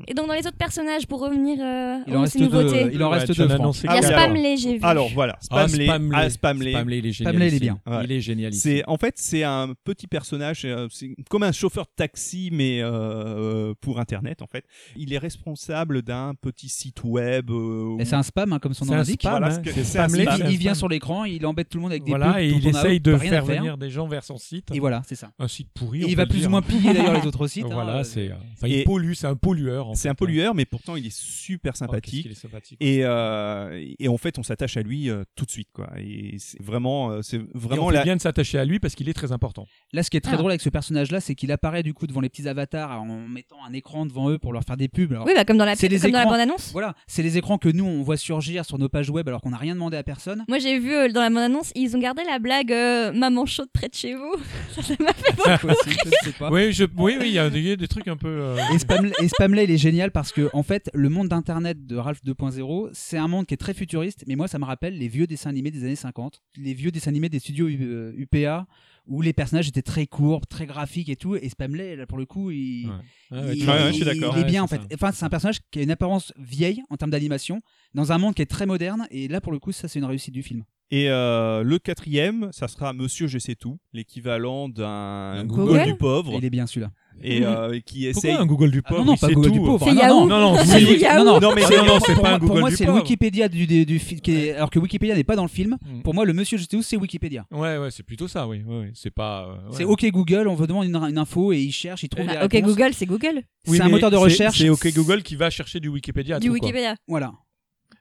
Et 0.07 0.15
donc 0.15 0.29
dans 0.29 0.35
les 0.35 0.47
autres 0.47 0.57
personnages, 0.57 1.07
pour 1.07 1.21
revenir 1.21 1.59
euh, 1.61 1.99
Il 2.07 2.15
en 2.15 2.19
aux 2.19 2.23
reste 2.23 2.39
nouveautés, 2.39 2.85
deux. 2.85 2.91
Il 2.93 3.03
en 3.03 3.11
Ouais, 3.11 3.19
reste 3.19 3.31
en 3.31 3.47
deux. 3.47 3.79
il 3.85 3.87
y 3.87 3.89
a. 3.99 4.03
Spamley, 4.03 4.57
j'ai 4.57 4.75
vu. 4.79 4.85
Alors 4.85 5.09
voilà, 5.13 5.37
Ah, 5.51 5.67
Spamley. 5.67 5.89
Ah, 6.15 6.31
Spamley. 6.31 6.73
Spamley, 6.73 6.99
il 6.99 7.07
est 7.07 7.13
génial. 7.13 7.33
Spamley, 7.35 7.49
il 7.49 7.55
est 7.55 7.61
bien. 7.61 7.81
Ouais. 7.87 8.05
Il 8.05 8.13
est 8.13 8.21
génial. 8.21 8.53
ici. 8.53 8.61
C'est 8.61 8.85
en 8.87 8.97
fait 8.97 9.15
c'est 9.17 9.43
un 9.43 9.73
petit 9.85 10.07
personnage, 10.07 10.63
euh, 10.65 10.87
c'est 10.91 11.11
comme 11.29 11.43
un 11.43 11.53
chauffeur 11.53 11.85
de 11.87 11.91
taxi 11.97 12.51
mais 12.53 12.79
euh, 12.83 13.75
pour 13.81 13.99
internet 13.99 14.41
en 14.43 14.47
fait. 14.47 14.65
Il 14.97 15.13
est 15.13 15.19
responsable 15.19 16.03
d'un 16.03 16.35
petit 16.41 16.69
site 16.69 17.03
web. 17.03 17.51
euh, 17.51 17.99
Et 17.99 18.05
c'est 18.05 18.17
un 18.17 18.23
spam, 18.23 18.53
hein, 18.53 18.59
comme 18.61 18.75
son 18.75 18.85
nom 18.85 18.95
l'indique. 18.95 19.23
Voilà, 19.25 19.49
hein. 19.57 19.63
Spamley, 19.83 20.27
Il, 20.51 20.59
vient 20.59 20.75
sur 20.75 20.89
l'écran, 20.89 21.25
il 21.25 21.45
embête 21.47 21.69
tout 21.69 21.79
le 21.79 21.83
monde 21.83 21.93
avec 21.93 22.05
des 22.05 22.11
Voilà, 22.11 22.35
pubs 22.35 22.43
et 22.43 22.53
dont 22.53 22.59
il 22.59 22.69
essaye 22.69 23.01
de 23.01 23.17
faire. 23.17 23.45
venir 23.45 23.77
des 23.77 23.91
gens 23.91 24.07
vers 24.07 24.23
son 24.23 24.37
site. 24.39 24.69
Et 24.73 24.79
voilà, 24.81 25.03
c'est 25.07 25.17
ça. 25.17 25.31
Un 25.49 25.51
site 25.51 25.69
pourri. 25.73 26.03
Et 26.03 26.05
on 26.05 26.09
il 26.09 26.17
va 26.17 26.27
plus 26.27 26.41
dire. 26.41 26.49
ou 26.49 26.51
moins 26.51 26.63
piller 26.63 26.93
d'ailleurs 26.93 27.19
les 27.21 27.27
autres 27.27 27.47
sites. 27.49 27.65
hein. 27.65 27.69
Voilà, 27.73 28.05
c'est. 28.05 28.31
euh, 28.31 28.35
Enfin, 28.57 28.67
Et- 28.69 28.81
il 28.81 28.85
pollue, 28.85 29.13
c'est 29.15 29.27
un 29.27 29.35
pollueur. 29.35 29.89
en 29.89 29.95
C'est 29.95 30.09
un 30.09 30.13
hein. 30.13 30.15
pollueur 30.15 30.55
mais 30.55 30.65
pourtant 30.67 30.97
il 30.97 31.07
est 31.07 31.17
super 31.17 31.73
Oh, 31.75 31.79
sympathique. 31.79 32.23
qu'il 32.23 32.31
est 32.33 32.35
sympathique. 32.35 32.77
Et, 32.81 33.01
euh, 33.05 33.83
et 33.99 34.09
en 34.09 34.19
fait, 34.19 34.39
on 34.39 34.43
s'attache 34.43 34.77
à 34.77 34.83
lui 34.83 35.09
euh, 35.11 35.25
tout 35.37 35.45
de 35.47 35.51
suite, 35.51 35.69
quoi. 35.73 35.89
Et 35.99 36.37
c'est 36.39 36.61
vraiment, 36.63 37.23
c'est 37.23 37.37
Et 37.39 37.47
vraiment 37.55 37.87
on 37.87 37.89
fait 37.89 37.95
la. 37.97 38.05
bien 38.05 38.17
de 38.17 38.21
s'attacher 38.21 38.59
à 38.59 38.65
lui 38.65 38.79
parce 38.79 38.95
qu'il 38.95 39.09
est 39.09 39.15
très 39.15 39.33
important. 39.33 39.67
Là, 39.93 40.03
ce 40.03 40.11
qui 40.11 40.17
est 40.17 40.21
très 40.21 40.35
Ah. 40.35 40.37
drôle 40.39 40.51
avec 40.51 40.61
ce 40.61 40.69
personnage-là, 40.69 41.21
c'est 41.21 41.35
qu'il 41.35 41.51
apparaît 41.53 41.83
du 41.83 41.95
coup 41.95 42.07
devant 42.07 42.21
les 42.21 42.29
petits 42.29 42.47
avatars 42.49 43.01
en 43.01 43.07
mettant 43.29 43.57
un 43.67 43.73
écran 43.73 44.05
devant 44.07 44.29
eux 44.31 44.39
pour 44.39 44.53
leur 44.53 44.65
faire 44.65 44.77
des 44.77 44.89
pubs. 44.89 45.13
Alors, 45.13 45.27
Oui, 45.27 45.33
bah, 45.35 45.45
comme 45.45 45.57
dans 45.59 45.65
la, 45.65 45.77
C'est 45.77 45.89
les 45.89 45.99
comme 46.01 46.11
dans 46.11 46.19
la 46.19 46.23
écrans. 46.25 46.33
bande-annonce. 46.33 46.71
Voilà, 46.73 46.95
c'est 47.07 47.23
les 47.23 47.39
écrans 47.39 47.59
que 47.59 47.69
nous 47.69 47.85
on 47.87 48.03
voit 48.03 48.17
surgir 48.17 48.65
sur 48.65 48.79
nos 48.79 48.89
pages 48.89 49.09
web 49.11 49.27
alors 49.29 49.41
qu'on 49.41 49.51
n'a 49.51 49.57
rien 49.57 49.75
demandé 49.75 49.97
à 49.97 50.03
personne. 50.03 50.45
Moi, 50.49 50.59
j'ai 50.59 50.79
vu 50.79 50.93
euh, 50.95 51.09
dans 51.09 51.21
la 51.21 51.29
bande-annonce, 51.31 51.73
ils 51.75 51.97
ont 51.97 52.01
gardé 52.01 52.23
la 52.25 52.39
blague 52.39 52.73
euh, 52.73 53.13
maman 53.13 53.47
chaude 53.47 53.69
près 53.73 53.89
de 53.89 53.95
chez 53.95 54.15
vous. 54.15 54.35
Ça, 54.75 54.83
ça 54.83 54.95
m'a 55.01 55.13
fait 55.13 55.33
Oui, 56.51 56.73
je... 56.73 56.85
oui, 56.97 57.17
oui, 57.21 57.27
il 57.29 57.33
y 57.33 57.39
a 57.39 57.51
des, 57.51 57.77
des 57.77 57.89
trucs 57.89 58.09
un 58.09 58.17
peu. 58.17 58.29
euh, 58.29 58.57
Et, 58.75 58.79
Spam, 58.79 59.11
et 59.21 59.29
Spamley, 59.29 59.65
il 59.65 59.71
est 59.71 59.79
génial 59.79 60.11
parce 60.11 60.33
que, 60.33 60.49
en 60.53 60.63
fait, 60.63 60.91
le 60.95 61.09
monde 61.09 61.29
d'Internet 61.29 61.87
de 61.87 61.97
Ralph 61.97 62.21
2.0, 62.25 62.91
c'est 62.93 63.19
un 63.19 63.29
monde 63.29 63.47
qui 63.47 63.55
est 63.55 63.59
très 63.59 63.75
futuriste, 63.75 64.25
mais 64.27 64.37
moi, 64.37 64.49
ça 64.49 64.59
me 64.59 64.65
rappelle 64.65 64.97
les 64.99 65.09
vieux 65.09 65.27
dessins 65.27 65.51
animés 65.51 65.71
des 65.71 65.85
années 65.85 65.97
50, 65.97 66.43
les 66.57 66.75
vieux 66.75 66.91
dessins 66.91 67.11
animés 67.11 67.29
des 67.29 67.39
studios 67.39 67.69
euh, 67.69 68.13
UPA, 68.17 68.67
où 69.07 69.23
les 69.23 69.33
personnages 69.33 69.69
étaient 69.69 69.81
très 69.83 70.07
courts, 70.07 70.47
très 70.47 70.67
graphiques 70.67 71.09
et 71.09 71.17
tout. 71.17 71.35
Et 71.35 71.49
Spamley, 71.49 71.97
là, 71.97 72.07
pour 72.07 72.19
le 72.19 72.27
coup, 72.27 72.51
il, 72.51 72.87
Ouais. 72.89 72.93
Ouais, 73.31 73.45
ouais, 73.47 73.53
il, 73.55 73.59
tu 73.61 73.65
vois, 73.65 73.75
ouais, 73.75 73.87
je 73.89 73.93
suis 73.93 74.01
il- 74.03 74.05
d'accord. 74.05 74.35
il 74.37 74.41
est 74.41 74.43
Ouais, 74.45 74.51
bien, 74.51 74.63
en 74.63 74.67
fait. 74.67 74.77
ça. 74.77 74.87
Enfin, 74.95 75.13
c'est 75.13 75.25
un 75.25 75.29
personnage 75.31 75.61
qui 75.71 75.79
a 75.79 75.83
une 75.83 75.91
apparence 75.91 76.33
vieille 76.39 76.83
en 76.91 76.97
termes 76.97 77.11
d'animation, 77.11 77.61
dans 77.95 78.13
un 78.13 78.19
monde 78.19 78.35
qui 78.35 78.43
est 78.43 78.47
très 78.47 78.67
moderne. 78.67 79.07
Et 79.11 79.29
là, 79.29 79.41
pour 79.41 79.53
le 79.53 79.59
coup, 79.59 79.73
ça, 79.73 79.89
c'est 79.89 79.99
une 79.99 80.05
réussite 80.05 80.35
du 80.35 80.43
film. 80.43 80.65
Et 80.91 81.11
euh, 81.11 81.63
le 81.63 81.79
quatrième, 81.79 82.49
ça 82.51 82.67
sera 82.67 82.93
Monsieur 82.95 83.27
Je 83.27 83.39
sais 83.39 83.55
tout, 83.55 83.79
l'équivalent 83.93 84.71
d'un 84.71 85.45
Google. 85.45 85.67
Google 85.73 85.85
du 85.85 85.95
pauvre, 85.97 86.33
Il 86.39 86.45
est 86.47 86.51
bien 86.51 86.67
celui-là. 86.67 86.91
et 87.21 87.45
euh, 87.45 87.79
qui 87.85 88.07
essaye. 88.07 88.31
Pourquoi 88.31 88.41
un 88.43 88.47
Google 88.47 88.71
du 88.71 88.81
Ah 88.85 88.89
pauvre 88.89 89.01
non, 89.05 89.07
non, 89.09 89.15
il 89.17 89.21
pas 89.21 89.29
Google 89.29 89.49
tout. 89.49 89.53
du 89.53 89.61
pauvre. 89.61 89.87
C'est 89.93 90.01
Ah, 90.03 90.09
non, 90.09 90.27
non, 90.27 90.41
Non, 90.41 90.53
non, 90.57 90.65
c'est 90.65 90.81
non, 90.81 91.25
non, 91.25 91.41
Non, 91.41 91.53
mais 91.55 91.61
c'est- 91.63 91.77
non, 91.77 91.85
non, 91.85 91.99
c'est 92.01 92.15
pour 92.15 92.23
pas 92.23 92.29
un 92.29 92.31
moi- 92.33 92.39
Pour 92.39 92.49
Google 92.49 92.61
moi, 92.61 92.71
c'est 92.71 92.87
le. 92.87 92.93
Wikipédia 92.95 93.49
du, 93.51 93.67
du, 93.67 93.85
du 93.85 93.99
fi- 93.99 94.19
qui 94.21 94.31
est- 94.33 94.53
alors 94.55 94.71
que 94.71 94.79
Wikipédia 94.79 95.15
n'est 95.15 95.25
pas 95.25 95.37
dans 95.37 95.43
le 95.43 95.49
film. 95.51 95.77
Mm. 95.85 96.01
Pour 96.03 96.15
moi, 96.15 96.25
le 96.25 96.33
Monsieur 96.33 96.57
Je 96.57 96.65
sais 96.65 96.77
où, 96.77 96.81
c'est 96.83 96.97
Wikipédia. 96.97 97.45
Ouais, 97.51 97.77
ouais, 97.77 97.91
c'est 97.91 98.03
plutôt 98.03 98.27
ça, 98.27 98.49
oui. 98.49 98.63
oui. 98.67 98.87
C'est 98.95 99.11
pas. 99.11 99.43
euh, 99.47 99.69
ouais. 99.69 99.75
C'est 99.77 99.85
OK 99.85 100.07
Google, 100.11 100.49
on 100.49 100.55
vous 100.55 100.67
demande 100.67 100.87
une, 100.87 100.97
une 100.97 101.19
info 101.19 101.53
et 101.53 101.59
il 101.61 101.73
cherche, 101.73 102.03
il 102.05 102.09
trouve 102.09 102.25
Bah, 102.25 102.45
ok, 102.47 102.53
réponses. 102.53 102.71
Google, 102.75 102.91
c'est 102.95 103.05
Google. 103.07 103.43
Oui, 103.67 103.77
c'est 103.77 103.83
un 103.83 103.89
moteur 103.91 104.11
de 104.11 104.17
recherche. 104.17 104.57
C'est 104.59 104.71
OK 104.71 104.91
Google 104.95 105.23
qui 105.23 105.37
va 105.37 105.51
chercher 105.51 105.81
du 105.81 105.89
Wikipédia. 105.89 106.39
Du 106.39 106.47
tout. 106.47 106.55
Wikipédia. 106.55 106.95
Voilà. 107.07 107.33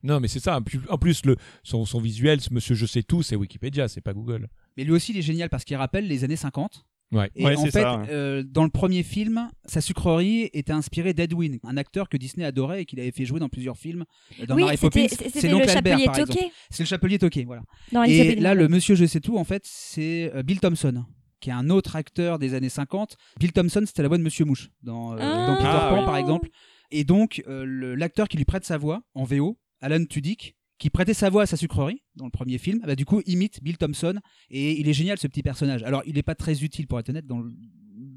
Non, 0.08 0.20
mais 0.20 0.28
c'est 0.28 0.40
ça. 0.40 0.58
En 0.90 0.98
plus- 0.98 1.26
le, 1.26 1.36
son, 1.64 1.86
son 1.86 2.00
visuel, 2.00 2.42
ce 2.42 2.54
monsieur 2.54 2.76
je 2.76 2.86
sais 2.86 3.04
tout, 3.04 3.22
c'est 3.24 3.36
Wikipédia, 3.36 3.88
c'est 3.88 4.02
pas 4.02 4.14
Google. 4.14 4.48
Mais 4.78 4.84
lui 4.84 4.92
aussi, 4.94 5.12
il 5.12 5.18
est 5.18 5.22
génial 5.24 5.50
parce 5.50 5.64
qu'il 5.64 5.76
rappelle 5.78 6.08
les 6.08 6.24
années 6.24 6.36
50. 6.36 6.86
Ouais. 7.14 7.32
Et 7.36 7.46
Ouais, 7.46 7.56
en 7.56 7.64
c'est 7.64 7.72
fait, 7.72 7.82
ça, 7.84 8.00
ouais. 8.00 8.08
euh, 8.10 8.44
dans 8.46 8.66
le 8.66 8.70
premier 8.70 9.02
film, 9.02 9.50
sa 9.66 9.80
sucrerie 9.80 10.50
était 10.54 10.74
inspirée 10.74 11.14
d'Edwin, 11.14 11.58
un 11.64 11.78
acteur 11.78 12.10
que 12.10 12.18
Disney 12.18 12.46
adorait 12.46 12.82
et 12.82 12.86
qu'il 12.86 13.00
avait 13.00 13.12
fait 13.12 13.24
jouer 13.26 13.40
dans 13.40 13.48
plusieurs 13.48 13.78
films. 13.78 14.04
euh, 14.42 14.46
Dans 14.46 14.56
oui, 14.56 14.64
Mary 14.64 14.76
Poppins, 14.78 15.08
c'est 15.10 15.44
le 15.44 15.52
l'oncle 15.54 15.70
Albert, 15.70 15.94
chapelier 16.00 16.06
par 16.06 16.20
exemple. 16.20 16.44
C'est 16.70 16.84
le 16.84 16.88
chapelier 16.88 17.18
toqué, 17.18 17.46
voilà. 17.46 17.62
au 17.96 18.04
Et 18.04 18.36
là, 18.36 18.54
le 18.54 18.68
monsieur 18.68 18.96
je 18.96 19.06
sais 19.06 19.22
tout, 19.22 19.38
en 19.38 19.46
fait, 19.46 19.62
c'est 19.66 20.32
euh, 20.36 20.44
Bill 20.44 20.60
Thompson, 20.60 21.06
qui 21.40 21.50
est 21.50 21.54
un 21.54 21.70
autre 21.70 21.96
acteur 21.96 22.40
des 22.40 22.54
années 22.56 22.68
50. 22.68 23.16
Bill 23.40 23.54
Thompson, 23.54 23.84
c'était 23.86 24.02
la 24.02 24.10
voix 24.10 24.18
de 24.18 24.24
Monsieur 24.24 24.44
Mouche 24.44 24.70
dans, 24.84 25.14
euh, 25.14 25.18
Ah. 25.22 25.48
dans 25.48 25.56
Peter 25.56 25.70
Ah, 25.72 25.88
Pan, 25.90 26.00
oui. 26.00 26.06
par 26.06 26.18
exemple. 26.18 26.50
Et 26.92 27.06
donc, 27.06 27.42
euh, 27.48 27.96
l'acteur 27.96 28.28
qui 28.28 28.36
lui 28.36 28.46
prête 28.46 28.66
sa 28.66 28.78
voix 28.78 29.02
en 29.14 29.24
VO, 29.24 29.58
Alan 29.82 30.04
Tudyk, 30.06 30.56
qui 30.80 30.90
prêtait 30.90 31.14
sa 31.14 31.30
voix 31.30 31.44
à 31.44 31.46
sa 31.46 31.58
sucrerie 31.58 32.02
dans 32.16 32.26
le 32.26 32.32
premier 32.32 32.58
film, 32.58 32.82
bah, 32.86 32.96
du 32.96 33.06
coup, 33.06 33.22
imite 33.26 33.64
Bill 33.64 33.78
Thompson. 33.78 34.16
Et 34.50 34.80
il 34.80 34.88
est 34.88 34.94
génial, 34.94 35.18
ce 35.18 35.28
petit 35.28 35.42
personnage. 35.44 35.84
Alors, 35.84 36.04
il 36.06 36.16
n'est 36.16 36.24
pas 36.24 36.36
très 36.36 36.64
utile, 36.64 36.88
pour 36.88 37.00
être 37.00 37.10
honnête, 37.10 37.26
dans 37.26 37.40
le, 37.40 37.52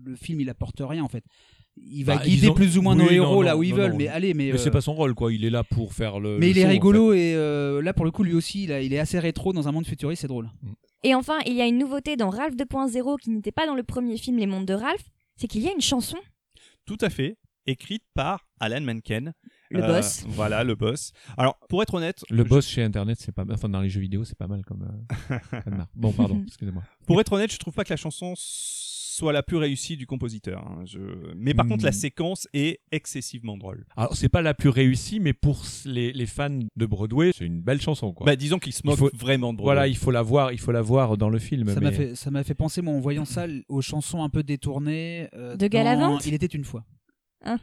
le 0.05 0.17
film, 0.17 0.41
il 0.41 0.51
apporte 0.51 0.81
rien, 0.81 1.03
en 1.03 1.09
fait. 1.09 1.25
Il 1.77 2.05
va 2.05 2.17
Bah, 2.17 2.25
guider 2.25 2.41
disons- 2.43 2.55
plus 2.55 2.77
ou 2.77 2.83
moins 2.83 2.97
oui, 2.99 3.05
nos 3.05 3.11
héros 3.11 3.35
non, 3.37 3.43
là 3.43 3.57
où 3.57 3.63
ils 3.63 3.71
non, 3.71 3.77
veulent, 3.77 3.93
non. 3.93 3.97
mais 3.99 4.09
allez, 4.09 4.35
mais. 4.35 4.51
Mais 4.53 4.59
c'est 4.59 4.69
euh, 4.69 4.73
pas 4.73 4.81
son 4.83 4.93
rôle, 4.93 5.15
quoi. 5.15 5.33
Il 5.33 5.45
est 5.45 5.51
là 5.51 5.65
pour 5.65 5.95
faire 5.95 6.19
le. 6.21 6.37
mais 6.39 6.47
le 6.47 6.51
il 6.53 6.59
est 6.59 6.63
show, 6.63 6.67
en 6.67 6.71
rigolo 6.73 7.13
et 7.15 7.33
euh, 7.35 7.81
là 7.81 7.95
pour 7.95 8.05
le 8.05 8.11
coup 8.11 8.25
lui 8.25 8.35
aussi 8.35 8.65
il 8.65 8.71
est 8.93 8.99
assez 8.99 9.19
rétro 9.21 9.53
dans 9.53 9.69
un 9.69 9.73
monde 9.73 9.87
futuriste, 9.87 10.21
c'est 10.23 10.29
drôle. 10.29 10.51
Et 11.05 11.15
enfin, 11.15 11.39
il 11.47 11.55
y 11.55 11.63
a 11.63 11.67
une 11.67 11.79
nouveauté 11.79 12.17
dans 12.17 12.29
Ralph 12.29 12.57
2.0 12.57 13.19
qui 13.21 13.31
n'était 13.31 13.53
pas 13.53 13.67
dans 13.67 13.77
le 13.77 13.85
premier 13.85 14.19
film 14.19 14.37
Les 14.37 14.47
Mondes 14.47 14.67
de 14.67 14.75
Ralph, 14.75 15.05
c'est 15.37 15.47
qu'il 15.47 15.63
y 15.63 15.69
a 15.69 15.73
une 15.73 15.81
chanson, 15.81 16.19
Tout 16.85 16.99
à 17.01 17.09
fait. 17.09 17.39
Écrite 17.67 18.03
par 18.15 18.47
Alan 18.59 18.81
Menken. 18.81 19.33
Le 19.71 19.83
Euh, 19.83 19.87
boss. 19.87 20.25
Voilà, 20.29 20.65
le 20.65 20.75
boss. 20.75 21.13
Alors, 21.37 21.59
pour 21.69 21.83
être 21.83 21.95
honnête. 21.95 22.25
Le 22.31 22.39
je- 22.39 22.49
boss 22.49 22.67
chez 22.67 22.83
Internet, 22.83 23.19
c'est 23.21 23.33
pas. 23.33 23.45
Enfin, 23.51 23.69
dans 23.69 23.81
les 23.81 23.89
jeux 23.91 24.01
vidéo, 24.01 24.25
c'est 24.25 24.37
pas 24.39 24.47
mal 24.49 24.65
comme. 24.65 24.83
euh, 25.31 25.39
comme 25.65 25.77
marque. 25.77 25.91
Bon, 25.95 26.13
pardon, 26.13 26.43
excusez-moi. 26.47 26.83
Pour 27.07 27.21
être 27.21 27.33
honnête, 27.33 27.53
je 27.53 27.59
trouve 27.59 27.75
pas 27.75 27.85
que 27.85 27.91
la 27.91 27.97
chanson 27.97 28.35
soit 28.37 29.33
la 29.33 29.43
plus 29.43 29.59
réussie 29.59 29.97
du 29.99 30.07
compositeur. 30.07 30.67
hein. 30.67 30.83
Je... 30.87 30.99
Mais 31.37 31.53
par 31.53 31.67
Hmm. 31.67 31.71
contre, 31.71 31.85
la 31.85 31.93
séquence 31.93 32.49
est 32.55 32.81
excessivement 32.91 33.59
drôle. 33.59 33.85
Alors, 33.97 34.17
c'est 34.17 34.29
pas 34.31 34.41
la 34.41 34.55
plus 34.55 34.71
réussie, 34.71 35.21
mais 35.21 35.33
pour 35.35 35.63
les, 35.85 36.13
les 36.13 36.27
fans 36.27 36.49
de 36.75 36.87
Broadway, 36.87 37.33
c'est 37.37 37.45
une 37.45 37.61
belle 37.61 37.83
chanson, 37.83 38.13
quoi. 38.15 38.25
Bah, 38.25 38.37
disons 38.37 38.59
qu'il 38.59 38.73
se 38.73 38.81
moque 38.87 38.99
faut- 38.99 39.11
vraiment 39.13 39.53
de 39.53 39.59
Broadway. 39.59 39.75
voilà, 39.75 39.89
il 39.89 39.97
faut 39.97 40.11
la 40.11 40.23
voir, 40.23 40.53
il 40.53 40.59
faut 40.59 40.73
la 40.73 40.81
voir 40.81 41.19
dans 41.19 41.29
le 41.29 41.39
film. 41.39 41.69
Ça 41.69 41.81
mais- 41.81 41.91
m'a 41.91 41.93
fait 41.93 42.15
ça 42.15 42.31
m'a 42.31 42.45
fait 42.45 42.55
penser 42.55 42.81
moi 42.83 42.95
en 42.95 43.01
voyant 43.01 43.25
ça 43.27 43.47
aux 43.69 43.83
chansons 43.83 44.23
un 44.23 44.31
peu 44.31 44.43
détournées 44.43 45.29
euh, 45.35 45.53
De 45.55 45.67
dans 45.67 45.69
Galavante? 45.69 46.25
Il 46.27 46.33
était 46.33 46.47
une 46.47 46.65
fois. 46.65 46.85
Ouais. 47.45 47.55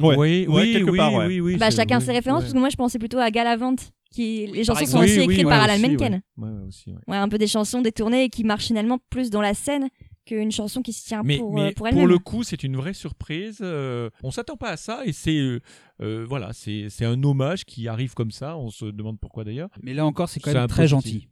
Oui, 0.00 0.16
Ouais, 0.16 0.46
oui, 0.48 0.72
quelque 0.72 0.90
oui, 0.90 0.96
part, 0.96 1.14
ouais. 1.14 1.26
oui, 1.26 1.40
oui, 1.40 1.56
bah, 1.56 1.70
chacun 1.70 1.98
oui, 1.98 2.04
ses 2.04 2.12
références, 2.12 2.38
ouais. 2.40 2.44
parce 2.44 2.54
que 2.54 2.58
moi 2.58 2.70
je 2.70 2.76
pensais 2.76 2.98
plutôt 2.98 3.18
à 3.18 3.30
Galavante, 3.30 3.90
qui 4.10 4.46
les 4.46 4.64
chansons 4.64 4.86
sont 4.86 4.98
aussi 4.98 5.18
Oui, 5.20 5.24
oui, 5.26 5.32
écrites 5.34 5.46
ouais, 5.46 5.50
par 5.52 5.62
Alan 5.62 5.74
aussi, 5.74 5.88
Menken. 5.90 6.12
ouais. 6.14 6.20
Ouais, 6.48 6.50
ouais, 6.50 6.66
aussi, 6.68 6.90
ouais. 6.90 6.98
Ouais, 7.08 7.16
un 7.16 7.28
peu 7.28 7.38
des 7.38 7.46
chansons 7.46 7.82
détournées 7.82 8.24
et 8.24 8.28
qui 8.30 8.42
marchent 8.44 8.66
finalement 8.66 8.98
plus 9.10 9.30
dans 9.30 9.40
la 9.42 9.54
scène 9.54 9.88
qu'une 10.24 10.50
chanson 10.52 10.82
qui 10.82 10.92
se 10.92 11.04
tient 11.06 11.22
mais, 11.24 11.38
pour, 11.38 11.52
mais 11.54 11.60
euh, 11.60 11.66
pour 11.68 11.74
pour, 11.74 11.86
elle-même. 11.88 12.06
le 12.06 12.18
coup, 12.18 12.42
c'est 12.42 12.62
une 12.62 12.76
vraie 12.76 12.94
surprise. 12.94 13.58
euh, 13.60 14.08
on 14.22 14.30
s'attend 14.30 14.56
pas 14.56 14.70
à 14.70 14.76
ça 14.76 15.02
et 15.04 15.12
c'est 15.12 15.36
euh, 15.36 15.60
euh, 16.00 16.24
voilà, 16.28 16.52
c'est 16.52 16.86
c'est 16.90 17.04
un 17.04 17.22
hommage 17.22 17.64
qui 17.64 17.88
arrive 17.88 18.14
comme 18.14 18.30
ça. 18.30 18.56
On 18.56 18.70
se 18.70 18.84
demande 18.86 19.18
pourquoi 19.20 19.44
d'ailleurs. 19.44 19.68
Mais 19.82 19.94
là 19.94 20.06
encore 20.06 20.28
c'est 20.28 20.40
quand 20.40 20.52
même 20.52 20.66
très 20.68 20.88
gentil. 20.88 21.28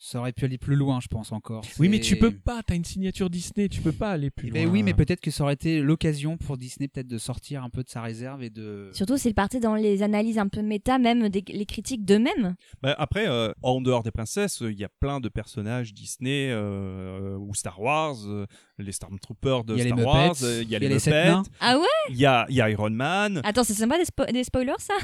Ça 0.00 0.20
aurait 0.20 0.32
pu 0.32 0.44
aller 0.44 0.58
plus 0.58 0.76
loin 0.76 1.00
je 1.00 1.08
pense 1.08 1.32
encore. 1.32 1.64
Oui, 1.80 1.88
mais 1.88 1.98
tu 1.98 2.16
peux 2.16 2.30
pas. 2.30 2.62
T'as 2.64 2.76
une 2.76 2.84
signature 2.84 3.28
Disney, 3.30 3.68
tu 3.68 3.80
peux 3.80 3.90
pas 3.92 4.12
aller 4.12 4.30
plus 4.30 4.46
Eh 4.48 4.50
loin. 4.52 4.62
ben 4.64 4.70
oui 4.70 4.82
mais 4.84 4.94
peut-être 4.94 5.20
que 5.20 5.32
ça 5.32 5.42
aurait 5.42 5.54
été 5.54 5.80
l'occasion 5.80 6.36
pour 6.36 6.56
Disney 6.56 6.86
peut-être 6.86 7.08
de 7.08 7.18
sortir 7.18 7.64
un 7.64 7.68
peu 7.70 7.82
de 7.82 7.88
sa 7.88 8.00
réserve 8.02 8.42
et 8.44 8.50
de. 8.50 8.90
Surtout 8.92 9.16
s'il 9.18 9.34
partait 9.34 9.58
dans 9.58 9.74
les 9.74 10.04
analyses 10.04 10.38
un 10.38 10.46
peu 10.46 10.62
méta, 10.62 10.98
même 10.98 11.28
des, 11.28 11.42
les 11.48 11.66
critiques 11.66 12.04
d'eux-mêmes. 12.04 12.54
Bah, 12.80 12.94
après, 12.96 13.26
euh, 13.28 13.52
en 13.62 13.80
dehors 13.80 14.04
des 14.04 14.12
princesses, 14.12 14.60
il 14.60 14.78
y 14.78 14.84
a 14.84 14.88
plein 14.88 15.18
de 15.18 15.28
personnages 15.28 15.92
Disney 15.92 16.48
euh, 16.50 17.36
ou 17.36 17.52
Star 17.54 17.80
Wars, 17.80 18.16
euh, 18.26 18.46
les 18.78 18.92
Stormtroopers 18.92 19.64
de 19.64 19.74
Il 19.74 19.78
y 19.78 19.80
a 19.80 19.84
les 19.84 19.90
Star 19.90 19.98
Muppets, 19.98 20.10
Wars, 20.10 20.36
euh, 20.44 20.62
il 20.62 20.68
y 20.70 20.76
a 20.76 20.78
les, 20.78 20.98
sept 21.00 21.12
Muppets, 21.12 21.28
nains. 21.28 21.42
Ah 21.58 21.76
ouais? 21.76 21.84
Il 22.10 22.16
y 22.16 22.24
a, 22.26 22.46
il 22.48 22.54
y 22.54 22.60
a 22.60 22.70
Iron 22.70 22.90
Man, 22.90 23.40
Attends, 23.42 23.64
c'est 23.64 23.74
sympa 23.74 23.98
des, 23.98 24.04
spo- 24.04 24.32
des 24.32 24.44
spoilers 24.44 24.74
ça? 24.78 24.94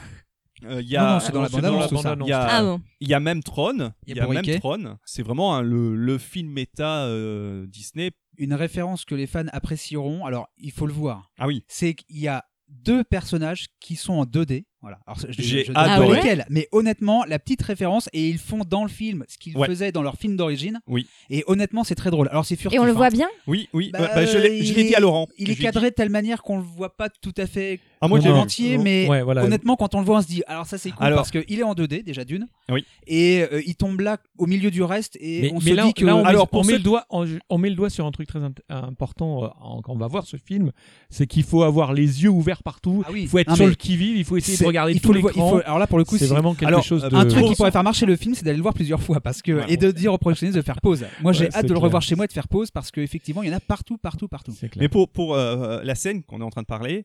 Euh, 0.64 0.80
il 0.82 0.88
y 0.88 0.96
a, 0.96 1.02
Non, 1.04 1.12
non, 1.14 1.20
c'est 1.20 1.32
dans 1.32 1.42
la 1.42 1.48
c'est 1.48 1.54
bande-annonce, 1.56 1.80
la 1.82 1.88
tout 1.88 1.96
ça. 1.96 2.02
bande-annonce. 2.16 2.28
il 2.28 2.30
y 2.30 2.32
a, 2.34 2.46
Ah 2.48 2.62
bon. 2.62 2.80
il 3.00 3.08
y 3.08 3.14
a 3.14 3.20
même 3.20 3.42
Tron, 3.42 3.72
Il 3.72 3.78
y 3.78 3.80
a 3.80 3.90
il 4.06 4.16
y 4.16 4.20
a 4.20 4.42
même. 4.42 4.60
Tron. 4.60 4.98
C'est 5.04 5.22
vraiment 5.22 5.54
hein, 5.56 5.62
le, 5.62 5.94
le 5.96 6.18
film 6.18 6.50
méta 6.50 7.04
euh, 7.06 7.66
Disney. 7.68 8.12
Une 8.38 8.54
référence 8.54 9.04
que 9.04 9.14
les 9.14 9.26
fans 9.26 9.46
apprécieront. 9.52 10.24
Alors 10.26 10.48
il 10.58 10.72
faut 10.72 10.86
le 10.86 10.92
voir. 10.92 11.30
Ah 11.38 11.46
oui, 11.46 11.64
C'est 11.68 11.94
qu'il 11.94 12.18
y 12.20 12.28
a 12.28 12.44
deux 12.68 13.04
personnages 13.04 13.66
qui 13.80 13.94
sont 13.94 14.14
en 14.14 14.24
2D. 14.24 14.64
Voilà. 14.80 14.98
Alors, 15.06 15.18
je- 15.18 15.26
J'ai 15.30 15.64
je- 15.64 15.72
je- 15.72 15.78
adoré. 15.78 16.16
lesquels, 16.16 16.44
mais 16.50 16.68
honnêtement, 16.72 17.24
la 17.24 17.38
petite 17.38 17.62
référence 17.62 18.10
et 18.12 18.28
ils 18.28 18.38
font 18.38 18.64
dans 18.68 18.82
le 18.82 18.90
film 18.90 19.24
ce 19.28 19.38
qu'ils 19.38 19.56
Ouais. 19.56 19.66
faisaient 19.66 19.92
dans 19.92 20.02
leur 20.02 20.16
film 20.16 20.36
d'origine. 20.36 20.80
Oui. 20.88 21.06
Et 21.30 21.42
honnêtement, 21.46 21.84
c'est 21.84 21.94
très 21.94 22.10
drôle. 22.10 22.28
Alors 22.30 22.44
c'est 22.44 22.56
furtif. 22.56 22.76
Et 22.76 22.80
on 22.80 22.84
le 22.84 22.90
hein. 22.90 22.94
voit 22.94 23.08
bien? 23.10 23.28
Oui, 23.46 23.68
oui. 23.72 23.90
Bah, 23.92 24.10
Bah, 24.14 24.26
je 24.26 24.36
l'ai 24.36 24.58
il 24.58 24.66
je 24.66 24.74
l'ai 24.74 24.84
dit 24.84 24.94
à 24.94 25.00
Laurent. 25.00 25.26
Il 25.38 25.50
est 25.50 25.56
cadré 25.56 25.86
dit- 25.86 25.90
de 25.90 25.94
telle 25.94 26.10
manière 26.10 26.42
qu'on 26.42 26.56
le 26.58 26.62
voit 26.64 26.96
pas 26.96 27.08
tout 27.08 27.32
à 27.38 27.46
fait 27.46 27.80
Ah, 28.04 28.08
moi, 28.08 28.18
vu. 28.18 28.28
entier, 28.30 28.78
mais 28.78 29.08
Ouais, 29.08 29.22
voilà. 29.22 29.44
honnêtement, 29.44 29.76
quand 29.76 29.94
on 29.94 30.00
le 30.00 30.04
voit, 30.06 30.18
on 30.18 30.22
se 30.22 30.26
dit 30.26 30.42
alors 30.46 30.66
ça 30.66 30.78
c'est 30.78 30.90
cool 30.90 31.04
Alors- 31.06 31.18
parce 31.18 31.30
qu'il 31.30 31.58
est 31.58 31.62
en 31.62 31.74
2D 31.74 32.02
déjà 32.02 32.24
d'une. 32.24 32.46
Oui. 32.70 32.84
Et 33.06 33.42
euh, 33.52 33.62
il 33.66 33.74
tombe 33.76 34.00
là 34.00 34.18
au 34.38 34.46
milieu 34.46 34.70
du 34.70 34.82
reste 34.82 35.16
et 35.20 35.42
Mais, 35.42 35.50
on 35.52 35.58
mais 35.58 35.70
se 35.70 35.74
là, 35.74 35.84
dit 35.86 35.94
que 35.94 36.04
là, 36.04 36.16
on, 36.16 36.22
met- 36.22 36.28
Alors, 36.28 36.48
pour 36.48 36.60
on 36.60 36.64
met 36.64 36.72
le 36.74 36.78
doigt, 36.80 37.04
on, 37.10 37.26
on 37.50 37.58
met 37.58 37.68
le 37.70 37.76
doigt 37.76 37.90
sur 37.90 38.06
un 38.06 38.10
truc 38.10 38.26
très 38.28 38.40
important 38.70 39.44
euh, 39.44 39.48
quand 39.82 39.92
on 39.92 39.96
va 39.98 40.06
voir 40.06 40.26
ce 40.26 40.36
film, 40.36 40.72
c'est 41.10 41.26
qu'il 41.26 41.42
faut 41.44 41.62
avoir 41.62 41.92
les 41.92 42.22
yeux 42.22 42.28
ouverts 42.30 42.62
partout. 42.62 43.02
Ah 43.06 43.10
oui. 43.12 43.22
Il 43.22 43.28
faut 43.28 43.38
être 43.38 43.48
Non, 43.48 43.56
sur 43.56 43.66
le 43.66 43.74
qui-vive, 43.74 44.16
il 44.16 44.24
faut 44.24 44.36
essayer 44.36 44.56
de 44.58 44.64
regarder 44.64 44.92
il 44.92 45.00
tout 45.00 45.08
faut 45.08 45.12
le 45.12 45.20
voir- 45.20 45.32
il 45.34 45.36
l'écran. 45.36 45.50
faut- 45.58 45.62
Alors 45.64 45.78
là 45.78 45.86
pour 45.86 45.98
le 45.98 46.04
coup, 46.04 46.16
C'est 46.18 46.26
vraiment 46.26 46.54
quelque 46.54 46.68
Alors, 46.68 46.82
chose 46.82 47.02
de. 47.02 47.14
Un 47.14 47.24
truc 47.26 47.42
qui 47.42 47.48
Pour- 47.48 47.56
pourrait 47.56 47.70
faire 47.70 47.84
marcher 47.84 48.06
le 48.06 48.16
film, 48.16 48.34
c'est 48.34 48.44
d'aller 48.44 48.56
le 48.56 48.62
voir 48.62 48.74
plusieurs 48.74 49.00
fois 49.02 49.20
parce 49.20 49.42
que 49.42 49.52
Ouais, 49.52 49.64
et 49.68 49.76
de 49.76 49.90
dire 49.90 50.12
aux 50.12 50.18
projectionnistes 50.18 50.56
de 50.56 50.62
faire 50.62 50.80
pause. 50.80 51.04
Moi, 51.22 51.32
j'ai 51.32 51.48
hâte 51.54 51.66
de 51.66 51.72
le 51.72 51.78
revoir 51.78 52.02
chez 52.02 52.14
moi 52.16 52.24
et 52.24 52.28
de 52.28 52.32
faire 52.32 52.48
pause 52.48 52.70
parce 52.70 52.90
qu'effectivement, 52.90 53.42
il 53.42 53.48
y 53.50 53.52
en 53.52 53.56
a 53.56 53.60
partout, 53.60 53.98
partout, 53.98 54.28
partout. 54.28 54.52
Mais 54.76 54.88
pour, 54.88 55.08
pour 55.08 55.34
euh, 55.34 55.80
la 55.84 55.94
scène 55.94 56.22
qu'on 56.22 56.40
est 56.40 56.44
en 56.44 56.50
train 56.50 56.62
de 56.62 56.66
parler, 56.66 57.04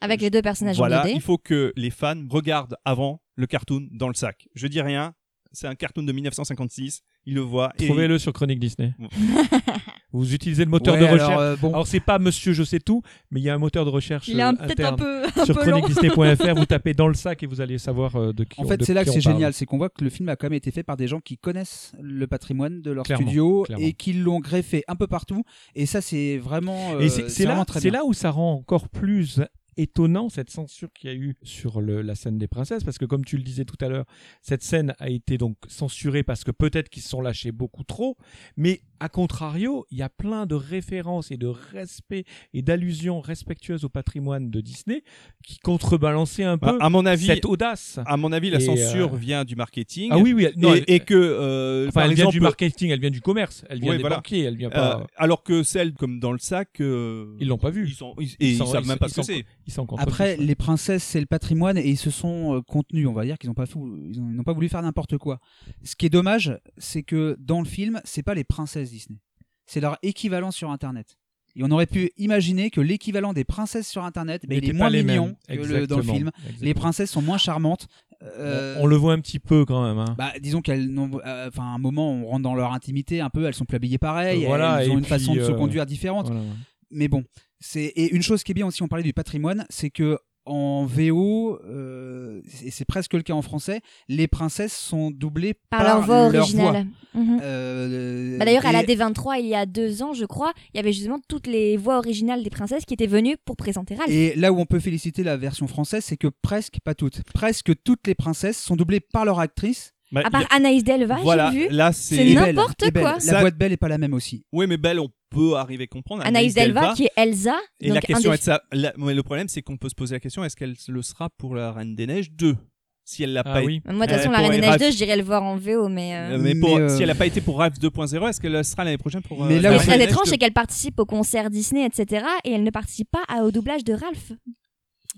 avec 0.00 0.20
les 0.20 0.30
deux 0.30 0.42
personnages 0.42 0.76
voilà, 0.76 1.02
en 1.02 1.06
2D. 1.06 1.12
il 1.14 1.20
faut 1.20 1.38
que 1.38 1.72
les 1.76 1.90
fans 1.90 2.22
regardent 2.28 2.76
avant 2.84 3.22
le 3.36 3.46
cartoon 3.46 3.88
dans 3.92 4.08
le 4.08 4.14
sac. 4.14 4.48
Je 4.54 4.66
dis 4.66 4.80
rien, 4.82 5.14
c'est 5.52 5.66
un 5.66 5.74
cartoon 5.74 6.02
de 6.04 6.12
1956, 6.12 7.00
ils 7.26 7.34
le 7.34 7.40
voient. 7.40 7.72
et- 7.78 7.86
Trouvez-le 7.86 8.18
sur 8.18 8.32
Chronique 8.32 8.60
Disney. 8.60 8.94
Vous 10.12 10.34
utilisez 10.34 10.64
le 10.64 10.70
moteur 10.72 10.94
Ouais, 10.94 11.00
de 11.00 11.04
alors, 11.06 11.14
recherche. 11.28 11.40
euh, 11.40 11.56
bon, 11.56 11.68
Alors 11.72 11.86
c'est 11.86 12.00
pas 12.00 12.18
Monsieur 12.18 12.52
Je 12.52 12.64
sais 12.64 12.80
tout, 12.80 13.00
mais 13.30 13.38
il 13.40 13.44
y 13.44 13.48
a 13.50 13.54
un 13.54 13.58
moteur 13.58 13.84
de 13.84 13.90
recherche 13.90 14.26
Il 14.26 14.40
est 14.40 14.42
euh, 14.42 14.48
un- 14.48 14.54
peut-être 14.54 14.80
un 14.80 14.94
interne. 14.94 14.96
peu, 14.96 15.40
un 15.40 15.44
sur 15.44 15.56
chroniquedisney.fr, 15.56 16.54
vous 16.56 16.66
tapez 16.66 16.94
dans 16.94 17.06
le 17.06 17.14
sac 17.14 17.42
et 17.44 17.46
vous 17.46 17.60
allez 17.60 17.78
savoir 17.78 18.16
euh, 18.16 18.32
de 18.32 18.42
qui 18.42 18.60
en 18.60 18.64
fait, 18.64 18.82
c'est 18.84 18.92
là 18.94 19.04
que 19.04 19.10
c'est 19.12 19.20
génial, 19.20 19.52
c'est 19.54 19.66
qu'on 19.66 19.78
voit 19.78 19.88
que 19.88 20.02
le 20.02 20.10
film 20.10 20.28
a 20.28 20.34
quand 20.34 20.46
même 20.46 20.54
été 20.56 20.72
fait 20.72 20.82
par 20.82 20.96
des 20.96 21.06
gens 21.06 21.20
qui 21.20 21.38
connaissent 21.38 21.92
le 22.00 22.26
patrimoine 22.26 22.82
de 22.82 22.90
leur 22.90 23.04
Clairement, 23.04 23.26
studio 23.26 23.62
clairement. 23.62 23.86
et 23.86 23.92
qui 23.92 24.12
l'ont 24.14 24.40
greffé 24.40 24.82
un 24.88 24.96
peu 24.96 25.06
partout. 25.06 25.44
Et 25.76 25.86
ça, 25.86 26.00
c'est 26.00 26.38
vraiment, 26.38 26.94
euh, 26.94 27.08
c'est- 27.08 27.44
là 27.90 28.04
où 28.04 28.12
ça 28.12 28.30
rend 28.32 28.54
encore 28.54 28.88
plus 28.88 29.40
étonnant 29.80 30.28
cette 30.28 30.50
censure 30.50 30.92
qu'il 30.92 31.10
y 31.10 31.12
a 31.12 31.16
eu 31.16 31.34
sur 31.42 31.80
le- 31.80 32.02
la 32.02 32.14
scène 32.14 32.38
des 32.38 32.48
princesses 32.48 32.84
parce 32.84 32.98
que 32.98 33.04
comme 33.04 33.24
tu 33.24 33.36
le 33.36 33.42
disais 33.42 33.64
tout 33.64 33.76
à 33.84 33.88
l'heure 33.88 34.04
cette 34.42 34.62
scène 34.62 34.94
a 34.98 35.08
été 35.08 35.38
donc 35.38 35.56
censurée 35.68 36.22
parce 36.22 36.44
que 36.44 36.50
peut-être 36.50 36.88
qu'ils 36.88 37.02
se 37.02 37.08
sont 37.08 37.20
lâchés 37.22 37.52
beaucoup 37.52 37.84
trop 37.84 38.16
mais 38.56 38.82
à 39.00 39.08
contrario 39.08 39.86
il 39.90 39.98
y 39.98 40.02
a 40.02 40.08
plein 40.10 40.44
de 40.46 40.54
références 40.54 41.30
et 41.30 41.36
de 41.38 41.46
respect 41.46 42.24
et 42.52 42.62
d'allusions 42.62 43.20
respectueuses 43.20 43.84
au 43.84 43.88
patrimoine 43.88 44.50
de 44.50 44.60
Disney 44.60 45.02
qui 45.42 45.58
contrebalançaient 45.58 46.44
un 46.44 46.56
Bah, 46.56 46.72
peu 46.72 46.78
à 46.82 46.90
mon 46.90 47.06
avis, 47.06 47.26
cette 47.26 47.44
audace 47.46 47.98
à 48.04 48.16
mon 48.16 48.32
avis, 48.32 48.50
la 48.50 48.58
Et, 48.58 48.60
censure 48.60 49.14
euh, 49.14 49.16
vient 49.16 49.44
du 49.44 49.56
marketing. 49.56 50.10
ah 50.12 50.18
oui 50.18 50.32
oui 50.34 50.48
non, 50.56 50.74
et, 50.74 50.78
elle- 50.86 50.94
et 50.94 51.00
que, 51.00 51.14
euh, 51.14 51.86
enfin 51.88 52.00
par 52.00 52.04
elle 52.04 52.14
vient 52.14 52.24
du 52.26 52.36
exemple, 52.36 52.42
marketing 52.42 52.90
elle 52.90 53.00
vient 53.00 53.10
du 53.10 53.20
commerce 53.22 53.64
elle 53.70 53.80
vient 53.80 53.90
Ouais, 53.90 53.96
des 53.96 54.02
voilà. 54.02 54.16
banquiers 54.16 54.42
elle 54.42 54.56
vient 54.56 54.68
euh, 54.68 54.72
pas 54.72 55.06
alors 55.16 55.42
que 55.42 55.62
celle 55.62 55.94
comme 55.94 56.20
dans 56.20 56.32
le 56.32 56.38
sac, 56.38 56.80
euh, 56.80 57.34
ils 57.40 57.48
l'ont 57.48 57.58
pas 57.58 57.70
vu 57.70 57.86
ils 57.88 57.94
sont, 57.94 58.14
ils, 58.20 58.30
et 58.40 58.50
ils, 58.50 58.56
sont- 58.56 58.66
savent 58.66 58.86
même 58.86 58.98
pas 58.98 59.08
ce 59.08 59.16
que 59.16 59.22
c'est. 59.22 59.44
Ils 59.70 59.72
sont 59.72 59.86
contre 59.86 60.02
Après, 60.02 60.36
tous. 60.36 60.42
les 60.42 60.54
princesses, 60.54 61.02
c'est 61.04 61.20
le 61.20 61.26
patrimoine 61.26 61.78
et 61.78 61.88
ils 61.88 61.96
se 61.96 62.10
sont 62.10 62.56
euh, 62.56 62.60
contenus. 62.62 63.06
On 63.06 63.12
va 63.12 63.24
dire 63.24 63.38
qu'ils 63.38 63.48
n'ont 63.48 63.54
pas, 63.54 63.64
n'ont 63.74 64.42
voulu 64.54 64.68
faire 64.68 64.82
n'importe 64.82 65.16
quoi. 65.16 65.38
Ce 65.84 65.94
qui 65.96 66.06
est 66.06 66.10
dommage, 66.10 66.58
c'est 66.76 67.02
que 67.02 67.36
dans 67.38 67.60
le 67.60 67.66
film, 67.66 68.00
c'est 68.04 68.22
pas 68.22 68.34
les 68.34 68.44
princesses 68.44 68.90
Disney. 68.90 69.18
C'est 69.66 69.80
leur 69.80 69.96
équivalent 70.02 70.50
sur 70.50 70.70
Internet. 70.70 71.16
Et 71.56 71.62
on 71.64 71.70
aurait 71.70 71.86
pu 71.86 72.10
imaginer 72.16 72.70
que 72.70 72.80
l'équivalent 72.80 73.32
des 73.32 73.44
princesses 73.44 73.88
sur 73.88 74.04
Internet, 74.04 74.42
ben, 74.46 74.58
il 74.62 74.68
est 74.68 74.72
moins 74.72 74.90
mignon 74.90 75.36
que 75.48 75.54
le- 75.54 75.86
dans 75.86 75.96
le 75.96 76.02
film. 76.04 76.30
Exactement. 76.38 76.58
Les 76.62 76.74
princesses 76.74 77.10
sont 77.10 77.22
moins 77.22 77.38
charmantes. 77.38 77.86
euh, 78.22 78.76
On 78.78 78.86
le 78.86 78.94
voit 78.96 79.14
un 79.14 79.18
petit 79.20 79.38
peu 79.40 79.64
quand 79.64 79.82
même. 79.82 79.98
hein. 79.98 80.14
Bah, 80.16 80.32
disons 80.40 80.60
qu'elles, 80.60 80.88
euh, 80.96 81.50
à 81.56 81.62
un 81.62 81.78
moment, 81.78 82.12
on 82.12 82.26
rentre 82.26 82.42
dans 82.42 82.54
leur 82.54 82.72
intimité 82.72 83.20
un 83.20 83.30
peu. 83.30 83.46
Elles 83.46 83.54
sont 83.54 83.64
plus 83.64 83.76
habillées 83.76 83.98
pareil. 83.98 84.44
Euh, 84.44 84.46
voilà, 84.48 84.84
elles 84.84 84.90
ont 84.90 84.98
une 84.98 85.04
façon 85.04 85.34
de 85.34 85.42
se 85.42 85.50
conduire 85.52 85.86
différente. 85.86 86.26
Voilà. 86.26 86.42
Mais 86.90 87.08
bon, 87.08 87.24
c'est 87.60 87.84
et 87.84 88.10
une 88.14 88.22
chose 88.22 88.42
qui 88.42 88.52
est 88.52 88.54
bien 88.54 88.66
aussi. 88.66 88.82
On 88.82 88.88
parlait 88.88 89.04
du 89.04 89.12
patrimoine, 89.12 89.66
c'est 89.70 89.90
que 89.90 90.18
en 90.46 90.84
VO, 90.86 91.60
euh, 91.66 92.40
et 92.64 92.70
c'est 92.70 92.86
presque 92.86 93.12
le 93.12 93.22
cas 93.22 93.34
en 93.34 93.42
français, 93.42 93.80
les 94.08 94.26
princesses 94.26 94.72
sont 94.76 95.10
doublées 95.10 95.54
Par 95.68 95.84
leur 95.84 96.00
voix 96.00 96.28
leur 96.30 96.42
originale. 96.42 96.86
Mhm. 97.14 97.40
Euh, 97.42 98.38
Bah, 98.38 98.46
D'ailleurs, 98.46 98.66
à 98.66 98.72
la 98.72 98.82
et- 98.82 98.86
D23, 98.86 99.38
il 99.38 99.46
y 99.46 99.54
a 99.54 99.66
deux 99.66 100.02
ans, 100.02 100.12
je 100.14 100.24
crois, 100.24 100.52
il 100.72 100.78
y 100.78 100.80
avait 100.80 100.92
justement 100.92 101.20
toutes 101.28 101.46
les 101.46 101.76
voix 101.76 101.98
originales 101.98 102.42
des 102.42 102.50
princesses 102.50 102.84
qui 102.86 102.94
étaient 102.94 103.06
venues 103.06 103.36
pour 103.44 103.54
présenter 103.56 103.94
Ralph. 103.94 104.10
Et 104.10 104.34
là 104.34 104.50
où 104.52 104.58
on 104.58 104.66
peut 104.66 104.80
féliciter 104.80 105.22
la 105.22 105.36
version 105.36 105.66
française, 105.68 106.04
c'est 106.04 106.16
que 106.16 106.28
presque, 106.42 106.78
pas 106.82 106.94
toutes, 106.94 107.22
presque 107.34 107.72
toutes 107.84 108.06
les 108.06 108.14
princesses 108.14 108.58
sont 108.58 108.76
doublées 108.76 109.00
par 109.00 109.24
leur 109.26 109.40
actrice. 109.40 109.92
Bah, 110.10 110.22
À 110.24 110.30
part 110.30 110.46
a- 110.50 110.56
Anaïs 110.56 110.82
Delva, 110.82 111.18
Voilà, 111.22 111.52
j'ai 111.52 111.68
vu. 111.68 111.74
là 111.74 111.92
C'est 111.92 112.34
n'importe 112.34 112.90
quoi. 112.92 113.12
La 113.14 113.20
Ça- 113.20 113.40
voix 113.40 113.50
de 113.52 113.56
Belle 113.56 113.72
est 113.72 113.76
pas 113.76 113.88
la 113.88 113.98
même 113.98 114.14
aussi. 114.14 114.44
Oui, 114.52 114.66
mais 114.66 114.76
Belle, 114.76 114.98
on 114.98 115.08
peut 115.30 115.54
arriver 115.56 115.84
à 115.84 115.86
comprendre. 115.86 116.22
Anaïs 116.26 116.54
Delva, 116.54 116.92
qui 116.94 117.04
est 117.04 117.12
Elsa. 117.16 117.56
Et 117.80 117.86
donc 117.88 117.94
la 117.96 118.00
question 118.02 118.30
des- 118.30 118.34
est 118.34 118.38
de 118.38 118.42
ça. 118.44 118.62
la- 118.72 118.92
mais 118.96 119.14
le 119.14 119.22
problème, 119.22 119.48
c'est 119.48 119.62
qu'on 119.62 119.76
peut 119.76 119.88
se 119.88 119.94
poser 119.94 120.14
la 120.16 120.20
question 120.20 120.44
est-ce 120.44 120.56
qu'elle 120.56 120.74
le 120.88 121.02
sera 121.02 121.30
pour 121.38 121.54
la 121.54 121.72
Reine 121.72 121.94
des 121.94 122.06
Neiges 122.06 122.30
2 122.32 122.56
Si 123.04 123.22
elle 123.24 123.32
l'a 123.32 123.42
Ah 123.44 123.54
pas 123.54 123.62
oui. 123.62 123.80
Moi, 123.86 124.06
de 124.06 124.12
toute 124.12 124.12
Euh, 124.12 124.16
façon, 124.18 124.30
la 124.30 124.38
Reine 124.38 124.52
des 124.52 124.60
Neiges 124.60 124.78
2, 124.78 124.90
je 124.92 124.96
dirais 124.96 125.16
le 125.16 125.22
voir 125.24 125.42
en 125.42 125.56
VO, 125.56 125.88
mais. 125.88 126.14
euh, 126.14 126.34
Euh, 126.34 126.38
mais 126.38 126.54
pour, 126.54 126.76
Mais, 126.76 126.82
euh, 126.82 126.96
si 126.96 127.02
elle 127.02 127.08
n'a 127.08 127.14
pas 127.16 127.26
été 127.26 127.40
pour 127.40 127.58
Ralph 127.58 127.78
2.0, 127.78 128.28
est-ce 128.28 128.40
qu'elle 128.40 128.52
le 128.52 128.62
sera 128.62 128.84
l'année 128.84 128.98
prochaine 128.98 129.22
pour. 129.22 129.44
Mais 129.44 129.58
là 129.58 129.70
Ce 129.70 129.76
la 129.76 129.82
qui 129.82 129.90
est 129.90 129.94
très 129.96 130.04
étrange, 130.04 130.24
2? 130.26 130.30
c'est 130.30 130.38
qu'elle 130.38 130.52
participe 130.52 130.98
au 131.00 131.06
concert 131.06 131.50
Disney, 131.50 131.84
etc. 131.86 132.24
Et 132.44 132.52
elle 132.52 132.62
ne 132.62 132.70
participe 132.70 133.08
pas 133.10 133.22
à- 133.28 133.42
au 133.42 133.50
doublage 133.50 133.82
de 133.84 133.94
Ralph. 133.94 134.32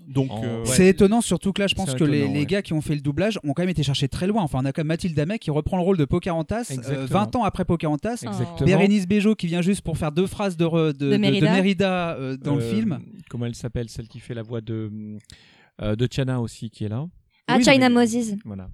Donc, 0.07 0.31
En- 0.31 0.43
euh, 0.43 0.59
ouais. 0.59 0.65
C'est 0.65 0.87
étonnant, 0.87 1.21
surtout 1.21 1.53
que 1.53 1.61
là, 1.61 1.67
je 1.67 1.75
pense 1.75 1.93
que 1.95 2.03
les, 2.03 2.19
étonnant, 2.19 2.33
les 2.33 2.39
ouais. 2.41 2.45
gars 2.45 2.61
qui 2.61 2.73
ont 2.73 2.81
fait 2.81 2.95
le 2.95 3.01
doublage 3.01 3.39
ont 3.43 3.53
quand 3.53 3.61
même 3.63 3.69
été 3.69 3.83
cherchés 3.83 4.07
très 4.07 4.27
loin. 4.27 4.41
Enfin, 4.43 4.59
on 4.61 4.65
a 4.65 4.71
quand 4.73 4.81
même 4.81 4.87
Mathilde 4.87 5.17
Amet 5.19 5.39
qui 5.39 5.49
reprend 5.51 5.77
le 5.77 5.83
rôle 5.83 5.97
de 5.97 6.05
Pocahontas 6.05 6.67
euh, 6.71 6.73
Exactement. 6.75 7.05
20 7.07 7.35
ans 7.37 7.43
après 7.43 7.65
Pocahontas. 7.65 8.21
Exactement. 8.23 8.65
Bérénice 8.65 9.07
Bejo 9.07 9.35
qui 9.35 9.47
vient 9.47 9.61
juste 9.61 9.81
pour 9.81 9.97
faire 9.97 10.11
deux 10.11 10.27
phrases 10.27 10.57
de, 10.57 10.65
re- 10.65 10.87
de, 10.93 11.11
De 11.11 11.11
de- 11.11 11.15
de 11.15 11.19
Mérida. 11.41 12.15
Euh, 12.15 12.37
dans 12.37 12.55
le 12.55 12.63
Euh, 12.63 12.69
film. 12.73 12.99
Comment 13.29 13.45
elle 13.45 13.55
s'appelle 13.55 13.89
Celle 13.89 14.07
qui 14.07 14.19
fait 14.19 14.33
la 14.33 14.43
voix 14.43 14.61
de, 14.61 14.91
euh, 15.81 15.95
de 15.95 16.05
Tiana 16.07 16.41
aussi, 16.41 16.69
qui 16.69 16.85
est 16.85 16.89
là. 16.89 17.05
Ah, 17.47 17.55
Oui, 17.57 17.63
China 17.63 17.89
Moses. 17.89 18.35
Voilà. 18.45 18.69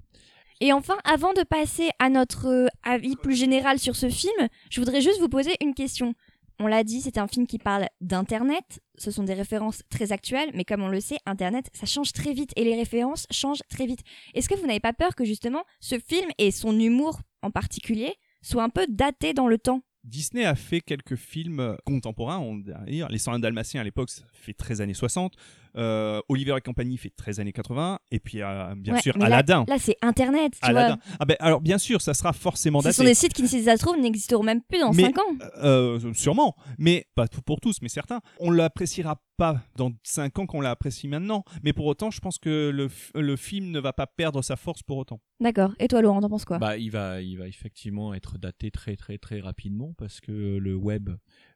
Et 0.61 0.73
enfin, 0.73 0.95
avant 1.05 1.31
de 1.33 1.43
passer 1.43 1.89
à 1.99 2.09
notre 2.09 2.69
avis 2.83 3.15
plus 3.15 3.35
général 3.35 3.79
sur 3.79 3.95
ce 3.95 4.09
film, 4.09 4.33
je 4.69 4.81
voudrais 4.81 4.99
juste 5.01 5.19
vous 5.21 5.29
poser 5.29 5.51
une 5.61 5.73
question. 5.73 6.13
On 6.61 6.67
l'a 6.67 6.83
dit, 6.83 6.99
c'est 6.99 7.17
un 7.17 7.27
film 7.27 7.47
qui 7.47 7.57
parle 7.57 7.87
d'Internet. 8.01 8.81
Ce 8.97 9.11
sont 9.11 9.23
des 9.23 9.33
références 9.33 9.81
très 9.89 10.11
actuelles, 10.11 10.51
mais 10.53 10.65
comme 10.65 10.81
on 10.81 10.89
le 10.89 10.99
sait, 10.99 11.17
Internet, 11.25 11.69
ça 11.73 11.85
change 11.85 12.11
très 12.11 12.33
vite 12.33 12.51
et 12.57 12.65
les 12.65 12.75
références 12.75 13.27
changent 13.31 13.63
très 13.69 13.85
vite. 13.85 14.01
Est-ce 14.33 14.49
que 14.49 14.55
vous 14.55 14.67
n'avez 14.67 14.81
pas 14.81 14.91
peur 14.91 15.15
que 15.15 15.23
justement 15.23 15.63
ce 15.79 15.97
film 15.97 16.29
et 16.37 16.51
son 16.51 16.77
humour 16.77 17.21
en 17.41 17.49
particulier 17.49 18.13
soient 18.41 18.63
un 18.63 18.69
peu 18.69 18.85
datés 18.89 19.33
dans 19.33 19.47
le 19.47 19.57
temps? 19.57 19.83
Disney 20.03 20.43
a 20.43 20.55
fait 20.55 20.81
quelques 20.81 21.15
films 21.15 21.77
contemporains, 21.85 22.39
on 22.39 22.59
va 22.59 22.85
dire. 22.85 23.07
Les 23.09 23.19
101 23.19 23.39
Dalmatiens 23.39 23.79
à 23.79 23.83
l'époque, 23.85 24.09
ça 24.09 24.23
fait 24.33 24.53
très 24.53 24.81
années 24.81 24.93
60. 24.93 25.33
Euh, 25.75 26.21
Oliver 26.29 26.55
et 26.57 26.61
compagnie 26.61 26.97
fait 26.97 27.11
très 27.15 27.39
années 27.39 27.51
80. 27.53 27.99
Et 28.11 28.19
puis, 28.19 28.41
euh, 28.41 28.73
bien 28.75 28.95
Ouais, 28.95 29.01
sûr, 29.01 29.17
mais 29.17 29.25
Aladdin. 29.25 29.65
Là, 29.67 29.77
c'est 29.79 29.95
Internet, 30.01 30.53
tu 30.53 30.59
Aladdin. 30.69 30.95
vois. 30.95 31.15
Ah 31.19 31.25
ben, 31.25 31.37
alors, 31.39 31.61
bien 31.61 31.77
sûr, 31.77 32.01
ça 32.01 32.13
sera 32.13 32.33
forcément 32.33 32.79
Ce 32.79 32.85
daté. 32.85 32.95
sont 32.95 33.03
des 33.03 33.13
sites 33.13 33.33
qui, 33.33 33.47
si 33.47 33.63
ça 33.63 33.77
se 33.77 33.81
trouve, 33.85 33.97
n'existeront 33.99 34.43
même 34.43 34.61
plus 34.61 34.79
dans 34.79 34.91
Mais- 34.93 35.03
5 35.03 35.17
ans. 35.19 35.37
Euh, 35.63 36.13
sûrement, 36.13 36.55
mais 36.77 37.05
pas 37.15 37.27
pour 37.45 37.59
tous, 37.59 37.77
mais 37.81 37.89
certains. 37.89 38.19
On 38.39 38.51
l'appréciera 38.51 39.21
pas 39.37 39.61
dans 39.77 39.91
5 40.03 40.37
ans 40.39 40.45
qu'on 40.45 40.59
l'apprécie 40.61 41.07
maintenant, 41.07 41.43
mais 41.63 41.71
pour 41.71 41.85
autant, 41.85 42.11
je 42.11 42.19
pense 42.19 42.39
que 42.39 42.71
le, 42.73 42.89
le 43.15 43.35
film 43.37 43.71
ne 43.71 43.79
va 43.79 43.93
pas 43.93 44.07
perdre 44.07 44.41
sa 44.41 44.55
force 44.57 44.83
pour 44.83 44.97
autant. 44.97 45.21
D'accord. 45.39 45.71
Et 45.79 45.87
toi, 45.87 46.01
Laurent, 46.01 46.19
t'en 46.19 46.29
penses 46.29 46.43
quoi? 46.45 46.57
Bah, 46.57 46.75
il 46.77 46.91
va, 46.91 47.21
il 47.21 47.37
va 47.37 47.47
effectivement 47.47 48.13
être 48.13 48.37
daté 48.37 48.71
très 48.71 48.97
très 48.97 49.17
très 49.17 49.39
rapidement 49.39 49.93
parce 49.97 50.19
que 50.19 50.31
le 50.57 50.75
web, 50.75 51.11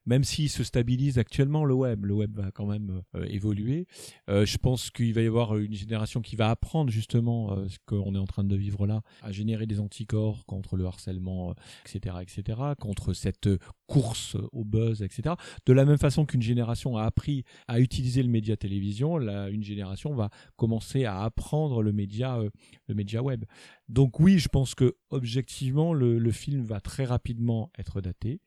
même 0.05 0.23
s'il 0.23 0.49
se 0.49 0.63
stabilise 0.63 1.17
actuellement, 1.17 1.65
le 1.65 1.73
web, 1.73 2.05
le 2.05 2.13
web 2.13 2.35
va 2.35 2.51
quand 2.51 2.65
même 2.65 3.01
euh, 3.15 3.25
évoluer. 3.25 3.87
Euh, 4.29 4.45
je 4.45 4.57
pense 4.57 4.89
qu'il 4.89 5.13
va 5.13 5.21
y 5.21 5.27
avoir 5.27 5.57
une 5.57 5.73
génération 5.73 6.21
qui 6.21 6.35
va 6.35 6.49
apprendre 6.49 6.91
justement 6.91 7.53
euh, 7.53 7.67
ce 7.67 7.77
qu'on 7.85 8.13
est 8.15 8.19
en 8.19 8.25
train 8.25 8.43
de 8.43 8.55
vivre 8.55 8.85
là, 8.85 9.01
à 9.21 9.31
générer 9.31 9.65
des 9.65 9.79
anticorps 9.79 10.45
contre 10.45 10.75
le 10.75 10.85
harcèlement, 10.85 11.55
etc., 11.85 12.17
etc., 12.21 12.59
contre 12.79 13.13
cette 13.13 13.49
course 13.87 14.35
au 14.51 14.63
buzz, 14.63 15.01
etc. 15.01 15.35
De 15.65 15.73
la 15.73 15.85
même 15.85 15.97
façon 15.97 16.25
qu'une 16.25 16.41
génération 16.41 16.97
a 16.97 17.03
appris 17.03 17.43
à 17.67 17.79
utiliser 17.79 18.23
le 18.23 18.29
média 18.29 18.57
télévision, 18.57 19.19
une 19.19 19.63
génération 19.63 20.13
va 20.13 20.29
commencer 20.55 21.05
à 21.05 21.21
apprendre 21.21 21.81
le 21.81 21.91
média, 21.91 22.39
le 22.87 22.95
média 22.95 23.21
web. 23.21 23.45
Donc 23.89 24.19
oui, 24.19 24.39
je 24.39 24.47
pense 24.47 24.75
que 24.75 24.95
objectivement, 25.09 25.93
le 25.93 26.31
film 26.31 26.63
va 26.63 26.79
très 26.79 27.05
rapidement 27.05 27.71
être 27.77 28.01
daté. 28.01 28.41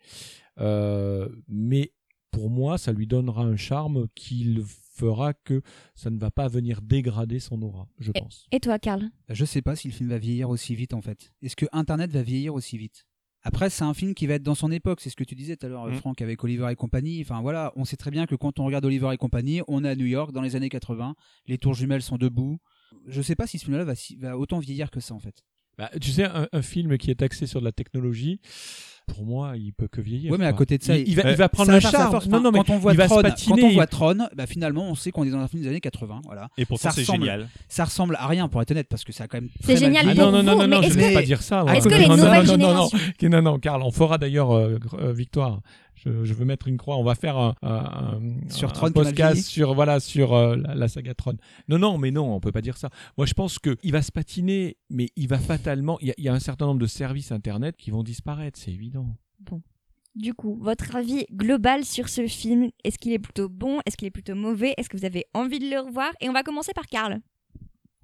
Euh, 0.59 1.29
mais 1.49 1.93
pour 2.31 2.51
moi, 2.51 2.79
ça 2.79 2.93
lui 2.93 3.07
donnera 3.07 3.43
un 3.43 3.57
charme 3.57 4.07
qui 4.15 4.59
fera 4.95 5.35
que 5.35 5.63
ça 5.95 6.11
ne 6.11 6.19
va 6.19 6.31
pas 6.31 6.49
venir 6.49 6.81
dégrader 6.83 7.39
son 7.41 7.61
aura, 7.63 7.89
je 7.99 8.13
pense. 8.13 8.47
Et 8.53 8.61
toi, 8.61 8.79
Karl? 8.79 9.11
Je 9.29 9.45
sais 9.45 9.63
pas 9.63 9.77
si 9.77 9.89
le 9.89 9.93
film 9.95 10.09
va 10.11 10.19
vieillir 10.19 10.49
aussi 10.51 10.75
vite 10.75 10.95
en 10.95 11.03
fait. 11.03 11.33
Est-ce 11.43 11.57
que 11.57 11.67
Internet 11.73 12.11
va 12.11 12.23
vieillir 12.23 12.55
aussi 12.55 12.79
vite? 12.79 13.07
Après, 13.43 13.71
c'est 13.71 13.85
un 13.85 13.95
film 13.95 14.13
qui 14.15 14.27
va 14.27 14.35
être 14.35 14.43
dans 14.43 14.57
son 14.57 14.73
époque. 14.73 15.01
C'est 15.01 15.09
ce 15.11 15.15
que 15.15 15.23
tu 15.23 15.37
disais 15.37 15.57
tout 15.57 15.67
à 15.67 15.69
l'heure, 15.69 15.87
Mm. 15.87 15.95
Franck, 15.95 16.21
avec 16.21 16.43
Oliver 16.43 16.69
et 16.71 16.75
compagnie. 16.75 17.21
Enfin 17.23 17.41
voilà, 17.43 17.73
on 17.77 17.85
sait 17.85 17.97
très 17.97 18.11
bien 18.11 18.27
que 18.27 18.35
quand 18.35 18.59
on 18.59 18.65
regarde 18.65 18.85
Oliver 18.85 19.11
et 19.13 19.17
compagnie, 19.19 19.61
on 19.69 19.85
est 19.85 19.89
à 19.89 19.95
New 19.95 20.07
York 20.07 20.33
dans 20.33 20.43
les 20.43 20.57
années 20.57 20.69
80. 20.69 21.15
Les 21.47 21.57
tours 21.57 21.75
jumelles 21.75 22.03
sont 22.03 22.17
debout. 22.17 22.59
Je 23.07 23.23
sais 23.23 23.37
pas 23.37 23.47
si 23.47 23.59
ce 23.59 23.65
film-là 23.67 23.85
va 24.19 24.39
autant 24.39 24.59
vieillir 24.59 24.91
que 24.91 24.99
ça 25.01 25.15
en 25.15 25.21
fait. 25.21 25.45
Bah, 25.79 25.91
tu 26.01 26.11
sais, 26.11 26.25
un, 26.25 26.49
un 26.53 26.63
film 26.63 26.97
qui 26.99 27.11
est 27.11 27.23
axé 27.23 27.47
sur 27.47 27.61
de 27.61 27.67
la 27.67 27.73
technologie, 27.73 28.41
pour 29.07 29.25
moi, 29.25 29.53
il 29.57 29.73
peut 29.73 29.89
que 29.89 30.01
vieillir. 30.01 30.33
Ouais, 30.33 30.39
mais 30.39 30.47
à 30.47 30.53
côté 30.53 30.79
de 30.79 30.83
ça, 30.83 30.97
il, 30.97 31.09
il 31.09 31.15
va, 31.17 31.27
euh, 31.27 31.31
il 31.31 31.37
va 31.37 31.49
prendre 31.49 31.71
sa 31.73 31.81
charme. 31.81 32.11
force. 32.11 32.27
Non, 32.27 32.41
non, 32.41 32.51
mais 32.51 32.59
quand 32.61 32.71
on 32.75 32.79
voit 32.79 32.93
il 32.93 32.97
va 32.99 33.07
Tron, 33.07 33.19
se 33.19 33.23
patiner. 33.23 33.63
quand 33.63 33.69
on 33.69 33.73
voit 33.73 33.87
Tron, 33.87 34.19
bah 34.35 34.47
finalement, 34.47 34.89
on 34.91 34.95
sait 34.95 35.11
qu'on 35.13 35.25
est 35.25 35.31
dans 35.31 35.39
un 35.39 35.49
film 35.49 35.63
des 35.63 35.69
années 35.69 35.81
80. 35.81 36.23
Voilà. 36.25 36.49
Et 36.59 36.65
pourtant, 36.65 36.89
Ça 36.91 36.95
c'est 36.95 37.03
ressemble- 37.03 37.21
génial. 37.25 37.49
Ça 37.69 37.85
ressemble 37.85 38.17
à 38.17 38.27
rien 38.27 38.49
pour 38.49 38.61
être 38.63 38.71
honnête 38.73 38.89
parce 38.91 39.05
que 39.05 39.13
ça 39.13 39.25
a 39.25 39.29
quand 39.29 39.39
même. 39.39 39.49
C'est 39.65 39.77
génial. 39.77 40.07
Ah 40.09 40.15
pour 40.15 40.25
non, 40.25 40.31
non, 40.33 40.43
non, 40.43 40.57
non, 40.59 40.69
non, 40.69 40.83
je 40.83 40.89
ne 40.89 40.95
vais 40.95 41.15
pas 41.15 41.23
dire 41.23 41.43
ça. 41.43 41.65
est-ce 41.75 41.89
que 41.89 41.95
les 41.95 42.07
Non, 42.07 42.17
non, 42.17 42.25
nouvelles 42.25 42.47
non, 42.47 42.57
non, 42.59 42.75
non, 42.75 42.89
générations- 42.89 42.99
non, 43.23 43.29
non, 43.31 43.43
non, 43.43 43.59
Karl, 43.59 43.83
on 43.83 43.91
fera 43.93 44.19
d'ailleurs 44.19 44.53
euh, 44.55 44.79
euh, 44.99 45.13
victoire. 45.13 45.61
Je, 45.97 46.25
je 46.25 46.35
veux 46.35 46.45
mettre 46.45 46.69
une 46.69 46.77
croix. 46.77 46.97
On 46.99 47.03
va 47.05 47.15
faire 47.15 47.37
un, 47.37 47.55
un- 47.63 47.69
un- 47.69 48.51
Sur 48.51 48.69
un 48.69 48.73
Tron 48.73 48.93
podcast 48.93 49.43
sur 49.49 49.75
voilà 49.75 49.99
sur 50.01 50.35
euh, 50.35 50.57
la, 50.57 50.75
la 50.75 50.89
saga 50.89 51.15
Tron. 51.15 51.35
Non, 51.69 51.79
non, 51.79 51.99
mais 51.99 52.11
non, 52.11 52.35
on 52.35 52.41
peut 52.41 52.53
pas 52.53 52.61
dire 52.63 52.77
ça. 52.77 52.91
Moi, 53.17 53.27
je 53.27 53.35
pense 53.35 53.59
que 53.59 53.77
il 53.83 53.93
va 53.93 54.03
se 54.03 54.13
patiner, 54.13 54.77
mais 54.91 55.09
il 55.17 55.27
va 55.29 55.39
fatalement. 55.39 55.99
Il 56.01 56.13
y, 56.19 56.23
y 56.23 56.29
a 56.29 56.33
un 56.35 56.39
certain 56.41 56.67
nombre 56.67 56.81
de 56.81 56.87
services 56.87 57.33
internet 57.33 57.77
qui 57.77 57.91
vont 57.91 58.03
disparaître, 58.03 58.59
c'est 58.59 58.73
évident. 58.73 59.17
Du 60.15 60.33
coup, 60.33 60.57
votre 60.63 60.97
avis 60.97 61.27
global 61.31 61.85
sur 61.85 62.09
ce 62.09 62.27
film, 62.27 62.71
est-ce 62.85 62.99
qu'il 62.99 63.13
est 63.13 63.19
plutôt 63.19 63.51
bon? 63.51 63.81
Est-ce 63.85 63.99
qu'il 63.99 64.09
est 64.09 64.11
plutôt 64.11 64.35
mauvais? 64.35 64.73
Est-ce 64.79 64.89
que 64.89 64.97
vous 64.97 65.05
avez 65.05 65.27
envie 65.35 65.59
de 65.59 65.69
le 65.69 65.79
revoir? 65.81 66.11
Et 66.23 66.31
on 66.31 66.33
va 66.33 66.43
commencer 66.43 66.73
par 66.75 66.87
Karl. 66.87 67.21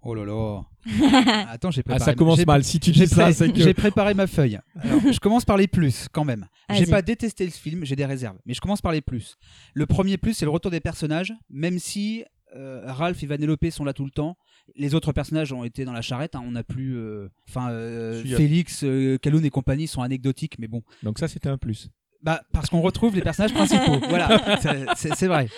Oh 0.02 0.14
là 0.14 0.24
là. 0.24 0.62
Attends, 1.50 1.70
j'ai 1.70 1.80
Ah, 1.80 1.90
préparé. 1.90 2.04
ça 2.10 2.14
commence 2.14 2.44
mal. 2.44 2.64
Si 2.64 2.80
tu 2.80 2.90
dis 2.90 3.06
ça, 3.06 3.32
c'est 3.32 3.52
que. 3.52 3.60
j'ai 3.60 3.74
préparé 3.74 4.14
ma 4.14 4.26
feuille. 4.26 4.58
Alors, 4.80 5.00
je 5.12 5.20
commence 5.20 5.44
par 5.44 5.56
les 5.56 5.68
plus, 5.68 6.08
quand 6.10 6.24
même. 6.24 6.46
J'ai 6.72 6.86
pas 6.86 7.02
détesté 7.02 7.44
le 7.44 7.50
film, 7.52 7.84
j'ai 7.84 7.94
des 7.96 8.06
réserves. 8.06 8.36
Mais 8.46 8.54
je 8.54 8.60
commence 8.60 8.80
par 8.82 8.92
les 8.92 9.00
plus. 9.00 9.36
Le 9.74 9.86
premier 9.86 10.16
plus, 10.16 10.34
c'est 10.34 10.44
le 10.44 10.50
retour 10.50 10.70
des 10.70 10.80
personnages. 10.80 11.32
Même 11.50 11.78
si 11.78 12.24
euh, 12.56 12.82
Ralph 12.86 13.22
et 13.22 13.26
Vanellope 13.26 13.64
sont 13.70 13.84
là 13.84 13.92
tout 13.92 14.04
le 14.04 14.10
temps, 14.10 14.36
les 14.76 14.94
autres 14.94 15.12
personnages 15.12 15.52
ont 15.52 15.64
été 15.64 15.84
dans 15.84 15.92
la 15.92 16.02
charrette. 16.02 16.34
hein. 16.34 16.42
On 16.44 16.50
n'a 16.52 16.64
plus. 16.64 16.96
euh, 16.96 17.28
Enfin, 17.48 17.70
euh, 17.70 18.22
Félix, 18.24 18.82
euh, 18.84 19.18
Calhoun 19.18 19.44
et 19.44 19.50
compagnie 19.50 19.86
sont 19.86 20.02
anecdotiques, 20.02 20.58
mais 20.58 20.66
bon. 20.68 20.82
Donc 21.02 21.18
ça, 21.18 21.28
c'était 21.28 21.48
un 21.48 21.58
plus. 21.58 21.90
Bah, 22.22 22.42
parce 22.52 22.70
qu'on 22.70 22.80
retrouve 22.80 23.14
les 23.16 23.22
personnages 23.22 23.52
principaux. 23.52 23.98
Voilà, 24.08 24.58
C'est- 24.96 25.26
vrai. 25.26 25.48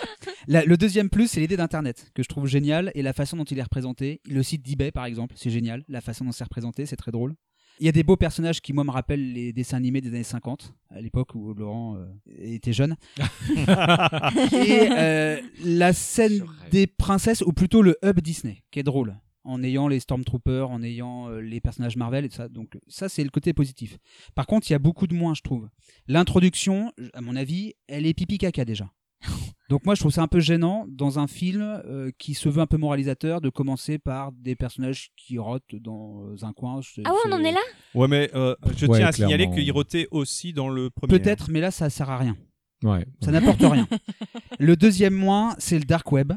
La- 0.47 0.65
le 0.65 0.77
deuxième 0.77 1.09
plus, 1.09 1.27
c'est 1.27 1.39
l'idée 1.39 1.57
d'Internet, 1.57 2.11
que 2.15 2.23
je 2.23 2.27
trouve 2.27 2.47
génial, 2.47 2.91
et 2.95 3.01
la 3.01 3.13
façon 3.13 3.37
dont 3.37 3.43
il 3.43 3.59
est 3.59 3.63
représenté. 3.63 4.21
Le 4.29 4.41
site 4.43 4.63
d'eBay, 4.63 4.91
par 4.91 5.05
exemple, 5.05 5.35
c'est 5.37 5.49
génial. 5.51 5.83
La 5.87 6.01
façon 6.01 6.25
dont 6.25 6.31
c'est 6.31 6.43
représenté, 6.43 6.85
c'est 6.85 6.95
très 6.95 7.11
drôle. 7.11 7.35
Il 7.79 7.85
y 7.85 7.89
a 7.89 7.91
des 7.91 8.03
beaux 8.03 8.15
personnages 8.15 8.61
qui, 8.61 8.71
moi, 8.71 8.85
me 8.85 8.91
rappellent 8.91 9.33
les 9.33 9.51
dessins 9.51 9.75
animés 9.77 9.99
des 9.99 10.07
années 10.07 10.23
50, 10.23 10.73
à 10.91 11.01
l'époque 11.01 11.35
où 11.35 11.53
Laurent 11.53 11.97
euh, 11.97 12.05
était 12.39 12.71
jeune. 12.73 12.95
et 13.17 14.87
euh, 14.91 15.41
la 15.63 15.93
scène 15.93 16.45
des 16.71 16.87
princesses, 16.87 17.41
ou 17.41 17.51
plutôt 17.51 17.81
le 17.81 17.97
hub 18.03 18.19
Disney, 18.21 18.63
qui 18.71 18.79
est 18.79 18.83
drôle. 18.83 19.15
En 19.45 19.63
ayant 19.63 19.87
les 19.87 19.99
Stormtroopers, 19.99 20.69
en 20.69 20.81
ayant 20.83 21.29
euh, 21.29 21.39
les 21.39 21.61
personnages 21.61 21.95
Marvel 21.97 22.25
et 22.25 22.29
tout 22.29 22.35
ça. 22.35 22.49
Donc, 22.49 22.77
ça, 22.87 23.07
c'est 23.09 23.23
le 23.23 23.29
côté 23.29 23.53
positif. 23.53 23.97
Par 24.33 24.47
contre, 24.47 24.69
il 24.69 24.73
y 24.73 24.75
a 24.75 24.79
beaucoup 24.79 25.07
de 25.07 25.13
moins, 25.13 25.33
je 25.35 25.41
trouve. 25.41 25.69
L'introduction, 26.07 26.91
à 27.13 27.21
mon 27.21 27.35
avis, 27.35 27.73
elle 27.87 28.05
est 28.05 28.13
pipi 28.13 28.37
caca 28.37 28.65
déjà. 28.65 28.89
Donc 29.69 29.83
moi 29.83 29.95
je 29.95 30.01
trouve 30.01 30.11
ça 30.11 30.21
un 30.21 30.27
peu 30.27 30.39
gênant 30.39 30.85
dans 30.87 31.17
un 31.17 31.25
film 31.25 31.61
euh, 31.63 32.11
qui 32.19 32.35
se 32.35 32.47
veut 32.49 32.61
un 32.61 32.67
peu 32.67 32.77
moralisateur 32.77 33.41
de 33.41 33.49
commencer 33.49 33.97
par 33.97 34.31
des 34.31 34.55
personnages 34.55 35.09
qui 35.17 35.39
rotent 35.39 35.73
dans 35.73 36.45
un 36.45 36.53
coin. 36.53 36.81
Ah 37.03 37.11
ouais, 37.11 37.17
on 37.25 37.31
en 37.31 37.39
est 37.39 37.51
là 37.51 37.61
Ouais, 37.95 38.07
mais 38.07 38.29
euh, 38.35 38.55
je 38.77 38.85
Ouais, 38.85 38.99
tiens 38.99 39.07
à 39.07 39.11
signaler 39.11 39.45
clairement. 39.45 39.55
qu'il 39.55 39.71
rotait 39.71 40.07
aussi 40.11 40.53
dans 40.53 40.69
le 40.69 40.91
premier. 40.91 41.09
Peut-être, 41.17 41.49
mais 41.49 41.61
là 41.61 41.71
ça 41.71 41.89
sert 41.89 42.11
à 42.11 42.17
rien. 42.19 42.37
Ouais. 42.83 43.07
Ça 43.23 43.31
n'apporte 43.31 43.61
rien. 43.61 43.87
Le 44.59 44.75
deuxième 44.75 45.15
moins, 45.15 45.55
c'est 45.57 45.79
le 45.79 45.85
dark 45.85 46.11
web. 46.11 46.33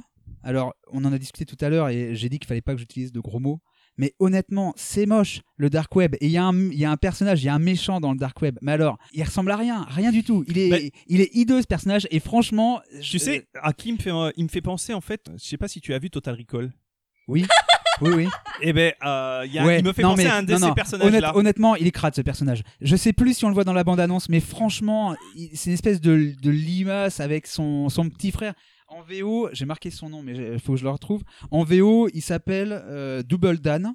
Alors 0.49 0.75
on 0.91 1.05
en 1.05 1.13
a 1.13 1.19
discuté 1.19 1.45
tout 1.45 1.63
à 1.63 1.69
l'heure 1.69 1.89
et 1.91 2.15
j'ai 2.15 2.29
dit 2.31 2.39
qu'il 2.39 2.49
fallait 2.49 2.63
pas 2.63 2.73
que 2.73 2.79
j'utilise 2.81 3.13
de 3.13 3.21
gros 3.21 3.39
mots. 3.39 3.61
Mais 4.01 4.15
honnêtement, 4.21 4.73
c'est 4.77 5.07
moche, 5.07 5.41
le 5.57 5.69
dark 5.71 5.95
web. 5.97 6.15
Et 6.21 6.27
il 6.27 6.31
y, 6.31 6.39
a 6.39 6.45
un- 6.45 6.57
il 6.71 6.79
y 6.79 6.85
a 6.85 6.91
un 6.91 6.97
personnage, 6.97 7.43
il 7.43 7.47
y 7.47 7.49
a 7.49 7.55
un 7.55 7.59
méchant 7.59 8.01
dans 8.01 8.13
le 8.13 8.19
dark 8.19 8.41
web. 8.41 8.57
Mais 8.63 8.71
alors, 8.73 8.97
il 9.13 9.23
ressemble 9.25 9.51
à 9.51 9.57
rien, 9.57 9.85
rien 9.91 10.13
du 10.13 10.23
tout. 10.23 10.45
Il 10.47 10.57
est, 10.57 10.71
Ben- 10.71 10.91
il 11.09 11.21
est 11.21 11.31
hideux 11.35 11.61
ce 11.61 11.67
personnage. 11.67 12.07
Et 12.13 12.21
franchement, 12.21 12.81
Tu 13.01 13.03
je- 13.03 13.19
sais, 13.19 13.49
à 13.61 13.73
qui 13.73 13.89
il 13.89 13.95
me 13.95 13.99
fait, 13.99 14.13
euh, 14.13 14.31
il 14.37 14.45
me 14.45 14.49
fait 14.49 14.61
penser 14.63 14.95
en 14.95 15.01
fait. 15.01 15.29
Je 15.37 15.45
sais 15.49 15.57
pas 15.59 15.67
si 15.69 15.81
tu 15.81 15.93
as 15.95 15.99
vu 15.99 16.11
Total 16.11 16.35
Recall. 16.37 16.73
Oui, 17.27 17.45
oui, 18.01 18.11
oui. 18.15 18.29
Eh 18.63 18.73
ben, 18.73 18.93
euh, 19.05 19.43
il 19.47 19.53
y 19.53 19.59
a- 19.59 19.67
Ouais, 19.67 19.81
il 19.81 19.85
me 19.85 19.93
fait 19.93 20.03
non, 20.03 20.11
penser 20.11 20.23
mais- 20.25 20.31
à 20.31 20.37
un 20.37 20.43
de 20.45 20.53
non, 20.53 20.59
ces 20.59 20.67
non. 20.69 20.75
personnages 20.75 21.09
Honnête- 21.09 21.21
là. 21.23 21.37
honnêtement, 21.37 21.75
il 21.75 21.87
est 21.89 21.91
crade 21.91 22.15
ce 22.15 22.23
personnage. 22.23 22.63
Je 22.81 22.95
sais 22.95 23.13
plus 23.13 23.35
si 23.37 23.45
on 23.45 23.49
le 23.49 23.55
voit 23.55 23.65
dans 23.65 23.73
la 23.73 23.83
bande-annonce, 23.85 24.29
mais 24.29 24.39
franchement, 24.41 25.17
c'est 25.55 25.71
une 25.71 25.75
espèce 25.75 26.01
de, 26.01 26.35
de 26.41 26.51
limace 26.51 27.19
avec 27.19 27.49
son, 27.49 27.89
son 27.89 28.09
petit 28.09 28.31
frère. 28.31 28.55
En 28.89 29.03
VO, 29.03 29.51
j'ai 29.53 29.67
marqué 29.67 29.91
son 29.91 30.09
nom, 30.09 30.23
mais 30.23 30.35
il 30.35 30.59
faut 30.61 30.73
que 30.73 30.79
je 30.79 30.85
le 30.85 30.91
retrouve. 30.91 31.23
En 31.51 31.63
VO, 31.63 32.09
il 32.15 32.23
s'appelle 32.23 32.73
euh, 32.73 33.23
Double 33.23 33.59
Dan. 33.59 33.95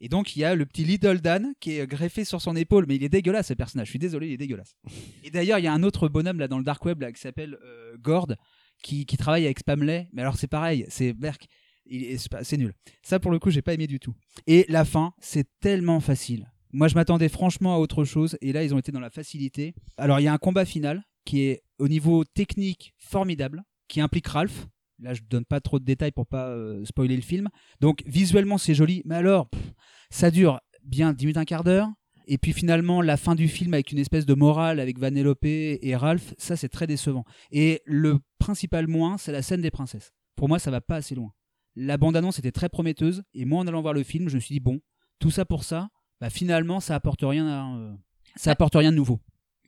Et 0.00 0.08
donc, 0.08 0.34
il 0.34 0.40
y 0.40 0.44
a 0.44 0.54
le 0.54 0.64
petit 0.64 0.84
Little 0.84 1.20
Dan 1.20 1.52
qui 1.60 1.72
est 1.72 1.86
greffé 1.86 2.24
sur 2.24 2.40
son 2.40 2.56
épaule, 2.56 2.86
mais 2.88 2.96
il 2.96 3.04
est 3.04 3.10
dégueulasse 3.10 3.48
ce 3.48 3.54
personnage. 3.54 3.88
Je 3.88 3.90
suis 3.90 3.98
désolé, 3.98 4.28
il 4.28 4.32
est 4.32 4.38
dégueulasse. 4.38 4.76
Et 5.24 5.30
d'ailleurs, 5.30 5.58
il 5.58 5.64
y 5.64 5.68
a 5.68 5.72
un 5.74 5.82
autre 5.82 6.08
bonhomme 6.08 6.38
là 6.38 6.48
dans 6.48 6.56
le 6.56 6.64
dark 6.64 6.82
web 6.86 7.02
là, 7.02 7.12
qui 7.12 7.20
s'appelle 7.20 7.58
euh, 7.62 7.96
Gord, 7.98 8.32
qui, 8.82 9.04
qui 9.04 9.18
travaille 9.18 9.44
avec 9.44 9.58
Spamley. 9.58 10.08
Mais 10.14 10.22
alors, 10.22 10.36
c'est 10.38 10.48
pareil, 10.48 10.86
c'est 10.88 11.12
Berk. 11.12 11.46
C'est 12.42 12.56
nul. 12.56 12.72
Ça, 13.02 13.18
pour 13.18 13.32
le 13.32 13.38
coup, 13.38 13.50
j'ai 13.50 13.62
pas 13.62 13.74
aimé 13.74 13.86
du 13.86 13.98
tout. 13.98 14.14
Et 14.46 14.64
la 14.68 14.84
fin, 14.84 15.12
c'est 15.18 15.48
tellement 15.60 16.00
facile. 16.00 16.50
Moi, 16.72 16.86
je 16.86 16.94
m'attendais 16.94 17.28
franchement 17.28 17.74
à 17.74 17.78
autre 17.78 18.04
chose, 18.04 18.38
et 18.40 18.52
là, 18.52 18.62
ils 18.62 18.72
ont 18.74 18.78
été 18.78 18.92
dans 18.92 19.00
la 19.00 19.10
facilité. 19.10 19.74
Alors, 19.96 20.20
il 20.20 20.22
y 20.22 20.28
a 20.28 20.32
un 20.32 20.38
combat 20.38 20.64
final 20.64 21.02
qui 21.24 21.42
est 21.42 21.64
au 21.78 21.88
niveau 21.88 22.24
technique 22.24 22.94
formidable, 22.98 23.64
qui 23.90 24.00
implique 24.00 24.26
Ralph. 24.26 24.68
Là, 25.00 25.14
je 25.14 25.20
donne 25.28 25.44
pas 25.44 25.60
trop 25.60 25.78
de 25.78 25.84
détails 25.84 26.12
pour 26.12 26.26
pas 26.26 26.48
euh, 26.48 26.84
spoiler 26.84 27.16
le 27.16 27.22
film. 27.22 27.48
Donc, 27.80 28.02
visuellement, 28.06 28.58
c'est 28.58 28.74
joli, 28.74 29.02
mais 29.04 29.14
alors, 29.14 29.48
pff, 29.48 29.72
ça 30.10 30.30
dure 30.30 30.60
bien 30.84 31.12
10 31.12 31.26
minutes, 31.26 31.36
un 31.36 31.44
quart 31.44 31.64
d'heure. 31.64 31.88
Et 32.26 32.38
puis 32.38 32.52
finalement, 32.52 33.02
la 33.02 33.16
fin 33.16 33.34
du 33.34 33.48
film 33.48 33.74
avec 33.74 33.90
une 33.90 33.98
espèce 33.98 34.24
de 34.24 34.34
morale 34.34 34.78
avec 34.78 34.98
Vanellope 34.98 35.44
et 35.44 35.96
Ralph, 35.96 36.32
ça 36.38 36.54
c'est 36.54 36.68
très 36.68 36.86
décevant. 36.86 37.24
Et 37.50 37.82
le 37.86 38.20
principal 38.38 38.86
moins, 38.86 39.18
c'est 39.18 39.32
la 39.32 39.42
scène 39.42 39.62
des 39.62 39.70
princesses. 39.72 40.12
Pour 40.36 40.48
moi, 40.48 40.60
ça 40.60 40.70
va 40.70 40.80
pas 40.80 40.96
assez 40.96 41.16
loin. 41.16 41.32
La 41.74 41.96
bande-annonce 41.96 42.38
était 42.38 42.52
très 42.52 42.68
prometteuse, 42.68 43.22
et 43.34 43.44
moi, 43.44 43.60
en 43.60 43.66
allant 43.66 43.82
voir 43.82 43.94
le 43.94 44.02
film, 44.04 44.28
je 44.28 44.36
me 44.36 44.40
suis 44.40 44.54
dit, 44.54 44.60
bon, 44.60 44.80
tout 45.18 45.30
ça 45.30 45.44
pour 45.44 45.64
ça, 45.64 45.88
bah 46.20 46.30
finalement, 46.30 46.78
ça 46.78 46.94
apporte 46.94 47.22
rien, 47.22 47.48
à, 47.48 47.76
euh, 47.76 47.94
ça 48.36 48.52
apporte 48.52 48.74
rien 48.76 48.92
de 48.92 48.96
nouveau. 48.96 49.18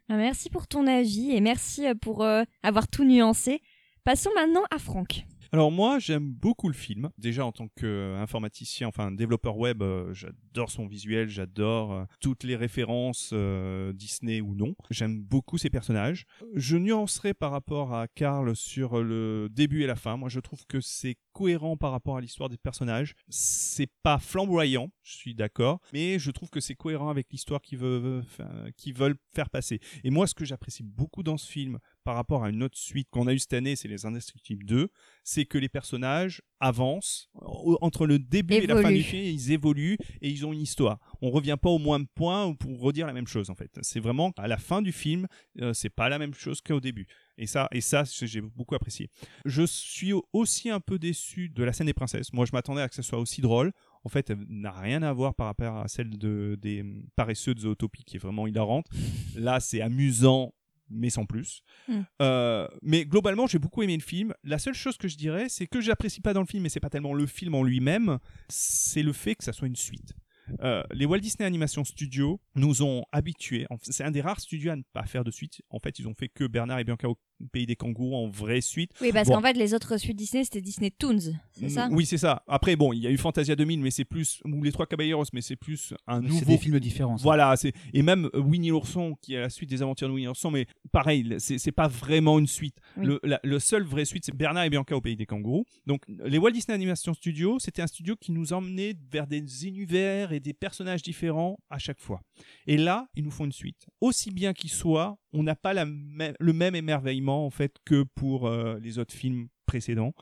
Ah, 0.08 0.16
Merci 0.16 0.50
pour 0.50 0.66
ton 0.66 0.86
avis 0.86 1.32
et 1.32 1.40
merci 1.40 1.86
euh, 1.86 1.94
pour 1.94 2.22
euh, 2.22 2.42
avoir 2.62 2.88
tout 2.88 3.04
nuancé. 3.04 3.60
Passons 4.04 4.30
maintenant 4.34 4.64
à 4.72 4.80
Franck. 4.80 5.24
Alors 5.52 5.70
moi, 5.70 6.00
j'aime 6.00 6.32
beaucoup 6.32 6.66
le 6.66 6.74
film. 6.74 7.10
Déjà 7.18 7.46
en 7.46 7.52
tant 7.52 7.68
qu'informaticien, 7.76 8.88
enfin 8.88 9.12
développeur 9.12 9.58
web, 9.58 9.82
euh, 9.82 10.12
j'adore 10.12 10.70
son 10.70 10.88
visuel, 10.88 11.28
j'adore 11.28 11.92
euh, 11.92 12.04
toutes 12.20 12.42
les 12.42 12.56
références 12.56 13.30
euh, 13.32 13.92
Disney 13.92 14.40
ou 14.40 14.56
non. 14.56 14.74
J'aime 14.90 15.20
beaucoup 15.22 15.58
ses 15.58 15.70
personnages. 15.70 16.24
Je 16.54 16.78
nuancerai 16.78 17.32
par 17.32 17.52
rapport 17.52 17.94
à 17.94 18.08
Karl 18.08 18.56
sur 18.56 19.04
le 19.04 19.48
début 19.52 19.82
et 19.82 19.86
la 19.86 19.94
fin. 19.94 20.16
Moi, 20.16 20.30
je 20.30 20.40
trouve 20.40 20.64
que 20.66 20.80
c'est 20.80 21.16
cohérent 21.32 21.76
par 21.76 21.90
rapport 21.90 22.16
à 22.16 22.20
l'histoire 22.20 22.48
des 22.48 22.56
personnages. 22.56 23.14
C'est 23.28 23.90
pas 24.02 24.18
flamboyant, 24.18 24.90
je 25.02 25.14
suis 25.14 25.34
d'accord, 25.34 25.80
mais 25.92 26.18
je 26.18 26.30
trouve 26.30 26.50
que 26.50 26.60
c'est 26.60 26.74
cohérent 26.74 27.08
avec 27.08 27.26
l'histoire 27.30 27.60
qu'ils 27.60 27.78
veulent, 27.78 28.22
enfin, 28.24 28.48
qu'ils 28.76 28.94
veulent 28.94 29.16
faire 29.34 29.50
passer. 29.50 29.80
Et 30.04 30.10
moi, 30.10 30.26
ce 30.26 30.34
que 30.34 30.44
j'apprécie 30.44 30.82
beaucoup 30.82 31.22
dans 31.22 31.36
ce 31.36 31.50
film, 31.50 31.78
par 32.04 32.16
rapport 32.16 32.44
à 32.44 32.50
une 32.50 32.62
autre 32.62 32.76
suite 32.76 33.08
qu'on 33.10 33.26
a 33.26 33.32
eu 33.32 33.38
cette 33.38 33.52
année, 33.52 33.76
c'est 33.76 33.88
Les 33.88 34.06
Indestructibles 34.06 34.64
2, 34.64 34.88
c'est 35.24 35.44
que 35.44 35.58
les 35.58 35.68
personnages 35.68 36.42
avancent 36.60 37.28
entre 37.34 38.06
le 38.06 38.18
début 38.18 38.54
et 38.54 38.66
la 38.66 38.80
fin 38.80 38.92
du 38.92 39.02
film, 39.02 39.24
ils 39.24 39.52
évoluent 39.52 39.98
et 40.20 40.30
ils 40.30 40.46
ont 40.46 40.52
une 40.52 40.60
histoire. 40.60 40.98
On 41.20 41.30
revient 41.30 41.56
pas 41.60 41.70
au 41.70 41.78
moins 41.78 42.00
de 42.00 42.06
points 42.14 42.54
pour 42.54 42.80
redire 42.80 43.06
la 43.06 43.12
même 43.12 43.26
chose 43.26 43.50
en 43.50 43.54
fait. 43.54 43.70
C'est 43.82 44.00
vraiment 44.00 44.32
à 44.36 44.48
la 44.48 44.58
fin 44.58 44.82
du 44.82 44.92
film, 44.92 45.26
euh, 45.60 45.72
c'est 45.72 45.90
pas 45.90 46.08
la 46.08 46.18
même 46.18 46.34
chose 46.34 46.60
qu'au 46.60 46.80
début. 46.80 47.06
Et 47.38 47.46
ça, 47.46 47.68
et 47.72 47.80
ça, 47.80 48.04
j'ai 48.04 48.40
beaucoup 48.40 48.74
apprécié. 48.74 49.08
Je 49.44 49.62
suis 49.64 50.12
au- 50.12 50.24
aussi 50.32 50.68
un 50.70 50.80
peu 50.80 50.98
déçu 50.98 51.48
de 51.48 51.64
la 51.64 51.72
scène 51.72 51.86
des 51.86 51.94
princesses. 51.94 52.32
Moi, 52.32 52.44
je 52.44 52.52
m'attendais 52.52 52.82
à 52.82 52.88
que 52.88 52.94
ça 52.94 53.02
soit 53.02 53.18
aussi 53.18 53.40
drôle. 53.40 53.72
En 54.04 54.08
fait, 54.08 54.30
elle 54.30 54.44
n'a 54.48 54.72
rien 54.72 55.02
à 55.02 55.12
voir 55.12 55.34
par 55.34 55.46
rapport 55.46 55.76
à 55.78 55.88
celle 55.88 56.10
de, 56.18 56.58
des 56.60 56.84
paresseux 57.16 57.54
de 57.54 57.60
Zootopie, 57.60 58.04
qui 58.04 58.16
est 58.16 58.20
vraiment 58.20 58.46
hilarante. 58.46 58.86
Là, 59.34 59.60
c'est 59.60 59.80
amusant, 59.80 60.52
mais 60.90 61.08
sans 61.08 61.24
plus. 61.24 61.62
Mm. 61.88 62.00
Euh, 62.20 62.68
mais 62.82 63.06
globalement, 63.06 63.46
j'ai 63.46 63.58
beaucoup 63.58 63.82
aimé 63.82 63.96
le 63.96 64.02
film. 64.02 64.34
La 64.44 64.58
seule 64.58 64.74
chose 64.74 64.98
que 64.98 65.08
je 65.08 65.16
dirais, 65.16 65.48
c'est 65.48 65.66
que 65.66 65.80
j'apprécie 65.80 66.20
pas 66.20 66.34
dans 66.34 66.40
le 66.40 66.46
film, 66.46 66.64
mais 66.64 66.68
c'est 66.68 66.80
pas 66.80 66.90
tellement 66.90 67.14
le 67.14 67.26
film 67.26 67.54
en 67.54 67.62
lui-même, 67.62 68.18
c'est 68.48 69.02
le 69.02 69.12
fait 69.14 69.34
que 69.36 69.44
ça 69.44 69.52
soit 69.52 69.68
une 69.68 69.76
suite. 69.76 70.12
Euh, 70.60 70.82
les 70.92 71.06
Walt 71.06 71.18
Disney 71.20 71.46
Animation 71.46 71.84
Studios 71.84 72.40
nous 72.54 72.82
ont 72.82 73.04
habitués. 73.12 73.66
en- 73.70 73.76
C'est 73.82 74.04
un 74.04 74.10
des 74.10 74.20
rares 74.20 74.40
studios 74.40 74.72
à 74.72 74.76
ne 74.76 74.82
pas 74.92 75.04
faire 75.06 75.24
de 75.24 75.30
suite. 75.30 75.62
En 75.70 75.78
fait, 75.78 75.98
ils 75.98 76.08
ont 76.08 76.14
fait 76.14 76.28
que 76.28 76.44
Bernard 76.46 76.78
et 76.80 76.84
Bianca 76.84 77.08
au 77.08 77.16
pays 77.52 77.66
des 77.66 77.74
kangourous 77.74 78.14
en 78.14 78.28
vraie 78.28 78.60
suite. 78.60 78.92
Oui, 79.00 79.10
parce 79.12 79.26
Bon. 79.28 79.34
qu'en 79.34 79.40
fait, 79.42 79.54
les 79.54 79.74
autres 79.74 79.96
suites 79.96 80.16
Disney, 80.16 80.44
c'était 80.44 80.60
Disney 80.60 80.90
Toons, 80.96 81.18
c'est 81.50 81.68
ça 81.68 81.88
Oui, 81.90 82.06
c'est 82.06 82.18
ça. 82.18 82.44
Après, 82.46 82.76
bon, 82.76 82.92
il 82.92 83.00
y 83.00 83.06
a 83.08 83.10
eu 83.10 83.16
Fantasia 83.16 83.56
2000, 83.56 83.80
mais 83.80 83.90
c'est 83.90 84.04
plus 84.04 84.40
ou 84.44 84.62
les 84.62 84.70
Trois 84.70 84.86
Caballeros, 84.86 85.24
mais 85.32 85.40
c'est 85.40 85.56
plus 85.56 85.92
un 86.06 86.20
C'est 86.22 86.28
nouveau 86.28 86.44
des 86.52 86.58
films 86.58 86.78
différents. 86.78 87.18
ça. 87.18 87.22
voilà, 87.24 87.56
c'est 87.56 87.72
et 87.92 88.02
même 88.02 88.28
euh, 88.34 88.40
Winnie 88.40 88.68
l'ourson 88.68 89.16
qui 89.20 89.34
est 89.34 89.40
la 89.40 89.50
suite 89.50 89.70
des 89.70 89.82
aventures 89.82 90.06
de 90.08 90.12
Winnie 90.12 90.26
l'ourson, 90.26 90.52
mais 90.52 90.66
pareil, 90.92 91.34
c'est 91.38 91.58
c'est 91.58 91.72
pas 91.72 91.88
vraiment 91.88 92.38
une 92.38 92.46
suite. 92.46 92.76
Oui. 92.96 93.06
Le, 93.06 93.20
la- 93.24 93.40
le 93.42 93.58
seul 93.58 93.82
vrai 93.82 94.04
suite, 94.04 94.24
c'est 94.24 94.36
Bernard 94.36 94.64
et 94.64 94.70
Bianca 94.70 94.94
au 94.96 95.00
pays 95.00 95.16
des 95.16 95.26
kangourous. 95.26 95.64
Donc 95.86 96.02
les 96.24 96.38
Walt 96.38 96.52
Disney 96.52 96.74
Animation 96.76 97.12
Studios, 97.14 97.58
c'était 97.58 97.82
un 97.82 97.86
studio 97.88 98.14
qui 98.14 98.30
nous 98.30 98.52
emmenait 98.52 98.94
vers 99.10 99.26
des 99.26 99.66
univers 99.66 100.31
et 100.32 100.40
des 100.40 100.52
personnages 100.52 101.02
différents 101.02 101.58
à 101.70 101.78
chaque 101.78 102.00
fois. 102.00 102.20
Et 102.66 102.76
là, 102.76 103.06
ils 103.14 103.22
nous 103.24 103.30
font 103.30 103.44
une 103.44 103.52
suite. 103.52 103.86
Aussi 104.00 104.30
bien 104.30 104.52
qu'il 104.52 104.70
soit, 104.70 105.18
on 105.32 105.42
n'a 105.42 105.54
pas 105.54 105.72
la 105.74 105.84
le 105.84 106.52
même 106.52 106.74
émerveillement 106.74 107.44
en 107.46 107.50
fait 107.50 107.76
que 107.84 108.02
pour 108.02 108.46
euh, 108.48 108.78
les 108.82 108.98
autres 108.98 109.14
films 109.14 109.48
précédents. 109.66 110.12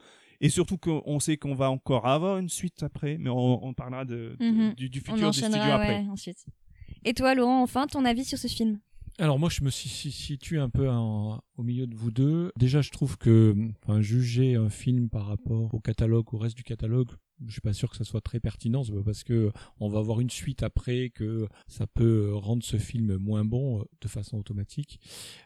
Et 0.43 0.49
surtout 0.49 0.79
qu'on 0.79 1.21
sait 1.21 1.37
qu'on 1.37 1.55
va 1.55 1.71
encore 1.71 2.07
avoir 2.07 2.39
une 2.39 2.49
suite 2.49 2.83
après, 2.83 3.19
mais 3.19 3.29
on, 3.29 3.63
on 3.65 3.75
parlera 3.75 4.05
de, 4.07 4.37
de- 4.41 4.45
Mhm. 4.51 4.75
du, 4.75 4.89
du 4.89 5.01
On 5.07 5.13
futur 5.13 5.31
des 5.31 5.37
studios 5.37 5.61
après. 5.61 6.01
ouais, 6.03 6.09
ensuite. 6.09 6.47
Et 7.05 7.13
toi, 7.15 7.35
Laurent, 7.35 7.63
enfin, 7.63 7.87
ton 7.87 8.05
avis 8.07 8.25
sur 8.25 8.39
ce 8.39 8.47
film? 8.49 8.81
Alors 9.19 9.39
moi 9.39 9.51
je 9.51 9.63
me 9.63 9.71
si- 9.71 9.89
si- 9.91 10.13
situe 10.13 10.59
un 10.59 10.71
peu 10.71 10.89
en- 10.89 11.43
au 11.61 11.63
milieu 11.63 11.87
de 11.87 11.95
vous 11.95 12.11
deux. 12.11 12.53
Déjà 12.57 12.81
je 12.81 12.91
trouve 12.91 13.19
que 13.19 13.55
enfin, 13.83 14.01
juger 14.01 14.55
un 14.55 14.71
film 14.71 15.11
par 15.11 15.27
rapport 15.27 15.73
au 15.75 15.79
catalogue, 15.79 16.33
au 16.33 16.39
reste 16.39 16.57
du 16.57 16.65
catalogue, 16.65 17.11
je 17.47 17.53
suis 17.53 17.61
pas 17.61 17.73
sûr 17.73 17.91
que 17.91 17.97
ça 17.97 18.05
soit 18.05 18.21
très 18.21 18.41
pertinent. 18.41 18.85
C'est 18.85 18.93
parce 19.05 19.25
que 19.25 19.53
on 19.79 19.89
va 19.89 19.99
avoir 19.99 20.21
une 20.21 20.31
suite 20.31 20.63
après 20.63 21.11
que 21.11 21.49
ça 21.69 21.87
peut 21.87 22.35
rendre 22.35 22.63
ce 22.63 22.77
film 22.77 23.17
moins 23.17 23.45
bon 23.45 23.81
euh, 23.81 23.85
de 24.01 24.09
façon 24.09 24.39
automatique. 24.39 25.01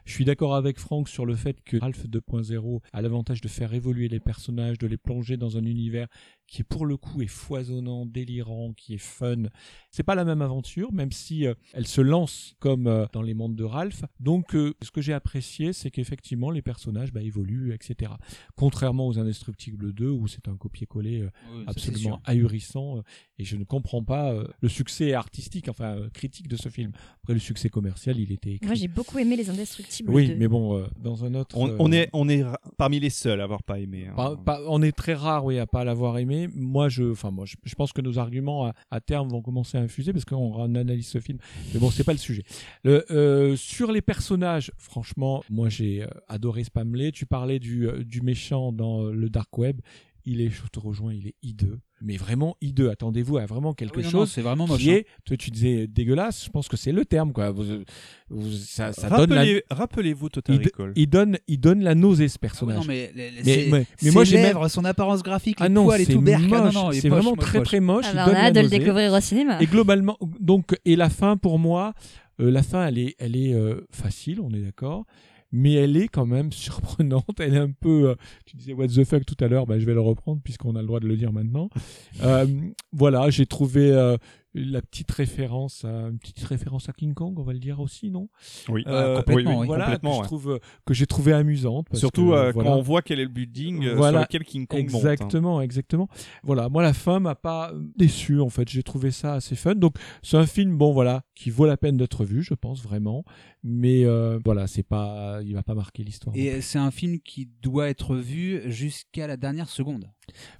Je 0.05 0.13
suis 0.13 0.25
d'accord 0.25 0.55
avec 0.55 0.79
Franck 0.79 1.09
sur 1.09 1.25
le 1.25 1.35
fait 1.35 1.61
que 1.63 1.77
Ralph 1.77 2.05
2.0 2.05 2.81
a 2.91 3.01
l'avantage 3.01 3.41
de 3.41 3.47
faire 3.47 3.73
évoluer 3.73 4.07
les 4.07 4.19
personnages, 4.19 4.77
de 4.77 4.87
les 4.87 4.97
plonger 4.97 5.37
dans 5.37 5.57
un 5.57 5.65
univers 5.65 6.07
qui 6.47 6.63
pour 6.63 6.85
le 6.85 6.95
coup 6.95 7.21
est 7.21 7.27
foisonnant, 7.27 8.05
délirant, 8.05 8.73
qui 8.73 8.93
est 8.93 8.99
fun. 8.99 9.43
C'est 9.89 10.03
pas 10.03 10.15
la 10.15 10.25
même 10.25 10.41
aventure, 10.41 10.91
même 10.93 11.11
si 11.11 11.47
euh, 11.47 11.55
elle 11.73 11.87
se 11.87 12.01
lance 12.01 12.55
comme 12.59 12.87
euh, 12.87 13.05
dans 13.13 13.21
les 13.21 13.33
mondes 13.33 13.55
de 13.55 13.63
Ralph. 13.63 14.03
Donc, 14.19 14.51
ce 14.51 14.91
que 14.91 15.01
j'ai 15.01 15.13
apprécié, 15.13 15.73
c'est 15.73 15.91
qu'effectivement 16.05 16.51
les 16.51 16.61
personnages 16.61 17.11
bah, 17.11 17.21
évoluent, 17.21 17.73
etc. 17.73 18.11
Contrairement 18.55 19.07
aux 19.07 19.17
Indestructibles 19.19 19.93
2, 19.93 20.09
où 20.09 20.27
c'est 20.27 20.47
un 20.47 20.55
copier-coller 20.55 21.21
euh, 21.21 21.29
Oui, 21.53 21.63
absolument 21.67 22.21
ahurissant, 22.25 22.97
euh, 22.97 23.01
et 23.39 23.43
je 23.43 23.55
ne 23.57 23.63
comprends 23.63 24.03
pas 24.03 24.31
euh, 24.31 24.47
le 24.61 24.69
succès 24.69 25.13
artistique, 25.13 25.67
enfin 25.67 25.95
euh, 25.97 26.09
critique 26.13 26.47
de 26.47 26.55
ce 26.55 26.69
film. 26.69 26.91
Après, 27.23 27.33
le 27.33 27.39
succès 27.39 27.69
commercial, 27.69 28.17
il 28.19 28.31
était 28.31 28.53
écrit. 28.53 28.65
Moi, 28.67 28.75
j'ai 28.75 28.87
beaucoup 28.87 29.17
aimé 29.19 29.35
Les 29.35 29.49
Indestructibles. 29.49 30.11
oui, 30.11 30.27
2. 30.29 30.35
mais 30.35 30.47
bon, 30.47 30.77
euh, 30.77 30.85
dans 31.01 31.25
un 31.25 31.33
autre. 31.33 31.57
On, 31.57 31.69
euh, 31.69 31.75
on 31.79 31.91
est, 31.91 32.09
on 32.13 32.29
est 32.29 32.43
parmi 32.77 32.99
les 32.99 33.09
seuls 33.09 33.41
à 33.41 33.43
avoir 33.43 33.63
pas 33.63 33.79
aimé. 33.79 34.07
hein. 34.07 34.13
pas- 34.15 34.35
pas- 34.37 34.61
on 34.67 34.81
est 34.81 34.91
très 34.91 35.15
rare, 35.15 35.43
oui, 35.43 35.57
à 35.59 35.65
pas 35.65 35.83
l'avoir 35.83 36.17
aimé. 36.19 36.47
Moi, 36.53 36.87
je, 36.89 37.03
enfin, 37.11 37.31
moi, 37.31 37.45
je, 37.45 37.55
je 37.63 37.75
pense 37.75 37.91
que 37.93 38.01
nos 38.01 38.19
arguments 38.19 38.67
à, 38.67 38.73
à 38.91 39.01
terme 39.01 39.29
vont 39.29 39.41
commencer 39.41 39.77
à 39.77 39.81
infuser 39.81 40.13
parce 40.13 40.25
qu'on 40.25 40.63
analyse 40.75 41.07
ce 41.07 41.19
film. 41.19 41.39
Mais 41.73 41.79
bon, 41.79 41.89
c'est 41.91 42.03
pas 42.03 42.11
le 42.13 42.17
sujet. 42.19 42.43
Le, 42.83 43.05
euh, 43.11 43.55
sur 43.55 43.91
les 43.91 44.01
personnages, 44.01 44.71
franchement, 44.77 45.43
moi, 45.49 45.69
j'ai 45.69 45.94
euh, 46.03 46.07
adoré 46.27 46.63
Spamley. 46.63 47.11
Tu 47.11 47.25
parlais 47.25 47.59
du, 47.59 47.87
euh, 47.87 48.03
du 48.03 48.21
méchant 48.21 48.71
dans 48.71 49.03
euh, 49.05 49.11
le 49.13 49.29
dark 49.29 49.57
web. 49.57 49.79
Il 50.27 50.41
est, 50.41 50.49
je 50.49 50.63
te 50.71 50.79
rejoins, 50.79 51.13
il 51.13 51.27
est 51.27 51.35
hideux. 51.43 51.77
Mais 52.01 52.17
vraiment 52.17 52.57
hideux. 52.59 52.89
Attendez-vous 52.89 53.37
à 53.37 53.45
vraiment 53.45 53.75
quelque 53.75 53.93
Ah 53.97 53.97
oui, 53.99 54.03
non, 54.05 54.09
chose 54.09 54.19
non, 54.21 54.25
c'est 54.25 54.41
vraiment 54.41 54.65
moche. 54.65 54.81
qui 54.81 54.89
hein. 54.89 54.95
est, 54.95 55.05
toi, 55.23 55.37
tu 55.37 55.51
disais 55.51 55.85
dégueulasse. 55.85 56.45
Je 56.45 56.49
pense 56.49 56.67
que 56.67 56.77
c'est 56.77 56.91
le 56.91 57.05
terme, 57.05 57.31
quoi. 57.31 57.51
Vous- 57.51 57.83
vous- 58.31 58.51
ça, 58.51 58.91
ça 58.91 59.07
donne 59.07 59.29
la, 59.29 59.41
Rappelez- 59.43 59.63
Rappelez-vous 59.69 60.29
Total 60.29 60.55
il, 60.55 60.63
Recall. 60.65 60.93
il 60.95 61.07
donne, 61.07 61.37
il 61.47 61.59
donne 61.59 61.83
la 61.83 61.93
nausée, 61.93 62.27
ce 62.27 62.37
Ah 62.37 62.37
oui, 62.37 62.41
personnage. 62.41 62.77
non, 62.79 62.83
mais, 62.87 63.11
les- 63.15 63.69
Mais- 64.01 64.11
moi, 64.11 64.23
j'ai 64.23 64.37
même- 64.37 64.45
lèvres, 64.47 64.67
son 64.67 64.83
apparence 64.83 65.21
graphique, 65.21 65.57
Ah 65.59 65.69
non, 65.69 65.83
poils 65.85 66.01
et 66.01 66.05
c'est 66.05 66.13
tout, 66.13 66.21
berk. 66.21 66.41
moche. 66.41 66.59
Ah 66.59 66.71
non, 66.73 66.91
c'est 66.91 67.07
vraiment 67.09 67.35
moche, 67.35 67.39
très 67.45 67.59
moche. 67.59 67.67
très 67.67 67.79
moche. 67.79 68.05
Il 68.09 68.15
bah, 68.15 68.25
on 68.27 68.33
a 68.33 68.35
hâte 68.35 68.55
de 68.55 68.61
le 68.61 68.69
découvrir 68.69 69.13
au 69.13 69.19
cinéma. 69.19 69.61
Et 69.61 69.67
globalement, 69.67 70.17
donc, 70.39 70.75
et 70.85 70.95
la 70.95 71.11
fin 71.11 71.37
pour 71.37 71.59
moi, 71.59 71.93
euh, 72.41 72.49
la 72.49 72.63
fin 72.63 72.87
elle 72.87 72.97
est, 72.97 73.15
elle 73.19 73.35
est 73.37 73.53
euh, 73.53 73.85
facile, 73.91 74.41
on 74.41 74.49
est 74.55 74.61
d'accord. 74.61 75.05
Mais 75.55 75.73
elle 75.73 75.95
est 75.97 76.07
quand 76.07 76.25
même 76.25 76.51
surprenante. 76.51 77.39
Elle 77.39 77.53
est 77.55 77.59
un 77.59 77.71
peu, 77.71 78.09
euh, 78.09 78.15
tu 78.45 78.55
disais 78.57 78.73
what 78.73 78.87
the 78.87 79.03
fuck 79.03 79.25
tout 79.25 79.37
à 79.43 79.47
l'heure, 79.47 79.65
bah, 79.65 79.79
je 79.79 79.85
vais 79.85 79.93
le 79.93 80.01
reprendre 80.01 80.41
puisqu'on 80.43 80.75
a 80.75 80.81
le 80.81 80.87
droit 80.87 80.99
de 80.99 81.07
le 81.07 81.17
dire 81.17 81.31
maintenant. 81.33 81.69
Euh, 82.23 82.45
voilà, 82.93 83.29
j'ai 83.29 83.45
trouvé 83.45 83.91
euh, 83.91 84.15
la 84.53 84.81
petite 84.81 85.11
référence, 85.11 85.83
à, 85.83 86.07
une 86.07 86.17
petite 86.17 86.41
référence 86.45 86.87
à 86.87 86.93
King 86.93 87.13
Kong, 87.13 87.37
on 87.37 87.43
va 87.43 87.51
le 87.51 87.59
dire 87.59 87.81
aussi, 87.81 88.09
non? 88.09 88.29
Oui, 88.69 88.83
Euh, 88.87 89.17
complètement, 89.17 89.59
oui. 89.59 89.67
Voilà, 89.67 89.83
complètement, 89.85 90.11
que, 90.11 90.15
ouais. 90.17 90.21
je 90.23 90.27
trouve, 90.27 90.59
que 90.85 90.93
j'ai 90.93 91.05
trouvé 91.05 91.33
amusante. 91.33 91.87
parce 91.89 91.99
Surtout 91.99 92.21
que, 92.31 92.51
voilà. 92.51 92.53
quand 92.53 92.77
on 92.77 92.81
voit 92.81 93.01
quel 93.01 93.19
est 93.19 93.23
le 93.23 93.29
building 93.29 93.89
Voilà. 93.95 94.19
sur 94.19 94.27
lequel 94.27 94.43
King 94.45 94.65
Kong 94.65 94.79
monte. 94.91 94.93
hein. 95.05 95.11
Exactement, 95.11 95.61
exactement. 95.61 96.07
Voilà, 96.43 96.69
moi 96.69 96.81
la 96.83 96.93
fin 96.93 97.19
m'a 97.19 97.35
pas 97.35 97.73
déçu 97.97 98.39
en 98.39 98.49
fait. 98.49 98.69
J'ai 98.69 98.83
trouvé 98.83 99.11
ça 99.11 99.33
assez 99.33 99.55
fun. 99.55 99.75
Donc 99.75 99.95
c'est 100.23 100.37
un 100.37 100.45
film 100.47 100.77
bon 100.77 100.93
voilà 100.93 101.23
qui 101.35 101.49
vaut 101.49 101.65
la 101.65 101.75
peine 101.77 101.97
d'être 101.97 102.23
vu, 102.23 102.41
je 102.41 102.53
pense 102.53 102.81
vraiment. 102.81 103.25
Mais 103.67 104.05
euh, 104.05 104.37
voilà, 104.45 104.67
c'est 104.67 104.83
pas, 104.83 105.39
il 105.43 105.55
va 105.55 105.63
pas 105.63 105.73
marquer 105.73 106.03
l'histoire. 106.03 106.35
Et 106.37 106.61
c'est 106.61 106.77
un 106.77 106.91
film 106.91 107.17
qui 107.19 107.49
doit 107.63 107.89
être 107.89 108.15
vu 108.15 108.61
jusqu'à 108.67 109.25
la 109.25 109.37
dernière 109.37 109.69
seconde. 109.69 110.05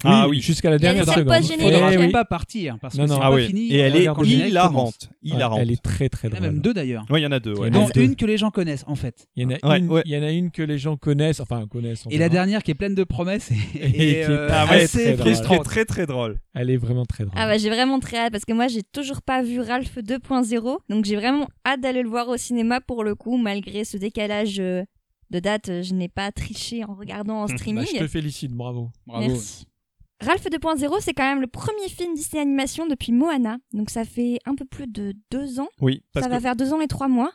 Ah 0.04 0.28
oui. 0.28 0.42
jusqu'à 0.42 0.70
la 0.70 0.76
Il 0.78 0.80
dernière 0.80 1.06
seconde. 1.06 1.26
post-génériques. 1.28 1.74
Faudra 1.74 1.94
Eh 1.94 1.98
oui. 1.98 2.12
pas 2.12 2.26
partir 2.26 2.78
parce 2.80 2.96
que 2.96 3.02
Non, 3.02 3.08
c'est 3.08 3.20
pas 3.20 3.26
Ah 3.28 3.32
oui. 3.32 3.48
fini. 3.48 3.72
Et 3.72 3.78
elle 3.78 3.96
est 3.96 4.04
hilarante. 4.04 5.10
Hilarante. 5.24 5.60
Elle 5.62 5.72
est 5.72 5.82
très 5.82 6.10
très 6.10 6.28
Il 6.30 6.32
y 6.32 6.34
en 6.34 6.38
drôle. 6.38 6.48
a 6.50 6.52
même 6.52 6.62
deux 6.62 6.74
d'ailleurs. 6.74 7.06
Ouais, 7.10 7.20
il 7.20 7.24
y 7.24 7.28
en 7.28 7.32
a 7.32 7.40
deux. 7.40 7.54
ouais. 7.54 7.70
Il 7.70 7.76
y 7.76 7.78
en 7.78 7.82
a 7.82 7.86
Dont 7.86 7.92
deux. 7.94 8.02
une 8.02 8.16
que 8.16 8.26
les 8.26 8.38
gens 8.38 8.52
connaissent 8.52 8.84
en 8.88 8.96
fait. 8.96 9.28
Il 9.36 9.44
y 9.44 9.46
en 9.46 9.50
a 9.56 9.68
Ouais, 9.70 9.80
une, 9.80 9.90
ouais. 9.90 10.02
il 10.06 10.12
y 10.12 10.18
en 10.18 10.24
a 10.24 10.32
une 10.32 10.50
que 10.52 10.62
les 10.64 10.78
gens 10.78 10.98
connaissent, 10.98 11.40
enfin 11.40 11.66
connaissent. 11.68 12.06
on 12.06 12.10
Et 12.10 12.18
la 12.18 12.30
dernière 12.30 12.62
qui 12.64 12.72
est 12.72 12.76
pleine 12.76 12.96
de 12.96 13.04
promesses 13.04 13.52
et, 13.52 13.56
Et 13.86 13.92
qui 13.92 14.02
est 14.02 14.30
euh, 14.30 14.50
assez 14.52 14.88
très 15.04 15.14
drôle. 15.16 15.34
Frustrante. 15.34 15.64
très 15.66 15.86
très 15.86 16.06
drôle. 16.06 16.38
Elle 16.54 16.70
est 16.70 16.78
vraiment 16.78 17.06
très 17.06 17.26
drôle. 17.26 17.36
Ah 17.38 17.48
bah 17.48 17.58
j'ai 17.58 17.70
vraiment 17.70 18.00
très 18.00 18.18
hâte 18.18 18.32
parce 18.32 18.46
que 18.46 18.54
moi 18.54 18.68
j'ai 18.68 18.84
toujours 18.84 19.22
pas 19.22 19.42
vu 19.44 19.60
Ralph 19.62 19.98
2.0 19.98 20.78
donc 20.90 21.06
j'ai 21.06 21.16
vraiment 21.16 21.48
hâte 21.68 21.82
d'aller 21.82 22.02
le 22.04 22.10
voir 22.10 22.30
au 22.30 22.38
cinéma 22.38 22.82
pour 22.82 22.95
le 23.04 23.16
coup 23.16 23.38
malgré 23.38 23.84
ce 23.86 23.98
décalage 23.98 24.60
euh, 24.60 24.84
de 25.32 25.40
date 25.40 25.82
je 25.84 25.94
n'ai 25.94 26.08
pas 26.10 26.32
triché 26.32 26.84
en 26.84 26.94
regardant 26.96 27.42
en 27.44 27.46
Bah, 27.48 27.58
streaming. 27.58 27.86
je 27.94 28.00
te 28.00 28.08
félicite, 28.08 28.52
bravo. 28.52 28.92
Bravo. 29.08 29.28
Merci. 29.28 29.66
Ralph 30.22 30.46
2.0 30.46 31.02
c'est 31.02 31.14
quand 31.14 31.28
même 31.28 31.42
le 31.42 31.48
premier 31.48 31.90
film 31.90 32.14
Disney 32.16 32.42
Animation 32.42 32.88
depuis 32.88 33.12
Moana 33.12 33.58
donc 33.74 33.90
ça 33.90 34.06
fait 34.06 34.40
un 34.46 34.56
peu 34.56 34.64
plus 34.64 34.88
de 34.88 35.14
deux 35.30 35.60
ans. 35.60 35.68
Oui, 35.82 36.04
parce 36.14 36.24
ça 36.24 36.30
que 36.30 36.36
va 36.36 36.40
faire 36.40 36.56
deux 36.56 36.72
ans 36.74 36.80
et 36.80 36.88
trois 36.88 37.10
mois. 37.10 37.32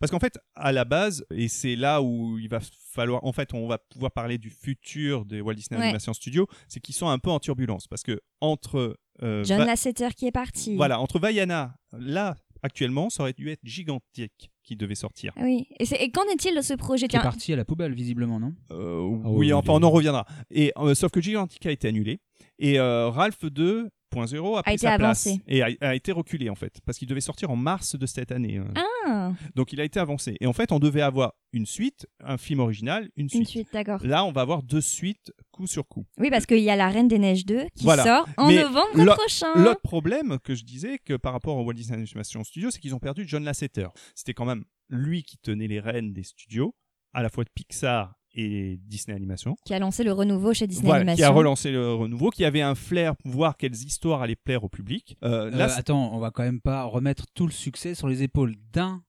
Parce 0.00 0.10
qu'en 0.10 0.18
fait, 0.18 0.36
à 0.56 0.72
la 0.72 0.84
base, 0.84 1.24
et 1.30 1.46
c'est 1.46 1.76
là 1.76 2.02
où 2.02 2.36
il 2.40 2.48
va 2.48 2.58
falloir, 2.90 3.24
en 3.24 3.32
fait, 3.32 3.54
on 3.54 3.68
va 3.68 3.78
pouvoir 3.78 4.10
parler 4.10 4.36
du 4.38 4.50
futur 4.50 5.24
des 5.26 5.40
Walt 5.40 5.54
Disney 5.54 5.78
Ouais. 5.78 5.86
Animation 5.86 6.12
Studios, 6.12 6.48
c'est 6.66 6.80
qu'ils 6.80 6.94
sont 6.96 7.08
un 7.08 7.18
peu 7.20 7.30
en 7.30 7.38
turbulence 7.38 7.86
parce 7.86 8.02
que 8.02 8.20
entre 8.40 8.96
euh, 9.22 9.44
John 9.44 9.58
Va- 9.58 9.66
Lasseter 9.66 10.08
qui 10.16 10.26
est 10.26 10.32
parti. 10.32 10.74
voilà, 10.74 10.98
entre 10.98 11.20
Vaiana, 11.20 11.76
là 11.92 12.36
actuellement, 12.64 13.10
ça 13.10 13.22
aurait 13.22 13.32
dû 13.34 13.48
être 13.50 13.60
gigantique 13.62 14.50
qui 14.64 14.74
devait 14.76 14.94
sortir. 14.94 15.32
Ah 15.36 15.42
Oui. 15.44 15.66
Et, 15.78 15.84
et 16.02 16.10
qu'en 16.10 16.22
est-il 16.32 16.56
de 16.56 16.62
ce 16.62 16.74
projet? 16.74 17.06
Qui 17.06 17.16
est 17.16 17.20
parti 17.20 17.52
à 17.52 17.56
la 17.56 17.64
poubelle 17.64 17.94
visiblement 17.94 18.40
non? 18.40 18.54
Euh, 18.72 19.00
Ah 19.24 19.28
oui, 19.28 19.36
oui, 19.46 19.52
enfin, 19.52 19.74
on 19.74 19.82
en 19.82 19.90
reviendra. 19.90 20.26
Et 20.50 20.72
euh, 20.78 20.94
sauf 20.94 21.10
que 21.12 21.20
Gigantic 21.20 21.64
a 21.66 21.70
été 21.70 21.86
annulé 21.88 22.18
et 22.58 22.78
euh, 22.80 23.10
Ralph 23.10 23.42
2.0 23.44 24.58
a 24.58 24.62
pris 24.62 24.72
été 24.74 24.86
sa 24.86 24.96
place 24.96 25.28
et 25.48 25.62
a, 25.62 25.68
a 25.80 25.94
été 25.94 26.12
reculé 26.12 26.48
en 26.48 26.54
fait 26.54 26.80
parce 26.86 26.98
qu'il 26.98 27.08
devait 27.08 27.20
sortir 27.20 27.50
en 27.50 27.56
mars 27.56 27.96
de 27.96 28.06
cette 28.06 28.32
année. 28.32 28.58
euh. 28.58 28.64
Ah, 29.06 29.32
Donc 29.54 29.72
il 29.72 29.80
a 29.80 29.84
été 29.84 30.00
avancé. 30.00 30.36
Et 30.40 30.46
en 30.46 30.52
fait, 30.52 30.72
on 30.72 30.78
devait 30.78 31.02
avoir 31.02 31.34
une 31.52 31.66
suite, 31.66 32.06
un 32.20 32.38
film 32.38 32.60
original, 32.60 33.10
une 33.16 33.28
suite. 33.28 33.40
une 33.42 33.46
suite, 33.46 33.68
d'accord. 33.72 34.00
Là, 34.04 34.24
on 34.24 34.32
va 34.32 34.40
avoir 34.40 34.62
deux 34.62 34.80
suites 34.80 35.32
coup 35.54 35.66
sur 35.66 35.86
coup. 35.86 36.04
Oui, 36.18 36.30
parce 36.30 36.46
qu'il 36.46 36.58
y 36.58 36.68
a 36.70 36.76
La 36.76 36.88
Reine 36.88 37.08
des 37.08 37.18
Neiges 37.18 37.46
2 37.46 37.66
qui 37.76 37.84
Voilà. 37.84 38.02
sort 38.04 38.28
en 38.36 38.48
Mais 38.48 38.62
novembre 38.62 39.14
prochain. 39.14 39.52
L'autre 39.54 39.80
problème 39.82 40.38
que 40.42 40.54
je 40.54 40.64
disais 40.64 40.98
que 40.98 41.14
par 41.16 41.32
rapport 41.32 41.56
au 41.56 41.62
Walt 41.64 41.74
Disney 41.74 41.96
Animation 41.98 42.42
Studios, 42.42 42.70
c'est 42.70 42.80
qu'ils 42.80 42.94
ont 42.94 42.98
perdu 42.98 43.24
John 43.26 43.44
Lasseter. 43.44 43.88
C'était 44.14 44.34
quand 44.34 44.44
même 44.44 44.64
lui 44.90 45.22
qui 45.22 45.38
tenait 45.38 45.68
les 45.68 45.80
rênes 45.80 46.12
des 46.12 46.24
studios, 46.24 46.74
à 47.12 47.22
la 47.22 47.28
fois 47.28 47.44
de 47.44 47.50
Pixar 47.54 48.14
et 48.36 48.78
Disney 48.82 49.16
Animation. 49.16 49.54
Qui 49.64 49.74
a 49.74 49.78
lancé 49.78 50.02
le 50.02 50.12
renouveau 50.12 50.52
chez 50.52 50.66
Disney 50.66 50.86
Voilà, 50.86 51.02
Animation. 51.02 51.20
qui 51.22 51.24
a 51.24 51.30
relancé 51.30 51.70
le 51.70 51.94
renouveau, 51.94 52.30
qui 52.30 52.44
avait 52.44 52.62
un 52.62 52.74
flair 52.74 53.14
pour 53.16 53.30
voir 53.30 53.56
quelles 53.56 53.74
histoires 53.76 54.22
allaient 54.22 54.34
plaire 54.34 54.64
au 54.64 54.68
public. 54.68 55.16
Euh, 55.22 55.50
là, 55.50 55.66
Euh, 55.70 55.76
Attends, 55.78 56.12
on 56.12 56.18
va 56.18 56.32
quand 56.32 56.42
même 56.42 56.60
pas 56.60 56.82
remettre 56.84 57.26
tout 57.32 57.46
le 57.46 57.52
succès 57.52 57.94
sur 57.94 58.08
les 58.08 58.24
épaules 58.24 58.56
d'un 58.72 59.02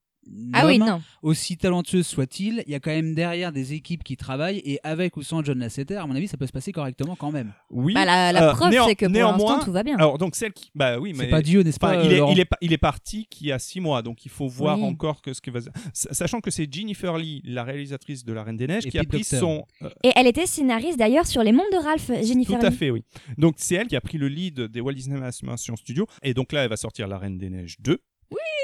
Ah 0.52 0.66
oui, 0.66 0.78
non. 0.78 1.00
aussi 1.22 1.56
talentueux 1.56 2.02
soit-il, 2.02 2.62
il 2.66 2.72
y 2.72 2.74
a 2.74 2.80
quand 2.80 2.90
même 2.90 3.14
derrière 3.14 3.52
des 3.52 3.72
équipes 3.74 4.02
qui 4.04 4.16
travaillent 4.16 4.60
et 4.64 4.78
avec 4.82 5.16
ou 5.16 5.22
sans 5.22 5.42
John 5.44 5.58
Lasseter, 5.58 5.96
à 5.96 6.06
mon 6.06 6.14
avis, 6.16 6.28
ça 6.28 6.36
peut 6.36 6.46
se 6.46 6.52
passer 6.52 6.72
correctement 6.72 7.14
quand 7.16 7.30
même. 7.32 7.52
oui. 7.70 7.94
Bah, 7.94 8.04
la 8.04 8.32
la 8.32 8.50
euh, 8.50 8.52
preuve, 8.54 8.72
c'est 8.86 8.96
que 8.96 9.06
pour 9.06 9.12
néanmoins- 9.12 9.52
l'instant, 9.52 9.64
tout 9.66 9.72
va 9.72 9.82
bien. 9.82 9.96
Alors 9.96 10.18
donc 10.18 10.34
celle 10.34 10.52
qui, 10.52 10.70
bah 10.74 10.98
oui, 10.98 11.12
mais 11.14 11.24
C'est 11.24 11.30
pas 11.30 11.42
Dieu, 11.42 11.62
n'est-ce 11.62 11.78
pas 11.78 12.02
il, 12.04 12.12
est, 12.12 12.18
Laurent 12.18 12.32
il, 12.32 12.40
est, 12.40 12.48
il 12.60 12.72
est 12.72 12.78
parti 12.78 13.26
qui 13.30 13.52
a 13.52 13.58
six 13.58 13.80
mois, 13.80 14.02
donc 14.02 14.24
il 14.24 14.30
faut 14.30 14.48
voir 14.48 14.78
Oui. 14.78 14.84
encore 14.84 15.22
que 15.22 15.32
ce 15.32 15.40
que 15.40 15.50
va. 15.50 15.60
Sa- 15.92 16.12
Sachant 16.12 16.40
que 16.40 16.50
c'est 16.50 16.72
Jennifer 16.72 17.16
Lee, 17.16 17.42
la 17.44 17.62
réalisatrice 17.64 18.24
de 18.24 18.32
La 18.32 18.42
Reine 18.42 18.56
des 18.56 18.66
Neiges, 18.66 18.86
Et 18.86 18.90
qui 18.90 18.98
a 18.98 19.04
pris 19.04 19.24
son. 19.24 19.64
euh, 19.82 19.88
Et 20.02 20.10
elle 20.16 20.26
était 20.26 20.46
scénariste 20.46 20.98
d'ailleurs 20.98 21.26
sur 21.26 21.42
Les 21.42 21.52
Mondes 21.52 21.66
de 21.72 21.78
Ralph, 21.82 22.10
Jennifer 22.24 22.58
tout 22.58 22.66
à 22.66 22.70
Lee. 22.70 22.76
fait, 22.76 22.90
oui. 22.90 23.04
Donc 23.38 23.54
c'est 23.58 23.74
elle 23.76 23.86
qui 23.86 23.96
a 23.96 24.00
pris 24.00 24.18
le 24.18 24.28
lead 24.28 24.60
des 24.62 24.80
Walt 24.80 24.92
Disney 24.94 25.16
Animation 25.16 25.76
Studios, 25.76 26.06
et 26.22 26.34
donc 26.34 26.52
là 26.52 26.62
elle 26.64 26.70
va 26.70 26.76
sortir 26.76 27.06
La 27.08 27.18
Reine 27.18 27.38
des 27.38 27.50
Neiges 27.50 27.76
2. 27.80 27.98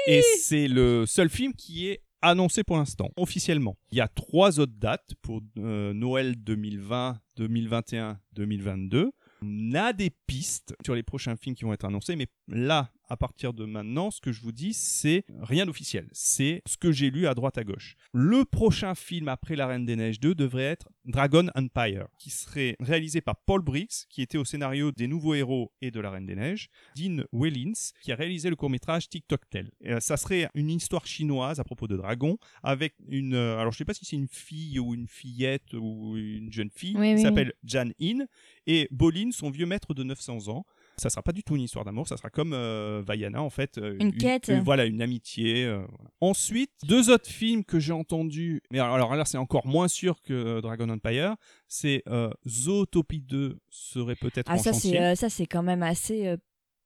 Et 0.07 0.21
c'est 0.39 0.67
le 0.67 1.05
seul 1.05 1.29
film 1.29 1.53
qui 1.53 1.87
est 1.87 2.01
annoncé 2.21 2.63
pour 2.63 2.77
l'instant, 2.77 3.09
officiellement. 3.17 3.77
Il 3.91 3.97
y 3.97 4.01
a 4.01 4.07
trois 4.07 4.59
autres 4.59 4.73
dates 4.77 5.13
pour 5.21 5.41
euh, 5.57 5.93
Noël 5.93 6.35
2020, 6.37 7.19
2021, 7.37 8.19
2022. 8.33 9.11
On 9.45 9.75
a 9.75 9.91
des 9.91 10.09
pistes 10.25 10.73
sur 10.85 10.95
les 10.95 11.03
prochains 11.03 11.35
films 11.35 11.55
qui 11.55 11.65
vont 11.65 11.73
être 11.73 11.85
annoncés, 11.85 12.15
mais 12.15 12.27
là, 12.47 12.91
à 13.09 13.17
partir 13.17 13.53
de 13.53 13.65
maintenant, 13.65 14.09
ce 14.11 14.19
que 14.21 14.31
je 14.31 14.41
vous 14.41 14.51
dis, 14.51 14.73
c'est 14.73 15.23
rien 15.41 15.65
d'officiel. 15.65 16.07
C'est 16.13 16.61
ce 16.65 16.77
que 16.77 16.91
j'ai 16.91 17.11
lu 17.11 17.27
à 17.27 17.33
droite 17.35 17.57
à 17.57 17.63
gauche. 17.63 17.95
Le 18.13 18.43
prochain 18.45 18.95
film 18.95 19.27
après 19.27 19.55
La 19.55 19.67
Reine 19.67 19.85
des 19.85 19.95
Neiges 19.95 20.19
2 20.19 20.33
devrait 20.33 20.63
être 20.63 20.89
Dragon 21.05 21.47
Empire, 21.55 22.07
qui 22.17 22.29
serait 22.29 22.75
réalisé 22.79 23.21
par 23.21 23.35
Paul 23.45 23.61
Briggs, 23.61 24.07
qui 24.09 24.21
était 24.21 24.37
au 24.37 24.45
scénario 24.45 24.91
des 24.91 25.07
Nouveaux 25.07 25.35
Héros 25.35 25.71
et 25.81 25.91
de 25.91 25.99
La 25.99 26.09
Reine 26.11 26.25
des 26.25 26.35
Neiges, 26.35 26.69
Dean 26.95 27.23
Wellins, 27.33 27.73
qui 28.01 28.11
a 28.11 28.15
réalisé 28.15 28.49
le 28.49 28.55
court-métrage 28.55 29.09
TikTok 29.09 29.47
Tell. 29.49 29.69
Et, 29.81 29.91
euh, 29.93 29.99
ça 29.99 30.17
serait 30.17 30.47
une 30.55 30.71
histoire 30.71 31.05
chinoise 31.05 31.59
à 31.59 31.63
propos 31.63 31.87
de 31.87 31.97
dragons, 31.97 32.37
avec 32.63 32.95
une... 33.09 33.35
euh, 33.35 33.59
alors 33.59 33.73
je 33.73 33.77
sais 33.77 33.85
pas 33.85 33.93
si 33.93 34.05
c'est 34.05 34.15
une 34.15 34.27
fille 34.29 34.79
ou 34.79 34.93
une 34.95 35.07
fillette 35.07 35.73
ou 35.73 36.15
une 36.17 36.51
jeune 36.51 36.71
fille, 36.71 36.95
Oui, 36.97 37.09
qui 37.09 37.15
oui. 37.15 37.21
s'appelle 37.21 37.53
Jan 37.63 37.89
In, 38.01 38.25
et 38.65 38.87
Bolin, 38.91 39.29
son 39.31 39.49
vieux 39.51 39.65
maître 39.65 39.93
de 39.93 40.03
900 40.03 40.47
ans. 40.47 40.65
Ça 41.03 41.09
sera 41.09 41.21
pas 41.21 41.31
du 41.33 41.43
tout 41.43 41.55
une 41.55 41.61
histoire 41.63 41.85
d'amour, 41.85 42.07
ça 42.07 42.17
sera 42.17 42.29
comme 42.29 42.53
euh, 42.53 43.03
Vaiana 43.05 43.41
en 43.43 43.49
fait. 43.49 43.77
euh, 43.77 43.95
Une 43.99 44.13
quête. 44.15 44.49
voilà, 44.63 44.85
une 44.85 45.01
amitié. 45.01 45.65
euh, 45.65 45.85
voilà. 45.89 46.09
Ensuite, 46.21 46.71
deux 46.87 47.09
autres 47.11 47.29
films 47.29 47.63
que 47.63 47.79
j'ai 47.79 47.93
entendus, 47.93 48.61
mais 48.71 48.79
alors, 48.79 48.95
alors 48.95 49.15
là 49.15 49.25
c'est 49.25 49.37
encore 49.37 49.67
moins 49.67 49.87
sûr 49.87 50.21
que 50.21 50.59
Dragon 50.61 50.89
Empire, 50.89 51.35
c'est 51.67 52.03
Zootopie 52.47 53.21
2 53.21 53.57
serait 53.69 54.15
peut-être 54.15 54.49
Ah, 54.49 54.55
en 54.55 54.57
ça, 54.57 54.71
chantier. 54.73 54.99
euh, 55.01 55.15
ça, 55.15 55.29
c'est 55.29 55.45
quand 55.45 55.63
même 55.63 55.83
assez. 55.83 56.35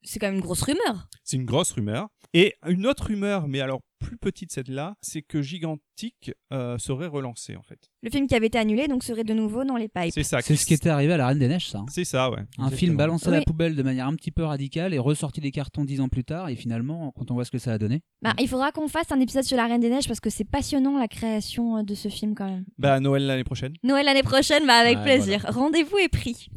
C'est 0.08 0.20
quand 0.20 0.28
même 0.28 0.36
une 0.36 0.41
grosse 0.41 0.62
rumeur. 0.64 1.08
C'est 1.24 1.38
une 1.38 1.45
grosse 1.45 1.72
rumeur. 1.72 2.08
Et 2.34 2.55
une 2.68 2.86
autre 2.88 3.05
rumeur, 3.08 3.47
mais 3.47 3.62
alors 3.62 3.82
plus 3.99 4.18
petite 4.18 4.51
celle-là, 4.51 4.95
c'est 5.01 5.22
que 5.24 5.41
Gigantic 5.41 6.32
euh, 6.53 6.78
serait 6.78 7.08
relancé 7.08 7.55
en 7.55 7.64
fait. 7.64 7.80
Le 8.03 8.10
film 8.12 8.28
qui 8.28 8.36
avait 8.36 8.47
été 8.47 8.58
annulé 8.60 8.88
donc 8.88 9.03
serait 9.03 9.24
de 9.24 9.34
nouveau 9.34 9.64
dans 9.64 9.76
les 9.76 9.88
pipes. 9.88 10.12
C'est 10.14 10.24
ça. 10.24 10.41
C'est 10.41 10.55
ce 10.55 10.66
qui 10.66 10.74
était 10.76 10.89
arrivé 10.89 11.14
à 11.14 11.18
La 11.18 11.28
Reine 11.28 11.39
des 11.39 11.47
Neiges, 11.47 11.70
ça. 11.70 11.80
hein. 11.80 11.86
C'est 11.89 12.03
ça, 12.05 12.30
ouais. 12.30 12.38
Un 12.38 12.41
Exactement. 12.66 12.70
film 12.78 12.97
balancé 12.97 13.28
à 13.28 13.32
la 13.32 13.38
Oui. 13.39 13.43
poubelle 13.45 13.76
de 13.76 13.82
manière 13.84 14.08
un 14.08 14.14
petit 14.16 14.32
peu 14.32 14.43
radicale 14.43 14.93
et 14.93 14.99
ressorti 14.99 15.41
des 15.41 15.51
cartons 15.51 15.84
dix 15.84 15.99
ans 15.99 16.10
plus 16.10 16.24
tard. 16.24 16.49
Et 16.49 16.55
finalement, 16.55 17.12
quand 17.18 17.32
on 17.32 17.34
voit 17.34 17.45
ce 17.45 17.51
que 17.51 17.58
ça 17.60 17.74
a 17.74 17.78
donné, 17.78 18.01
Bah, 18.22 18.34
il 18.39 18.47
faudra 18.47 18.72
qu'on 18.72 18.88
fasse 18.88 19.12
un 19.12 19.20
épisode 19.20 19.43
sur 19.43 19.58
La 19.58 19.66
Reine 19.66 19.82
des 19.82 19.89
Neiges 19.89 20.08
parce 20.08 20.20
que 20.20 20.30
c'est 20.30 20.45
passionnant 20.45 20.97
la 20.99 21.08
création 21.08 21.78
euh, 21.78 21.84
de 21.84 21.95
ce 21.95 22.10
film 22.10 22.36
quand 22.36 22.49
même. 22.49 22.66
Bah 22.78 22.99
Noël 22.99 23.26
l'année 23.26 23.43
prochaine. 23.45 23.74
Noël 23.84 24.05
l'année 24.05 24.24
prochaine, 24.24 24.66
bah 24.68 24.76
avec 24.76 24.97
Ouais, 24.97 25.03
plaisir. 25.03 25.45
Rendez-vous 25.49 25.97
est 25.97 26.10
pris. 26.10 26.49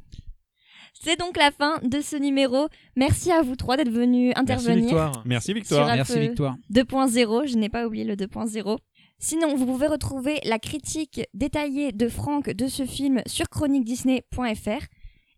C'est 1.02 1.18
donc 1.18 1.38
la 1.38 1.50
fin 1.50 1.78
de 1.82 2.02
ce 2.02 2.16
numéro. 2.16 2.68
Merci 2.94 3.32
à 3.32 3.40
vous 3.40 3.56
trois 3.56 3.78
d'être 3.78 3.90
venus 3.90 4.34
Merci 4.36 4.40
intervenir. 4.40 4.84
Victoire. 4.84 5.22
Merci 5.24 5.54
Victoire. 5.54 5.86
Merci 5.86 6.20
Victoire. 6.20 6.56
2.0, 6.72 7.48
je 7.48 7.56
n'ai 7.56 7.70
pas 7.70 7.86
oublié 7.86 8.04
le 8.04 8.16
2.0. 8.16 8.76
Sinon, 9.18 9.54
vous 9.54 9.64
pouvez 9.64 9.86
retrouver 9.86 10.40
la 10.44 10.58
critique 10.58 11.22
détaillée 11.32 11.92
de 11.92 12.08
Franck 12.08 12.50
de 12.50 12.66
ce 12.68 12.84
film 12.84 13.22
sur 13.26 13.48
chroniquedisney.fr. 13.48 14.84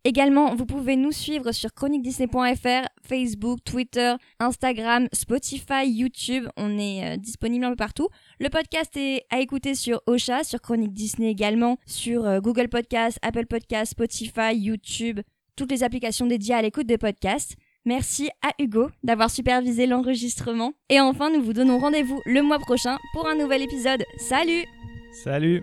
Également, 0.04 0.56
vous 0.56 0.66
pouvez 0.66 0.96
nous 0.96 1.12
suivre 1.12 1.52
sur 1.52 1.72
chroniquedisney.fr, 1.72 2.88
Facebook, 3.06 3.60
Twitter, 3.64 4.14
Instagram, 4.40 5.06
Spotify, 5.12 5.86
YouTube. 5.86 6.48
On 6.56 6.76
est 6.76 7.04
euh, 7.04 7.16
disponible 7.16 7.64
un 7.64 7.70
peu 7.70 7.76
partout. 7.76 8.08
Le 8.40 8.48
podcast 8.48 8.96
est 8.96 9.24
à 9.30 9.38
écouter 9.38 9.76
sur 9.76 10.02
Ocha, 10.08 10.42
sur 10.42 10.60
Chronique 10.60 10.92
Disney 10.92 11.30
également, 11.30 11.76
sur 11.86 12.26
euh, 12.26 12.40
Google 12.40 12.68
Podcast, 12.68 13.18
Apple 13.22 13.46
Podcast, 13.46 13.92
Spotify, 13.92 14.56
YouTube, 14.56 15.20
toutes 15.56 15.70
les 15.70 15.82
applications 15.82 16.26
dédiées 16.26 16.54
à 16.54 16.62
l'écoute 16.62 16.86
des 16.86 16.98
podcasts. 16.98 17.56
Merci 17.84 18.30
à 18.42 18.50
Hugo 18.58 18.90
d'avoir 19.02 19.30
supervisé 19.30 19.86
l'enregistrement. 19.86 20.72
Et 20.88 21.00
enfin, 21.00 21.30
nous 21.30 21.42
vous 21.42 21.52
donnons 21.52 21.78
rendez-vous 21.78 22.20
le 22.24 22.42
mois 22.42 22.58
prochain 22.58 22.98
pour 23.12 23.28
un 23.28 23.34
nouvel 23.34 23.62
épisode. 23.62 24.04
Salut 24.18 24.64
Salut. 25.12 25.62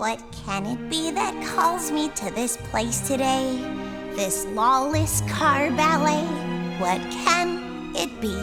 What 0.00 0.18
can 0.32 0.64
it 0.64 0.88
be 0.88 1.10
that 1.10 1.34
calls 1.44 1.92
me 1.92 2.08
to 2.16 2.34
this 2.34 2.56
place 2.70 3.06
today? 3.06 3.58
This 4.16 4.46
lawless 4.54 5.22
car 5.28 5.70
ballet, 5.72 6.24
what 6.80 7.00
can 7.10 7.92
it 7.94 8.08
be? 8.20 8.34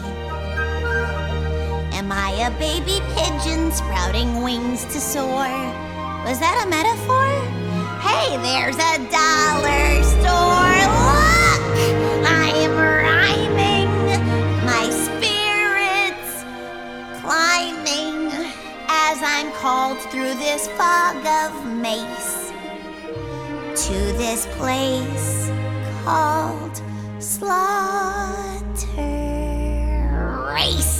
Am 2.10 2.16
I 2.16 2.30
a 2.46 2.50
baby 2.58 3.02
pigeon 3.14 3.70
sprouting 3.70 4.42
wings 4.42 4.86
to 4.86 4.98
soar? 4.98 5.44
Was 6.24 6.40
that 6.40 6.56
a 6.64 6.66
metaphor? 6.66 7.28
Hey, 8.00 8.38
there's 8.40 8.76
a 8.76 8.96
dollar 9.12 10.02
store. 10.16 10.88
Look! 11.04 11.60
I 12.24 12.48
am 12.64 12.72
rhyming. 12.80 13.92
My 14.64 14.88
spirits 14.88 16.48
climbing 17.20 18.32
as 18.88 19.20
I'm 19.22 19.52
called 19.60 20.00
through 20.10 20.32
this 20.40 20.66
fog 20.78 21.26
of 21.26 21.66
mace 21.66 22.52
to 23.86 23.98
this 24.16 24.46
place 24.56 25.50
called 26.04 26.80
Slaughter 27.18 27.68
Race. 30.54 30.97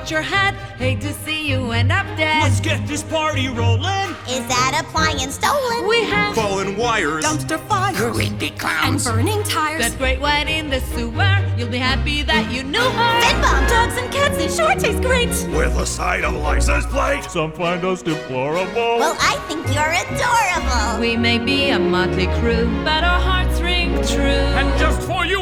Back, 0.00 0.02
watch 0.02 0.10
your 0.10 0.22
head. 0.22 0.54
Hate 0.78 1.00
to 1.02 1.12
see 1.12 1.48
you 1.48 1.72
end 1.72 1.92
up 1.92 2.06
dead. 2.16 2.42
Let's 2.42 2.60
get 2.60 2.86
this 2.86 3.02
party 3.02 3.48
rolling. 3.48 4.14
Is 4.28 4.46
that 4.48 4.82
appliance 4.84 5.34
stolen? 5.34 5.88
We 5.88 6.04
have 6.04 6.34
Fallen 6.34 6.76
wires. 6.76 7.24
Dumpster 7.24 7.58
fire. 7.68 7.94
Creepy 7.94 8.50
clowns. 8.50 9.06
And 9.06 9.16
burning 9.16 9.42
tires. 9.44 9.80
That 9.80 9.98
great 9.98 10.20
white 10.20 10.48
in 10.48 10.70
the 10.70 10.80
sewer. 10.80 11.36
You'll 11.56 11.68
be 11.68 11.78
happy 11.78 12.22
that 12.22 12.50
you 12.50 12.62
knew 12.62 12.78
her. 12.78 13.20
Fin 13.20 13.40
bomb. 13.40 13.66
dogs 13.68 13.96
and 13.98 14.12
cats, 14.12 14.36
they 14.36 14.48
sure 14.48 14.74
taste 14.74 15.02
great. 15.02 15.28
With 15.54 15.76
a 15.76 15.86
side 15.86 16.24
of 16.24 16.34
license 16.34 16.86
plate. 16.86 17.24
Some 17.24 17.52
find 17.52 17.84
us 17.84 18.02
deplorable. 18.02 18.98
Well, 18.98 19.16
I 19.20 19.36
think 19.48 19.66
you're 19.74 19.94
adorable. 20.04 21.00
We 21.00 21.16
may 21.16 21.38
be 21.38 21.70
a 21.70 21.78
motley 21.78 22.26
crew, 22.40 22.66
but 22.84 23.04
our 23.04 23.20
hearts 23.20 23.60
ring 23.60 23.94
true. 24.06 24.46
and 24.60 24.78
just 24.78 25.02
for 25.02 25.26
you, 25.26 25.39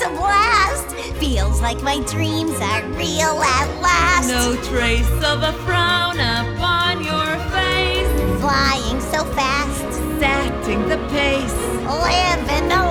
it's 0.00 0.08
a 0.08 0.16
blast. 0.16 0.96
Feels 1.18 1.60
like 1.60 1.82
my 1.82 2.00
dreams 2.04 2.56
are 2.60 2.82
real 2.92 3.42
at 3.42 3.80
last. 3.80 4.28
No 4.28 4.56
trace 4.64 5.10
of 5.24 5.42
a 5.42 5.52
frown 5.64 6.18
upon 6.18 7.04
your 7.04 7.36
face. 7.50 8.40
Flying 8.40 9.00
so 9.00 9.24
fast, 9.34 9.92
Setting 10.18 10.88
the 10.88 10.96
pace. 11.08 11.54
living 11.84 12.72
a 12.72 12.89